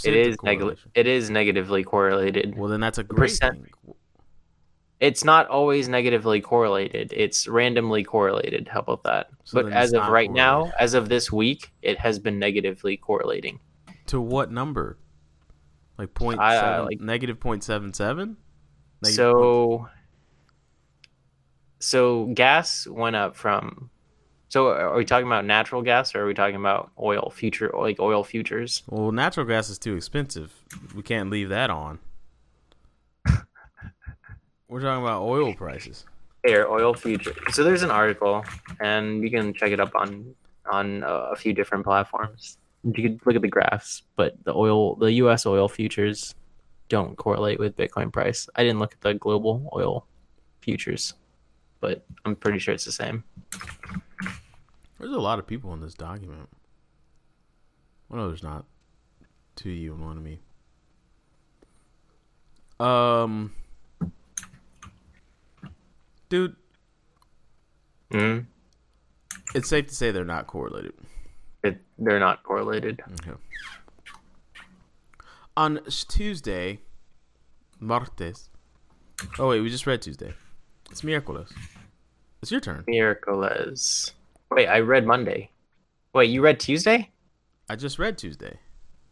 it 0.04 0.16
is 0.16 0.38
neg- 0.44 0.78
it 0.94 1.08
is 1.08 1.30
negatively 1.30 1.84
correlated. 1.84 2.58
Well, 2.58 2.70
then 2.70 2.80
that's 2.80 2.98
a 2.98 3.04
great 3.04 3.30
percent- 3.30 3.64
thing. 3.64 3.96
It's 5.00 5.24
not 5.24 5.48
always 5.48 5.88
negatively 5.88 6.42
correlated. 6.42 7.14
It's 7.16 7.48
randomly 7.48 8.04
correlated. 8.04 8.68
How 8.68 8.82
about 8.82 9.04
that? 9.04 9.30
So 9.46 9.64
but 9.64 9.72
as 9.72 9.94
of 9.94 10.10
right 10.10 10.30
now, 10.30 10.74
as 10.78 10.94
of 10.94 11.08
this 11.08 11.32
week, 11.32 11.72
it 11.82 11.98
has 12.00 12.20
been 12.20 12.38
negatively 12.38 12.98
correlating. 12.98 13.62
To 14.08 14.20
what 14.20 14.52
number? 14.52 14.98
Like 15.98 16.14
point 16.14 16.42
uh, 16.42 16.62
seven, 16.62 16.86
like, 16.86 17.00
negative 17.00 17.40
point 17.40 17.64
seven 17.64 17.94
seven. 17.94 18.36
So, 19.04 19.88
so 21.80 22.26
gas 22.34 22.86
went 22.86 23.16
up 23.16 23.38
from 23.38 23.90
So 24.50 24.70
are 24.70 24.96
we 24.96 25.06
talking 25.06 25.28
about 25.28 25.46
natural 25.46 25.84
gas 25.84 26.16
or 26.16 26.24
are 26.24 26.26
we 26.26 26.34
talking 26.34 26.56
about 26.56 26.90
oil 27.00 27.32
future 27.34 27.72
like 27.78 28.00
oil 28.00 28.24
futures? 28.24 28.82
Well, 28.90 29.12
natural 29.12 29.46
gas 29.46 29.70
is 29.70 29.78
too 29.78 29.96
expensive. 29.96 30.52
We 30.96 31.04
can't 31.04 31.30
leave 31.30 31.50
that 31.50 31.70
on. 31.70 32.00
We're 34.68 34.82
talking 34.82 35.04
about 35.04 35.22
oil 35.22 35.54
prices. 35.54 36.04
Air 36.44 36.68
oil 36.68 36.96
future. 36.96 37.36
So 37.52 37.64
there's 37.64 37.84
an 37.84 37.92
article, 37.92 38.44
and 38.80 39.22
you 39.22 39.30
can 39.30 39.54
check 39.54 39.72
it 39.72 39.80
up 39.80 39.94
on 39.94 40.34
on 40.66 41.04
uh, 41.04 41.30
a 41.32 41.36
few 41.36 41.54
different 41.54 41.84
platforms. 41.84 42.58
You 42.84 43.04
could 43.04 43.20
look 43.28 43.36
at 43.36 43.44
the 43.44 43.48
graphs, 43.48 44.02
but 44.16 44.36
the 44.46 44.54
oil, 44.56 44.96
the 44.96 45.12
U.S. 45.14 45.46
oil 45.46 45.68
futures, 45.68 46.34
don't 46.88 47.16
correlate 47.18 47.60
with 47.60 47.78
Bitcoin 47.78 48.12
price. 48.12 48.50
I 48.56 48.64
didn't 48.64 48.80
look 48.80 48.94
at 48.94 49.02
the 49.02 49.14
global 49.14 49.70
oil 49.76 50.08
futures, 50.62 51.14
but 51.82 52.04
I'm 52.26 52.36
pretty 52.36 52.58
sure 52.58 52.74
it's 52.74 52.86
the 52.86 52.92
same. 52.92 53.24
There's 55.00 55.12
a 55.12 55.20
lot 55.20 55.40
of 55.40 55.48
people 55.48 55.74
in 55.74 55.80
this 55.82 55.94
document. 55.94 56.50
Well, 58.10 58.22
no, 58.22 58.28
there's 58.28 58.44
not. 58.44 58.66
Two 59.56 59.70
of 59.70 59.76
you 59.78 59.94
and 59.94 60.04
one 60.06 60.18
of 60.18 60.24
me. 60.24 60.40
Um, 62.80 63.54
dude, 66.30 66.56
Mm, 68.12 68.46
it's 69.54 69.70
safe 69.70 69.86
to 69.88 69.94
say 69.94 70.10
they're 70.12 70.26
not 70.26 70.48
correlated. 70.48 70.94
it, 71.64 71.80
they're 72.00 72.20
not 72.20 72.42
correlated. 72.42 73.00
Okay. 73.22 73.38
On 75.56 75.80
Tuesday, 75.88 76.80
martes. 77.80 78.50
Oh 79.38 79.50
wait, 79.50 79.60
we 79.60 79.70
just 79.70 79.86
read 79.86 80.02
Tuesday. 80.02 80.34
It's 80.90 81.02
miércoles. 81.02 81.52
It's 82.42 82.50
your 82.52 82.62
turn. 82.62 82.84
Miracles. 82.88 84.14
Wait, 84.52 84.68
I 84.68 84.80
read 84.80 85.06
Monday. 85.06 85.52
Wait, 86.14 86.30
you 86.30 86.42
read 86.42 86.60
Tuesday? 86.60 87.10
I 87.70 87.76
just 87.76 88.00
read 88.00 88.18
Tuesday. 88.18 88.58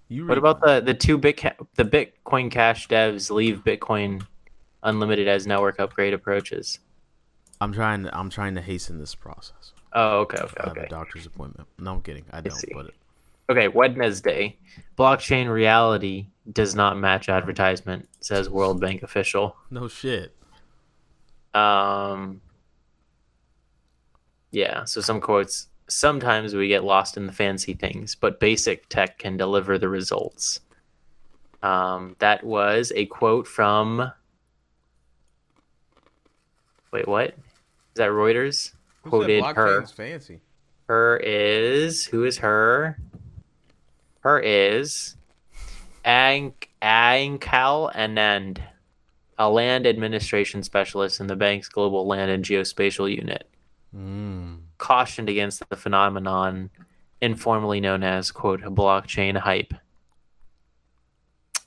You 0.09 0.23
What 0.23 0.29
read 0.29 0.37
about 0.37 0.61
the 0.61 0.79
the 0.81 0.93
two 0.93 1.17
bit 1.17 1.37
the 1.75 1.85
Bitcoin 1.85 2.49
Cash 2.49 2.87
devs 2.87 3.29
leave 3.29 3.63
Bitcoin 3.63 4.25
unlimited 4.83 5.27
as 5.27 5.45
network 5.45 5.79
upgrade 5.79 6.13
approaches? 6.13 6.79
I'm 7.59 7.73
trying. 7.73 8.03
To, 8.03 8.17
I'm 8.17 8.29
trying 8.29 8.55
to 8.55 8.61
hasten 8.61 8.99
this 8.99 9.15
process. 9.15 9.73
Oh, 9.93 10.19
okay, 10.19 10.37
okay, 10.37 10.53
I 10.59 10.67
have 10.67 10.77
okay. 10.77 10.85
a 10.85 10.89
doctor's 10.89 11.25
appointment. 11.25 11.67
No, 11.79 11.93
I'm 11.93 12.01
kidding. 12.01 12.25
I 12.31 12.41
don't. 12.41 12.57
see. 12.57 12.71
But 12.73 12.91
Okay, 13.49 13.67
Wednesday. 13.69 14.57
Blockchain 14.97 15.49
reality 15.51 16.27
does 16.51 16.75
not 16.75 16.97
match 16.97 17.29
advertisement, 17.29 18.07
says 18.19 18.49
World 18.49 18.81
Bank 18.81 19.03
official. 19.03 19.55
no 19.69 19.87
shit. 19.87 20.35
Um, 21.53 22.41
yeah, 24.51 24.85
so 24.85 25.01
some 25.01 25.21
quotes. 25.21 25.67
Sometimes 25.89 26.53
we 26.53 26.67
get 26.67 26.83
lost 26.83 27.15
in 27.15 27.27
the 27.27 27.31
fancy 27.31 27.73
things, 27.73 28.15
but 28.15 28.39
basic 28.39 28.89
tech 28.89 29.17
can 29.17 29.37
deliver 29.37 29.77
the 29.77 29.87
results. 29.87 30.59
Um, 31.63 32.15
that 32.19 32.43
was 32.43 32.91
a 32.95 33.05
quote 33.05 33.47
from. 33.47 34.11
Wait, 36.91 37.07
what? 37.07 37.29
Is 37.29 37.35
that 37.95 38.09
Reuters? 38.09 38.73
Quoted 39.03 39.43
her. 39.43 39.85
fancy. 39.85 40.41
Her 40.87 41.17
is 41.17 42.05
who 42.05 42.23
is 42.23 42.37
her? 42.37 42.97
Her 44.21 44.39
is 44.39 45.15
Ank 46.05 46.69
Aanchal 46.81 47.93
Anand, 47.93 48.59
a 49.37 49.49
land 49.49 49.85
administration 49.85 50.63
specialist 50.63 51.19
in 51.19 51.27
the 51.27 51.35
bank's 51.35 51.67
global 51.67 52.07
land 52.07 52.31
and 52.31 52.43
geospatial 52.43 53.13
unit, 53.13 53.49
Mm. 53.95 54.59
cautioned 54.77 55.29
against 55.29 55.67
the 55.69 55.75
phenomenon 55.75 56.69
informally 57.21 57.79
known 57.79 58.03
as 58.03 58.31
quote 58.31 58.61
blockchain 58.61 59.37
hype. 59.37 59.73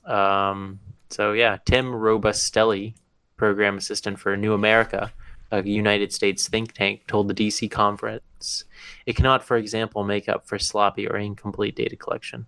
Um, 0.05 0.81
so 1.09 1.33
yeah, 1.33 1.59
Tim 1.65 1.87
Robustelli, 1.87 2.95
program 3.37 3.79
assistant 3.79 4.19
for 4.19 4.37
New 4.37 4.53
America, 4.53 5.13
a 5.51 5.63
United 5.63 6.13
States 6.13 6.47
think 6.49 6.73
tank, 6.73 7.07
told 7.07 7.29
the 7.29 7.35
DC 7.35 7.71
conference 7.71 8.65
it 9.07 9.17
cannot, 9.17 9.43
for 9.43 9.57
example, 9.57 10.05
make 10.05 10.29
up 10.29 10.47
for 10.47 10.59
sloppy 10.59 11.09
or 11.09 11.17
incomplete 11.17 11.77
data 11.77 11.97
collection. 11.97 12.47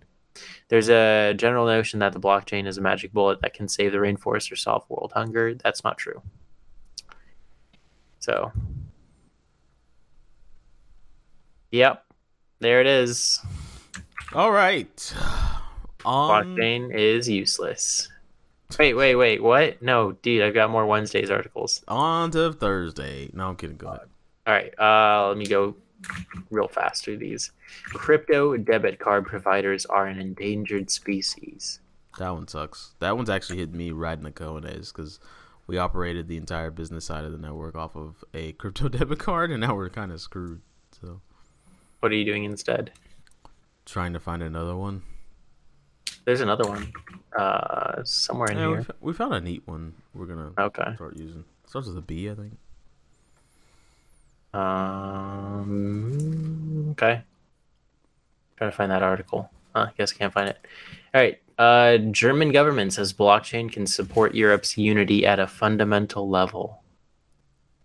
There's 0.69 0.89
a 0.89 1.35
general 1.37 1.67
notion 1.67 1.99
that 2.01 2.13
the 2.13 2.21
blockchain 2.21 2.67
is 2.67 2.79
a 2.79 2.81
magic 2.81 3.13
bullet 3.13 3.41
that 3.43 3.53
can 3.55 3.69
save 3.69 3.93
the 3.93 3.99
rainforest 3.99 4.51
or 4.51 4.57
solve 4.57 4.85
world 4.89 5.13
hunger. 5.15 5.55
That's 5.55 5.85
not 5.85 5.99
true. 5.99 6.23
So, 8.21 8.53
yep, 11.73 12.05
there 12.61 12.81
it 12.81 12.87
is. 12.87 13.41
All 14.33 14.53
right. 14.53 15.15
On 16.05 16.57
Blockchain 16.57 16.95
is 16.95 17.29
useless. 17.29 18.09
Wait, 18.79 18.95
wait, 18.95 19.17
wait. 19.17 19.43
What? 19.43 19.83
No, 19.83 20.13
dude, 20.13 20.43
I've 20.43 20.55
got 20.55 20.71
more 20.71 20.87
Wednesday's 20.87 21.31
articles. 21.31 21.83
on 21.89 22.31
to 22.31 22.53
Thursday. 22.53 23.29
No, 23.33 23.49
I'm 23.49 23.57
kidding. 23.57 23.77
Go 23.77 23.89
ahead. 23.89 24.09
All 24.47 24.55
right, 24.55 24.73
uh, 24.79 25.29
let 25.29 25.37
me 25.37 25.47
go 25.47 25.77
real 26.51 26.69
fast 26.69 27.05
through 27.05 27.19
these. 27.19 27.53
Crypto 27.87 28.57
debit 28.57 28.99
card 28.99 29.27
providers 29.27 29.87
are 29.87 30.07
an 30.07 30.19
endangered 30.19 30.91
species. 30.91 31.81
That 32.19 32.31
one 32.31 32.49
sucks. 32.49 32.95
That 32.99 33.17
one's 33.17 33.31
actually 33.31 33.59
hit 33.59 33.73
me 33.73 33.93
right 33.93 34.19
in 34.19 34.25
the 34.25 34.33
cojones 34.33 34.93
because 34.93 35.21
we 35.67 35.79
operated 35.79 36.29
the 36.29 36.37
entire 36.37 36.71
business 36.71 37.05
side 37.05 37.25
of 37.25 37.33
the 37.33 37.39
network 37.39 37.77
off 37.77 37.95
of 37.95 38.25
a 38.35 38.53
crypto 38.53 38.89
debit 38.91 39.19
card, 39.19 39.51
and 39.51 39.61
now 39.61 39.75
we're 39.75 39.89
kind 39.89 40.11
of 40.11 40.21
screwed. 40.21 40.61
So, 41.01 41.21
What 42.03 42.11
are 42.11 42.17
you 42.17 42.25
doing 42.25 42.43
instead? 42.43 42.91
trying 43.87 44.13
to 44.13 44.19
find 44.21 44.43
another 44.43 44.75
one. 44.77 45.03
There's 46.25 46.41
another 46.41 46.69
one, 46.69 46.93
uh, 47.39 48.03
somewhere 48.05 48.49
in 48.51 48.57
Yeah, 48.59 48.67
we, 48.67 48.73
here. 48.75 48.81
f- 48.81 48.91
we 49.01 49.13
found 49.13 49.35
a 49.35 49.41
neat 49.41 49.63
one. 49.67 49.95
We're 50.15 50.27
gonna 50.27 50.53
Okay. 50.59 50.95
start 50.97 51.17
using. 51.17 51.45
Starts 51.67 51.87
with 51.87 51.97
a 51.99 52.01
B, 52.01 52.29
I 52.31 52.35
think. 52.35 52.57
Um. 55.63 56.91
Okay. 56.93 57.23
Trying 58.57 58.71
to 58.71 58.77
find 58.77 58.91
that 58.91 59.03
article. 59.05 59.49
Huh, 59.75 59.87
I 59.89 59.93
guess 59.97 60.13
I 60.13 60.17
can't 60.17 60.33
find 60.33 60.49
it. 60.49 60.59
All 61.15 61.21
right. 61.21 61.41
Uh, 61.59 61.99
German 62.11 62.51
government 62.51 62.93
says 62.93 63.13
blockchain 63.13 63.71
can 63.71 63.87
support 63.87 64.35
Europe's 64.35 64.77
unity 64.77 65.25
at 65.27 65.39
a 65.39 65.47
fundamental 65.47 66.29
level. 66.29 66.83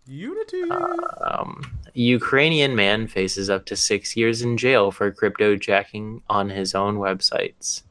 Unity. 0.07 0.63
Um, 0.71 1.76
Ukrainian 1.97 2.75
man 2.75 3.07
faces 3.07 3.49
up 3.49 3.65
to 3.65 3.75
six 3.75 4.15
years 4.15 4.43
in 4.43 4.55
jail 4.55 4.91
for 4.91 5.11
crypto 5.11 5.55
jacking 5.55 6.21
on 6.29 6.47
his 6.47 6.75
own 6.75 6.97
websites. 6.97 7.81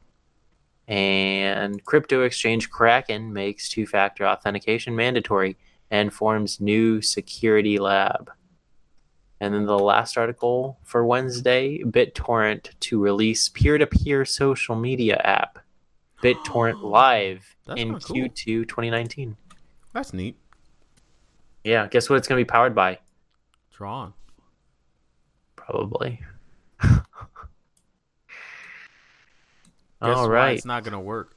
And 0.87 1.83
crypto 1.83 2.23
exchange 2.23 2.69
Kraken 2.69 3.33
makes 3.33 3.67
two 3.67 3.85
factor 3.85 4.25
authentication 4.25 4.95
mandatory 4.95 5.57
and 5.91 6.13
forms 6.13 6.61
new 6.61 7.01
security 7.01 7.79
lab. 7.79 8.31
And 9.41 9.53
then 9.53 9.65
the 9.65 9.77
last 9.77 10.17
article 10.17 10.79
for 10.85 11.05
Wednesday 11.05 11.79
BitTorrent 11.83 12.79
to 12.79 13.01
release 13.01 13.49
peer 13.49 13.77
to 13.77 13.85
peer 13.85 14.23
social 14.23 14.77
media 14.77 15.17
app. 15.25 15.59
BitTorrent 16.23 16.81
Live 16.81 17.57
That's 17.65 17.81
in 17.81 17.89
kinda 17.89 18.05
cool. 18.05 18.15
Q2 18.15 18.69
2019. 18.69 19.35
That's 19.91 20.13
neat. 20.13 20.37
Yeah, 21.65 21.87
guess 21.87 22.09
what 22.09 22.15
it's 22.15 22.29
going 22.29 22.39
to 22.39 22.45
be 22.45 22.49
powered 22.49 22.73
by? 22.73 22.99
Tron. 23.77 24.11
Probably. 25.55 26.19
All 30.01 30.27
why. 30.31 30.49
It's 30.49 30.65
not 30.65 30.83
gonna 30.83 30.99
work 30.99 31.35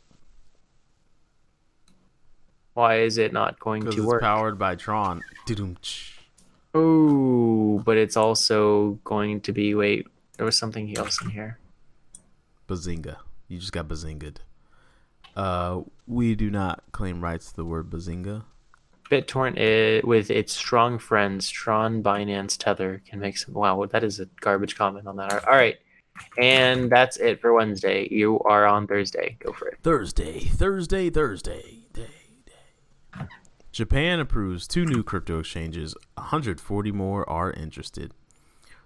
Why 2.73 3.01
is 3.01 3.19
it 3.19 3.35
not 3.35 3.61
going 3.61 3.83
to 3.83 3.89
it's 3.89 4.01
work? 4.01 4.23
powered 4.23 4.59
by 4.59 4.75
Tron. 4.77 5.21
Ooh, 6.75 7.83
but 7.85 7.99
it's 7.99 8.17
also 8.17 8.93
going 9.05 9.43
to 9.43 9.53
be. 9.53 9.75
Wait, 9.75 10.07
there 10.39 10.47
was 10.47 10.57
something 10.57 10.97
else 10.97 11.21
in 11.21 11.29
here. 11.29 11.59
Bazinga. 12.67 13.17
You 13.49 13.59
just 13.59 13.73
got 13.73 13.87
bazinged. 13.87 14.39
Uh, 15.37 15.83
we 16.07 16.35
do 16.35 16.49
not 16.51 16.85
claim 16.93 17.21
rights 17.21 17.51
to 17.51 17.57
the 17.57 17.67
word 17.67 17.91
bazinga. 17.91 18.45
BitTorrent, 19.11 20.05
with 20.05 20.31
its 20.31 20.53
strong 20.53 20.99
friends, 20.99 21.51
Tron, 21.51 22.03
Binance, 22.03 22.57
Tether, 22.57 23.03
can 23.07 23.19
make 23.19 23.37
some. 23.37 23.55
Wow, 23.55 23.85
that 23.87 24.05
is 24.05 24.21
a 24.21 24.27
garbage 24.41 24.77
comment 24.77 25.07
on 25.07 25.17
that. 25.17 25.47
All 25.47 25.55
right. 25.55 25.77
And 26.39 26.91
that's 26.91 27.17
it 27.17 27.41
for 27.41 27.55
Wednesday. 27.55 28.07
You 28.11 28.41
are 28.41 28.67
on 28.67 28.87
Thursday. 28.87 29.37
Go 29.41 29.53
for 29.53 29.69
it. 29.69 29.79
Thursday, 29.83 30.41
Thursday, 30.41 31.09
Thursday. 31.09 31.85
Day, 31.93 32.09
day. 32.45 33.25
Japan 33.73 34.21
approves 34.21 34.69
two 34.69 34.85
new 34.85 35.03
crypto 35.03 35.39
exchanges. 35.39 35.95
140 36.15 36.93
more 36.93 37.29
are 37.29 37.53
interested. 37.53 38.13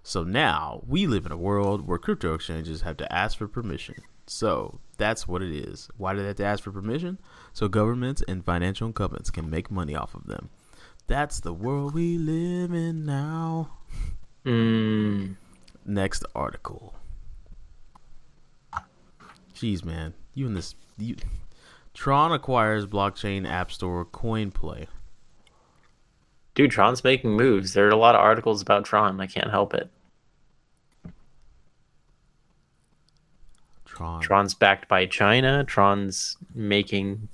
So 0.01 0.23
now 0.23 0.83
we 0.87 1.07
live 1.07 1.25
in 1.25 1.31
a 1.31 1.37
world 1.37 1.87
where 1.87 1.97
crypto 1.97 2.35
exchanges 2.35 2.81
have 2.81 2.95
to 2.97 3.11
ask 3.11 3.37
for 3.37 3.47
permission. 3.47 3.95
So 4.27 4.79
that's 4.95 5.27
what 5.27 5.41
it 5.41 5.51
is. 5.55 5.89
Why 5.97 6.13
do 6.13 6.19
they 6.21 6.27
have 6.27 6.35
to 6.37 6.45
ask 6.45 6.63
for 6.63 6.71
permission? 6.71 7.19
So 7.53 7.67
governments 7.67 8.23
and 8.27 8.43
financial 8.43 8.87
incumbents 8.87 9.29
can 9.29 9.49
make 9.49 9.69
money 9.71 9.95
off 9.95 10.15
of 10.15 10.25
them. 10.27 10.49
That's 11.07 11.39
the 11.39 11.53
world 11.53 11.93
we 11.93 12.17
live 12.17 12.73
in 12.73 13.05
now. 13.05 13.69
Mm, 14.45 15.35
Next 15.85 16.25
article. 16.33 16.95
Jeez, 19.55 19.85
man, 19.85 20.13
you 20.33 20.47
and 20.47 20.55
this 20.57 20.75
you. 20.97 21.15
Tron 21.93 22.31
acquires 22.33 22.85
blockchain 22.85 23.49
app 23.49 23.71
store 23.71 24.03
CoinPlay. 24.05 24.87
dude, 26.55 26.71
Tron's 26.71 27.03
making 27.03 27.31
moves. 27.31 27.73
There 27.73 27.85
are 27.87 27.91
a 27.91 27.95
lot 27.95 28.15
of 28.15 28.21
articles 28.21 28.61
about 28.61 28.83
Tron. 28.85 29.19
I 29.21 29.27
can't 29.27 29.49
help 29.49 29.73
it. 29.73 29.89
Tron. 33.95 34.21
Tron's 34.21 34.53
backed 34.53 34.87
by 34.87 35.05
China. 35.05 35.63
Tron's 35.63 36.37
making 36.53 37.29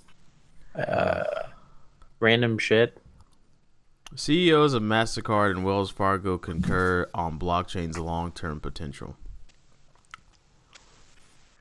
uh, 0.75 1.23
random 2.19 2.57
shit. 2.57 2.97
CEOs 4.15 4.73
of 4.73 4.83
Mastercard 4.83 5.51
and 5.51 5.65
Wells 5.65 5.89
Fargo 5.89 6.37
concur 6.37 7.09
on 7.13 7.39
blockchain's 7.39 7.97
long-term 7.97 8.59
potential. 8.59 9.15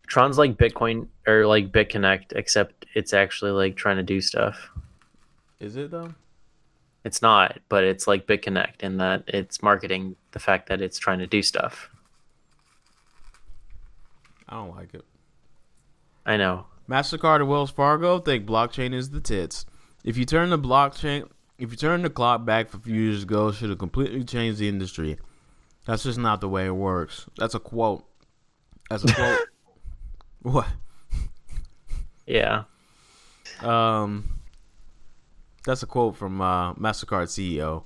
Tron's 0.07 0.37
like 0.37 0.57
Bitcoin 0.57 1.07
or 1.27 1.47
like 1.47 1.71
BitConnect, 1.71 2.33
except 2.35 2.85
it's 2.95 3.15
actually 3.15 3.53
like 3.53 3.77
trying 3.77 3.97
to 3.97 4.03
do 4.03 4.21
stuff. 4.21 4.69
Is 5.61 5.77
it 5.77 5.93
though? 5.93 6.13
It's 7.05 7.23
not, 7.23 7.59
but 7.69 7.85
it's 7.85 8.07
like 8.09 8.27
BitConnect 8.27 8.83
in 8.83 8.97
that 8.99 9.23
it's 9.29 9.63
marketing 9.63 10.17
the 10.33 10.41
fact 10.41 10.69
that 10.69 10.83
it's 10.83 10.99
trying 10.99 11.21
to 11.21 11.27
do 11.27 11.43
stuff. 11.43 11.89
I 14.51 14.57
don't 14.57 14.77
like 14.77 14.95
it. 14.95 15.05
I 16.27 16.37
know. 16.37 16.67
Mastercard 16.89 17.37
and 17.37 17.49
Wells 17.49 17.71
Fargo 17.71 18.19
think 18.19 18.47
blockchain 18.47 18.93
is 18.93 19.11
the 19.11 19.21
tits. 19.21 19.65
If 20.05 20.17
you 20.17 20.25
turn 20.25 20.51
the 20.51 20.59
blockchain, 20.59 21.29
if 21.59 21.71
you 21.71 21.77
turn 21.77 22.03
the 22.03 22.11
clock 22.11 22.45
back 22.45 22.75
a 22.75 22.79
few 22.79 22.95
years 22.95 23.23
ago, 23.23 23.49
it 23.49 23.55
should 23.55 23.71
have 23.71 23.79
completely 23.79 24.25
changed 24.25 24.59
the 24.59 24.69
industry. 24.69 25.19
That's 25.87 26.03
just 26.03 26.19
not 26.19 26.41
the 26.41 26.49
way 26.49 26.67
it 26.67 26.73
works. 26.73 27.27
That's 27.39 27.55
a 27.55 27.61
quote. 27.61 28.05
That's 28.89 29.05
a 29.05 29.13
quote. 29.15 29.39
what? 30.43 30.67
Yeah. 32.27 32.65
Um, 33.61 34.41
that's 35.65 35.83
a 35.83 35.87
quote 35.87 36.17
from 36.17 36.41
uh, 36.41 36.75
Mastercard 36.75 37.29
CEO. 37.29 37.85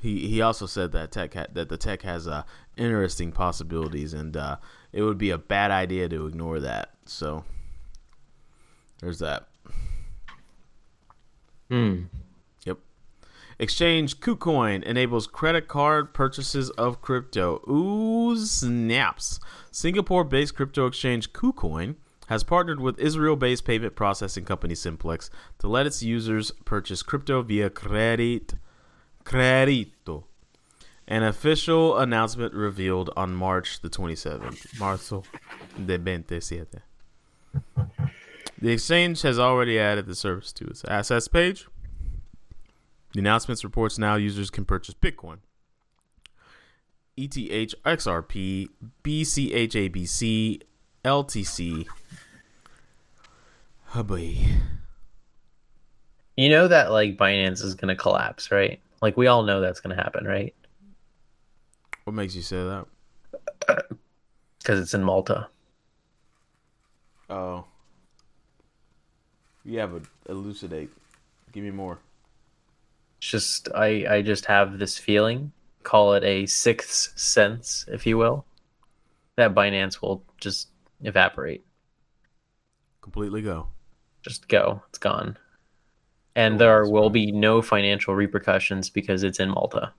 He 0.00 0.28
he 0.28 0.40
also 0.40 0.66
said 0.66 0.92
that 0.92 1.12
tech 1.12 1.34
ha- 1.34 1.46
that 1.52 1.68
the 1.68 1.76
tech 1.76 2.02
has 2.02 2.26
uh, 2.26 2.44
interesting 2.76 3.32
possibilities, 3.32 4.14
and 4.14 4.34
uh, 4.36 4.56
it 4.92 5.02
would 5.02 5.18
be 5.18 5.30
a 5.30 5.38
bad 5.38 5.70
idea 5.70 6.08
to 6.08 6.26
ignore 6.26 6.60
that. 6.60 6.90
So 7.06 7.44
there's 9.00 9.18
that. 9.20 9.48
Hmm. 11.70 12.04
Yep. 12.64 12.78
Exchange 13.58 14.18
KuCoin 14.20 14.82
enables 14.82 15.26
credit 15.26 15.68
card 15.68 16.12
purchases 16.12 16.70
of 16.70 17.00
crypto. 17.00 17.62
Ooh, 17.70 18.36
snaps. 18.36 19.38
Singapore 19.70 20.24
based 20.24 20.56
crypto 20.56 20.86
exchange 20.86 21.32
KuCoin 21.32 21.94
has 22.26 22.44
partnered 22.44 22.80
with 22.80 22.98
Israel 22.98 23.36
based 23.36 23.64
payment 23.64 23.94
processing 23.94 24.44
company 24.44 24.74
Simplex 24.74 25.30
to 25.58 25.68
let 25.68 25.86
its 25.86 26.02
users 26.02 26.52
purchase 26.64 27.02
crypto 27.02 27.42
via 27.42 27.70
credit, 27.70 28.54
Credito. 29.24 30.24
An 31.10 31.24
official 31.24 31.98
announcement 31.98 32.54
revealed 32.54 33.10
on 33.16 33.34
March 33.34 33.80
the 33.80 33.90
27th. 33.90 34.78
Marzo 34.78 35.24
de 35.84 35.98
27. 35.98 36.68
The 38.62 38.70
exchange 38.70 39.22
has 39.22 39.36
already 39.36 39.76
added 39.76 40.06
the 40.06 40.14
service 40.14 40.52
to 40.52 40.66
its 40.66 40.84
assets 40.84 41.26
page. 41.26 41.66
The 43.12 43.18
announcements 43.18 43.64
reports 43.64 43.98
now 43.98 44.14
users 44.14 44.50
can 44.50 44.64
purchase 44.64 44.94
Bitcoin, 44.94 45.38
ETH, 47.16 47.32
XRP, 47.34 48.68
BCHABC, 49.02 50.62
LTC. 51.04 51.86
Boy. 54.04 54.36
You 56.36 56.48
know 56.48 56.68
that 56.68 56.92
like 56.92 57.16
Binance 57.16 57.64
is 57.64 57.74
gonna 57.74 57.96
collapse, 57.96 58.52
right? 58.52 58.80
Like 59.02 59.16
we 59.16 59.26
all 59.26 59.42
know 59.42 59.60
that's 59.60 59.80
gonna 59.80 59.96
happen, 59.96 60.24
right? 60.24 60.54
What 62.04 62.14
makes 62.14 62.34
you 62.34 62.42
say 62.42 62.56
that? 62.56 62.86
Because 64.58 64.80
it's 64.80 64.94
in 64.94 65.02
Malta. 65.04 65.48
Oh. 67.28 67.64
Yeah, 69.64 69.86
but 69.86 70.02
elucidate. 70.28 70.90
Give 71.52 71.62
me 71.64 71.70
more. 71.70 71.98
It's 73.18 73.28
just 73.30 73.68
I 73.74 74.06
I 74.08 74.22
just 74.22 74.46
have 74.46 74.78
this 74.78 74.96
feeling, 74.98 75.52
call 75.82 76.14
it 76.14 76.24
a 76.24 76.46
sixth 76.46 77.18
sense, 77.18 77.84
if 77.88 78.06
you 78.06 78.16
will, 78.18 78.46
that 79.36 79.54
Binance 79.54 80.00
will 80.00 80.24
just 80.40 80.68
evaporate, 81.02 81.64
Completely 83.02 83.42
go. 83.42 83.68
just 84.22 84.48
go, 84.48 84.82
it's 84.88 84.98
gone, 84.98 85.36
and 86.34 86.54
Oh, 86.54 86.58
there 86.58 86.86
will 86.88 87.10
be 87.10 87.30
no 87.30 87.60
financial 87.60 88.14
repercussions 88.14 88.88
because 88.90 89.22
it's 89.22 89.40
in 89.40 89.50
Malta. 89.50 89.92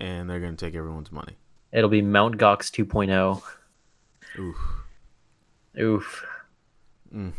And 0.00 0.28
they're 0.28 0.40
going 0.40 0.56
to 0.56 0.64
take 0.64 0.74
everyone's 0.74 1.12
money. 1.12 1.36
It'll 1.72 1.90
be 1.90 2.02
Mount 2.02 2.38
Gox 2.38 2.70
2.0. 2.70 3.42
Oof. 4.38 4.56
Oof. 5.78 6.26
Mm. 7.14 7.32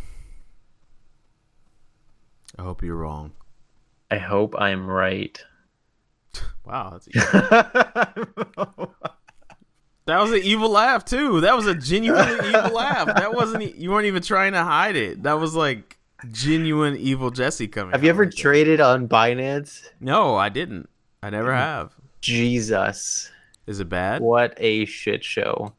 I 2.57 2.61
hope 2.61 2.83
you're 2.83 2.95
wrong. 2.95 3.31
I 4.09 4.17
hope 4.17 4.55
I'm 4.57 4.87
right. 4.87 5.43
Wow, 6.63 6.91
that's 6.91 7.07
That 10.05 10.19
was 10.19 10.31
an 10.31 10.41
evil 10.43 10.69
laugh 10.69 11.05
too. 11.05 11.41
That 11.41 11.55
was 11.55 11.67
a 11.67 11.75
genuinely 11.75 12.33
evil 12.49 12.71
laugh. 12.71 13.07
That 13.07 13.33
wasn't 13.33 13.75
you 13.75 13.91
weren't 13.91 14.05
even 14.05 14.21
trying 14.21 14.53
to 14.53 14.63
hide 14.63 14.95
it. 14.95 15.23
That 15.23 15.39
was 15.39 15.55
like 15.55 15.97
genuine 16.31 16.97
evil 16.97 17.31
Jesse 17.31 17.67
coming. 17.67 17.91
Have 17.91 18.03
you 18.03 18.09
ever 18.09 18.25
there. 18.25 18.31
traded 18.31 18.79
on 18.81 19.07
Binance? 19.07 19.81
No, 19.99 20.35
I 20.35 20.49
didn't. 20.49 20.89
I 21.23 21.29
never 21.29 21.51
mm. 21.51 21.57
have. 21.57 21.95
Jesus. 22.21 23.29
Is 23.67 23.79
it 23.79 23.89
bad? 23.89 24.21
What 24.21 24.53
a 24.57 24.85
shit 24.85 25.23
show. 25.23 25.73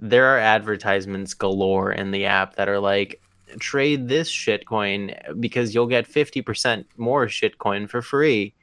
There 0.00 0.26
are 0.26 0.38
advertisements 0.38 1.34
galore 1.34 1.92
in 1.92 2.10
the 2.10 2.26
app 2.26 2.56
that 2.56 2.68
are 2.68 2.80
like, 2.80 3.20
trade 3.60 4.08
this 4.08 4.30
shitcoin 4.30 5.40
because 5.40 5.74
you'll 5.74 5.86
get 5.86 6.08
50% 6.08 6.84
more 6.96 7.26
shitcoin 7.26 7.88
for 7.88 8.02
free. 8.02 8.54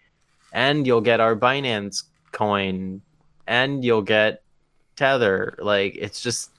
And 0.52 0.86
you'll 0.86 1.02
get 1.02 1.20
our 1.20 1.36
Binance 1.36 2.04
coin. 2.32 3.02
And 3.48 3.84
you'll 3.84 4.04
get 4.04 4.44
Tether. 4.96 5.56
Like, 5.60 5.96
it's 5.96 6.22
just. 6.22 6.52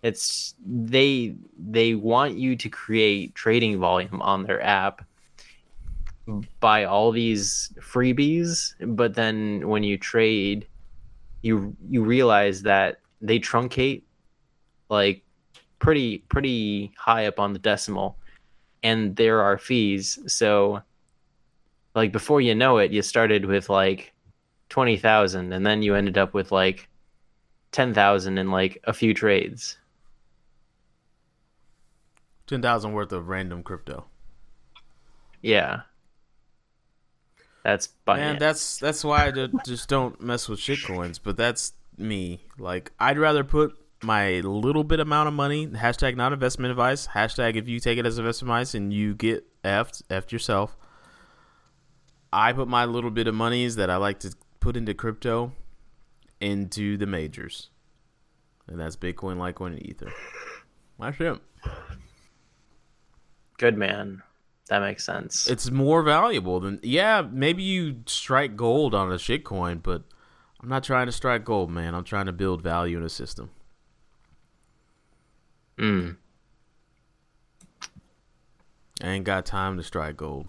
It's 0.00 0.54
they 0.64 1.34
they 1.58 1.96
want 1.96 2.38
you 2.38 2.54
to 2.54 2.68
create 2.68 3.34
trading 3.34 3.80
volume 3.80 4.22
on 4.22 4.44
their 4.44 4.62
app 4.62 5.04
buy 6.60 6.84
all 6.84 7.10
these 7.10 7.72
freebies, 7.80 8.74
but 8.80 9.14
then 9.14 9.66
when 9.68 9.82
you 9.82 9.96
trade, 9.96 10.66
you 11.42 11.76
you 11.88 12.02
realize 12.02 12.62
that 12.62 13.00
they 13.20 13.38
truncate 13.38 14.02
like 14.88 15.22
pretty 15.78 16.18
pretty 16.28 16.92
high 16.96 17.26
up 17.26 17.38
on 17.38 17.52
the 17.52 17.58
decimal, 17.58 18.16
and 18.82 19.16
there 19.16 19.40
are 19.40 19.58
fees. 19.58 20.18
So, 20.26 20.82
like 21.94 22.12
before 22.12 22.40
you 22.40 22.54
know 22.54 22.78
it, 22.78 22.92
you 22.92 23.02
started 23.02 23.46
with 23.46 23.70
like 23.70 24.12
twenty 24.68 24.96
thousand, 24.96 25.52
and 25.52 25.64
then 25.64 25.82
you 25.82 25.94
ended 25.94 26.18
up 26.18 26.34
with 26.34 26.52
like 26.52 26.88
ten 27.72 27.94
thousand 27.94 28.38
in 28.38 28.50
like 28.50 28.78
a 28.84 28.92
few 28.92 29.14
trades. 29.14 29.78
Ten 32.46 32.62
thousand 32.62 32.92
worth 32.92 33.12
of 33.12 33.28
random 33.28 33.62
crypto. 33.62 34.06
Yeah. 35.42 35.82
That's 37.64 37.88
Binance. 38.06 38.16
Man, 38.16 38.38
that's 38.38 38.78
that's 38.78 39.04
why 39.04 39.26
I 39.26 39.30
ju- 39.30 39.52
just 39.66 39.88
don't 39.88 40.20
mess 40.20 40.48
with 40.48 40.60
shitcoins. 40.60 41.20
But 41.22 41.36
that's 41.36 41.72
me. 41.96 42.40
Like 42.58 42.92
I'd 42.98 43.18
rather 43.18 43.44
put 43.44 43.76
my 44.02 44.40
little 44.40 44.84
bit 44.84 45.00
amount 45.00 45.28
of 45.28 45.34
money. 45.34 45.66
Hashtag 45.66 46.16
not 46.16 46.32
investment 46.32 46.70
advice. 46.70 47.08
Hashtag 47.08 47.56
if 47.56 47.68
you 47.68 47.80
take 47.80 47.98
it 47.98 48.06
as 48.06 48.18
investment 48.18 48.50
advice 48.52 48.74
and 48.74 48.92
you 48.92 49.14
get 49.14 49.44
effed, 49.62 50.02
effed 50.04 50.30
yourself. 50.32 50.76
I 52.32 52.52
put 52.52 52.68
my 52.68 52.84
little 52.84 53.10
bit 53.10 53.26
of 53.26 53.34
monies 53.34 53.76
that 53.76 53.90
I 53.90 53.96
like 53.96 54.20
to 54.20 54.34
put 54.60 54.76
into 54.76 54.94
crypto 54.94 55.52
into 56.40 56.96
the 56.96 57.06
majors, 57.06 57.70
and 58.68 58.78
that's 58.78 58.96
Bitcoin, 58.96 59.36
Litecoin, 59.36 59.68
and 59.68 59.86
Ether. 59.86 60.12
That's 61.00 61.20
it. 61.20 61.38
Good 63.58 63.76
man. 63.76 64.22
That 64.68 64.80
makes 64.80 65.04
sense. 65.04 65.48
It's 65.48 65.70
more 65.70 66.02
valuable 66.02 66.60
than 66.60 66.78
yeah. 66.82 67.22
Maybe 67.22 67.62
you 67.62 68.02
strike 68.06 68.56
gold 68.56 68.94
on 68.94 69.10
a 69.10 69.16
shitcoin, 69.16 69.82
but 69.82 70.02
I'm 70.60 70.68
not 70.68 70.84
trying 70.84 71.06
to 71.06 71.12
strike 71.12 71.44
gold, 71.44 71.70
man. 71.70 71.94
I'm 71.94 72.04
trying 72.04 72.26
to 72.26 72.32
build 72.32 72.62
value 72.62 72.98
in 72.98 73.02
a 73.02 73.08
system. 73.08 73.50
Mm. 75.78 76.16
I 79.02 79.08
ain't 79.08 79.24
got 79.24 79.46
time 79.46 79.76
to 79.76 79.82
strike 79.82 80.16
gold. 80.16 80.48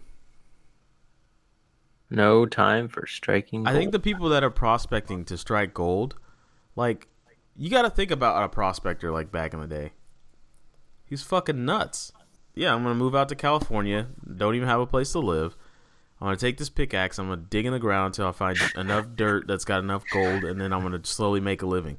No 2.10 2.48
time 2.48 2.88
for 2.88 3.06
striking. 3.06 3.68
I 3.68 3.74
think 3.74 3.92
the 3.92 4.00
people 4.00 4.30
that 4.30 4.44
are 4.44 4.50
prospecting 4.50 5.24
to 5.26 5.38
strike 5.38 5.76
gold, 5.76 6.16
like, 6.76 7.08
you 7.56 7.70
got 7.70 7.84
to 7.84 7.90
think 7.92 8.10
about 8.10 8.44
a 8.44 8.50
prospector 8.50 9.12
like 9.12 9.32
back 9.32 9.54
in 9.54 9.62
the 9.62 9.68
day. 9.68 9.92
He's 11.06 11.22
fucking 11.22 11.64
nuts. 11.64 12.12
Yeah, 12.56 12.74
I'm 12.74 12.84
gonna 12.84 12.95
move 12.95 13.16
out 13.16 13.30
to 13.30 13.36
California. 13.36 14.08
Don't 14.38 14.56
even 14.56 14.68
have 14.68 14.80
a 14.80 14.86
place 14.86 15.12
to 15.14 15.20
live. 15.20 15.56
I'm 16.20 16.28
gonna 16.28 16.38
take 16.38 16.58
this 16.58 16.70
pickaxe. 16.70 17.18
I'm 17.18 17.30
gonna 17.30 17.41
dig 17.41 17.66
in 17.66 17.74
the 17.74 17.80
ground 17.80 18.08
until 18.08 18.28
I 18.28 18.32
find 18.32 18.58
enough 18.76 19.08
dirt 19.16 19.47
that's 19.47 19.66
got 19.66 19.80
enough 19.80 20.04
gold, 20.12 20.43
and 20.43 20.60
then 20.60 20.74
I'm 20.74 20.82
gonna 20.82 21.04
slowly 21.04 21.39
make 21.39 21.62
a 21.62 21.66
living. 21.66 21.97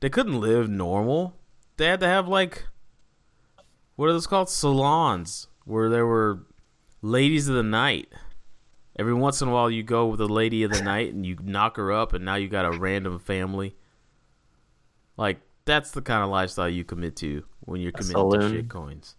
They 0.00 0.10
couldn't 0.10 0.40
live 0.40 0.68
normal. 0.68 1.36
They 1.76 1.86
had 1.86 2.00
to 2.00 2.08
have 2.08 2.26
like, 2.26 2.66
what 3.96 4.08
are 4.08 4.12
those 4.12 4.26
called? 4.26 4.48
Salons 4.48 5.46
where 5.64 5.88
there 5.88 6.06
were 6.06 6.40
ladies 7.02 7.48
of 7.48 7.54
the 7.54 7.62
night. 7.62 8.08
Every 8.98 9.14
once 9.14 9.40
in 9.40 9.48
a 9.48 9.52
while, 9.52 9.70
you 9.70 9.82
go 9.82 10.06
with 10.06 10.20
a 10.20 10.26
lady 10.26 10.64
of 10.64 10.72
the 10.72 10.82
night 10.84 11.14
and 11.14 11.24
you 11.24 11.36
knock 11.40 11.76
her 11.76 11.92
up, 11.92 12.12
and 12.12 12.24
now 12.24 12.34
you 12.34 12.48
got 12.48 12.64
a 12.64 12.76
random 12.76 13.20
family. 13.20 13.76
Like 15.16 15.40
that's 15.64 15.92
the 15.92 16.02
kind 16.02 16.24
of 16.24 16.30
lifestyle 16.30 16.68
you 16.68 16.82
commit 16.82 17.14
to 17.16 17.44
when 17.60 17.80
you're 17.80 17.92
committing 17.92 18.14
to 18.14 18.36
saloon. 18.36 18.52
shit 18.52 18.68
coins. 18.68 19.14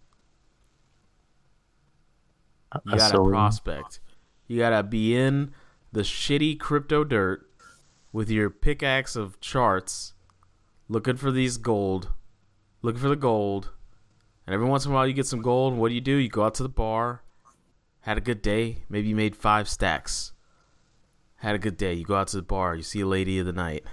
You 2.84 2.96
gotta 2.96 3.22
prospect. 3.22 4.00
You 4.46 4.58
gotta 4.58 4.82
be 4.82 5.16
in 5.16 5.52
the 5.92 6.02
shitty 6.02 6.58
crypto 6.58 7.04
dirt 7.04 7.48
with 8.12 8.30
your 8.30 8.50
pickaxe 8.50 9.16
of 9.16 9.40
charts, 9.40 10.14
looking 10.88 11.16
for 11.16 11.30
these 11.30 11.56
gold, 11.56 12.10
looking 12.82 13.00
for 13.00 13.08
the 13.08 13.16
gold. 13.16 13.70
And 14.46 14.54
every 14.54 14.66
once 14.66 14.84
in 14.84 14.92
a 14.92 14.94
while, 14.94 15.06
you 15.06 15.14
get 15.14 15.26
some 15.26 15.42
gold. 15.42 15.74
What 15.74 15.88
do 15.88 15.94
you 15.94 16.00
do? 16.00 16.16
You 16.16 16.28
go 16.28 16.44
out 16.44 16.54
to 16.56 16.62
the 16.62 16.68
bar, 16.68 17.22
had 18.00 18.18
a 18.18 18.20
good 18.20 18.42
day. 18.42 18.84
Maybe 18.88 19.08
you 19.08 19.16
made 19.16 19.34
five 19.34 19.68
stacks. 19.68 20.32
Had 21.36 21.54
a 21.54 21.58
good 21.58 21.76
day. 21.76 21.94
You 21.94 22.04
go 22.04 22.16
out 22.16 22.28
to 22.28 22.36
the 22.36 22.42
bar. 22.42 22.74
You 22.74 22.82
see 22.82 23.00
a 23.00 23.06
lady 23.06 23.38
of 23.38 23.46
the 23.46 23.52
night. 23.52 23.84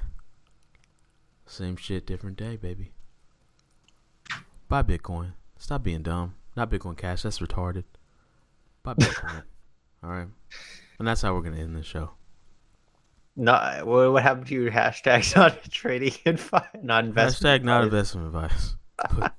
Same 1.45 1.75
shit, 1.75 2.05
different 2.05 2.38
day, 2.38 2.55
baby. 2.55 2.93
Buy 4.69 4.84
Bitcoin. 4.84 5.34
Stop 5.57 5.84
being 5.84 6.01
dumb. 6.01 6.36
Not 6.55 6.69
Bitcoin 6.69 6.97
Cash. 6.97 7.23
That's 7.23 7.39
retarded. 7.39 7.84
Buy 8.84 8.93
Bitcoin. 8.95 9.43
All 10.03 10.09
right. 10.09 10.27
And 10.99 11.07
that's 11.07 11.21
how 11.21 11.34
we're 11.34 11.41
gonna 11.41 11.57
end 11.59 11.75
the 11.75 11.84
show. 11.84 12.11
No, 13.36 13.53
what, 13.86 14.11
what 14.11 14.23
happened 14.23 14.47
to 14.47 14.53
your 14.55 14.71
hashtags 14.71 15.38
on 15.41 15.53
trading 15.69 16.13
advice? 16.25 16.65
Not 16.82 17.05
investment. 17.05 17.63
Hashtag 17.63 17.65
not 17.65 17.84
advice? 17.86 18.13
investment 18.13 18.27
advice. 18.27 18.75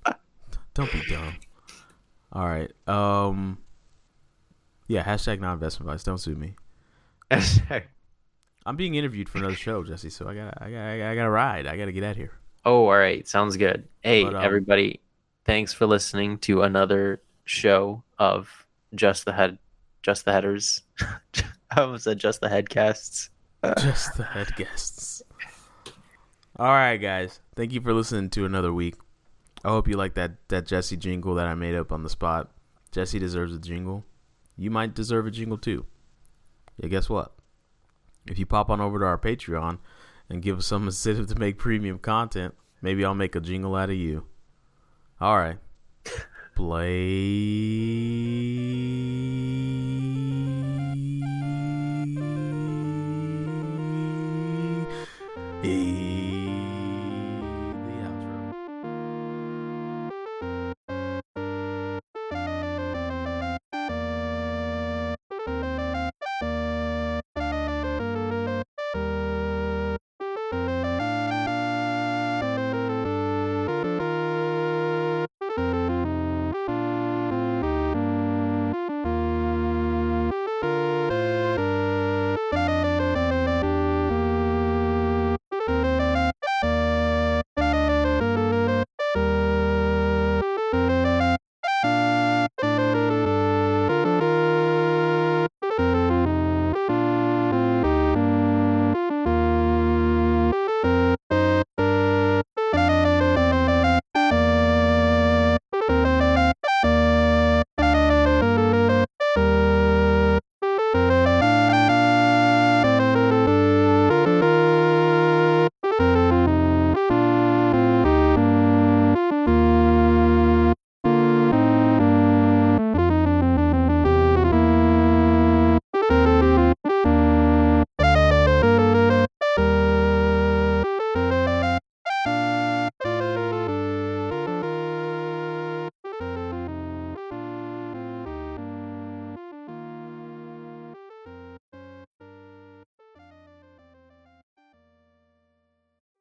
Don't 0.74 0.90
be 0.92 1.02
dumb. 1.08 1.34
All 2.32 2.46
right. 2.48 2.70
Um. 2.88 3.58
Yeah. 4.88 5.04
Hashtag 5.04 5.40
not 5.40 5.54
investment 5.54 5.90
advice. 5.90 6.04
Don't 6.04 6.18
sue 6.18 6.34
me. 6.34 6.54
I'm 8.64 8.76
being 8.76 8.94
interviewed 8.94 9.28
for 9.28 9.38
another 9.38 9.56
show, 9.56 9.82
Jesse. 9.82 10.10
So 10.10 10.28
I 10.28 10.34
got 10.34 10.62
I 10.62 10.70
got 10.70 10.80
I 10.88 11.14
got 11.14 11.24
to 11.24 11.30
ride. 11.30 11.66
I 11.66 11.76
got 11.76 11.86
to 11.86 11.92
get 11.92 12.04
out 12.04 12.12
of 12.12 12.16
here. 12.16 12.32
oh, 12.64 12.84
all 12.86 12.96
right. 12.96 13.26
Sounds 13.26 13.56
good. 13.56 13.88
Hey, 14.02 14.24
But, 14.24 14.36
um, 14.36 14.44
everybody. 14.44 15.00
Thanks 15.44 15.72
for 15.72 15.86
listening 15.86 16.38
to 16.38 16.62
another 16.62 17.20
show 17.44 18.04
of 18.18 18.61
Just 18.94 19.24
the 19.24 19.32
Head, 19.32 19.58
Just 20.02 20.24
the 20.24 20.32
Headers. 20.32 20.82
I 21.70 21.80
almost 21.80 22.04
said 22.04 22.18
Just 22.18 22.40
the 22.40 22.48
Headcasts. 22.48 23.30
Just 23.78 24.16
the 24.16 24.24
head 24.24 24.54
guests. 24.56 25.22
All 26.58 26.66
right, 26.66 26.96
guys. 26.96 27.40
Thank 27.54 27.72
you 27.72 27.80
for 27.80 27.94
listening 27.94 28.28
to 28.30 28.44
another 28.44 28.72
week. 28.72 28.96
I 29.64 29.68
hope 29.68 29.86
you 29.86 29.96
like 29.96 30.14
that 30.14 30.48
that 30.48 30.66
Jesse 30.66 30.96
jingle 30.96 31.36
that 31.36 31.46
I 31.46 31.54
made 31.54 31.76
up 31.76 31.92
on 31.92 32.02
the 32.02 32.10
spot. 32.10 32.50
Jesse 32.90 33.20
deserves 33.20 33.54
a 33.54 33.60
jingle. 33.60 34.04
You 34.56 34.70
might 34.70 34.94
deserve 34.94 35.26
a 35.26 35.30
jingle 35.30 35.58
too. 35.58 35.86
Yeah, 36.76 36.88
guess 36.88 37.08
what? 37.08 37.32
If 38.26 38.38
you 38.38 38.46
pop 38.46 38.68
on 38.68 38.80
over 38.80 38.98
to 38.98 39.04
our 39.04 39.18
Patreon 39.18 39.78
and 40.28 40.42
give 40.42 40.58
us 40.58 40.66
some 40.66 40.86
incentive 40.86 41.28
to 41.28 41.38
make 41.38 41.56
premium 41.56 41.98
content, 41.98 42.54
maybe 42.80 43.04
I'll 43.04 43.14
make 43.14 43.36
a 43.36 43.40
jingle 43.40 43.76
out 43.76 43.90
of 43.90 43.96
you. 43.96 44.26
All 45.20 45.38
right. 45.38 45.58
Play. 46.54 46.92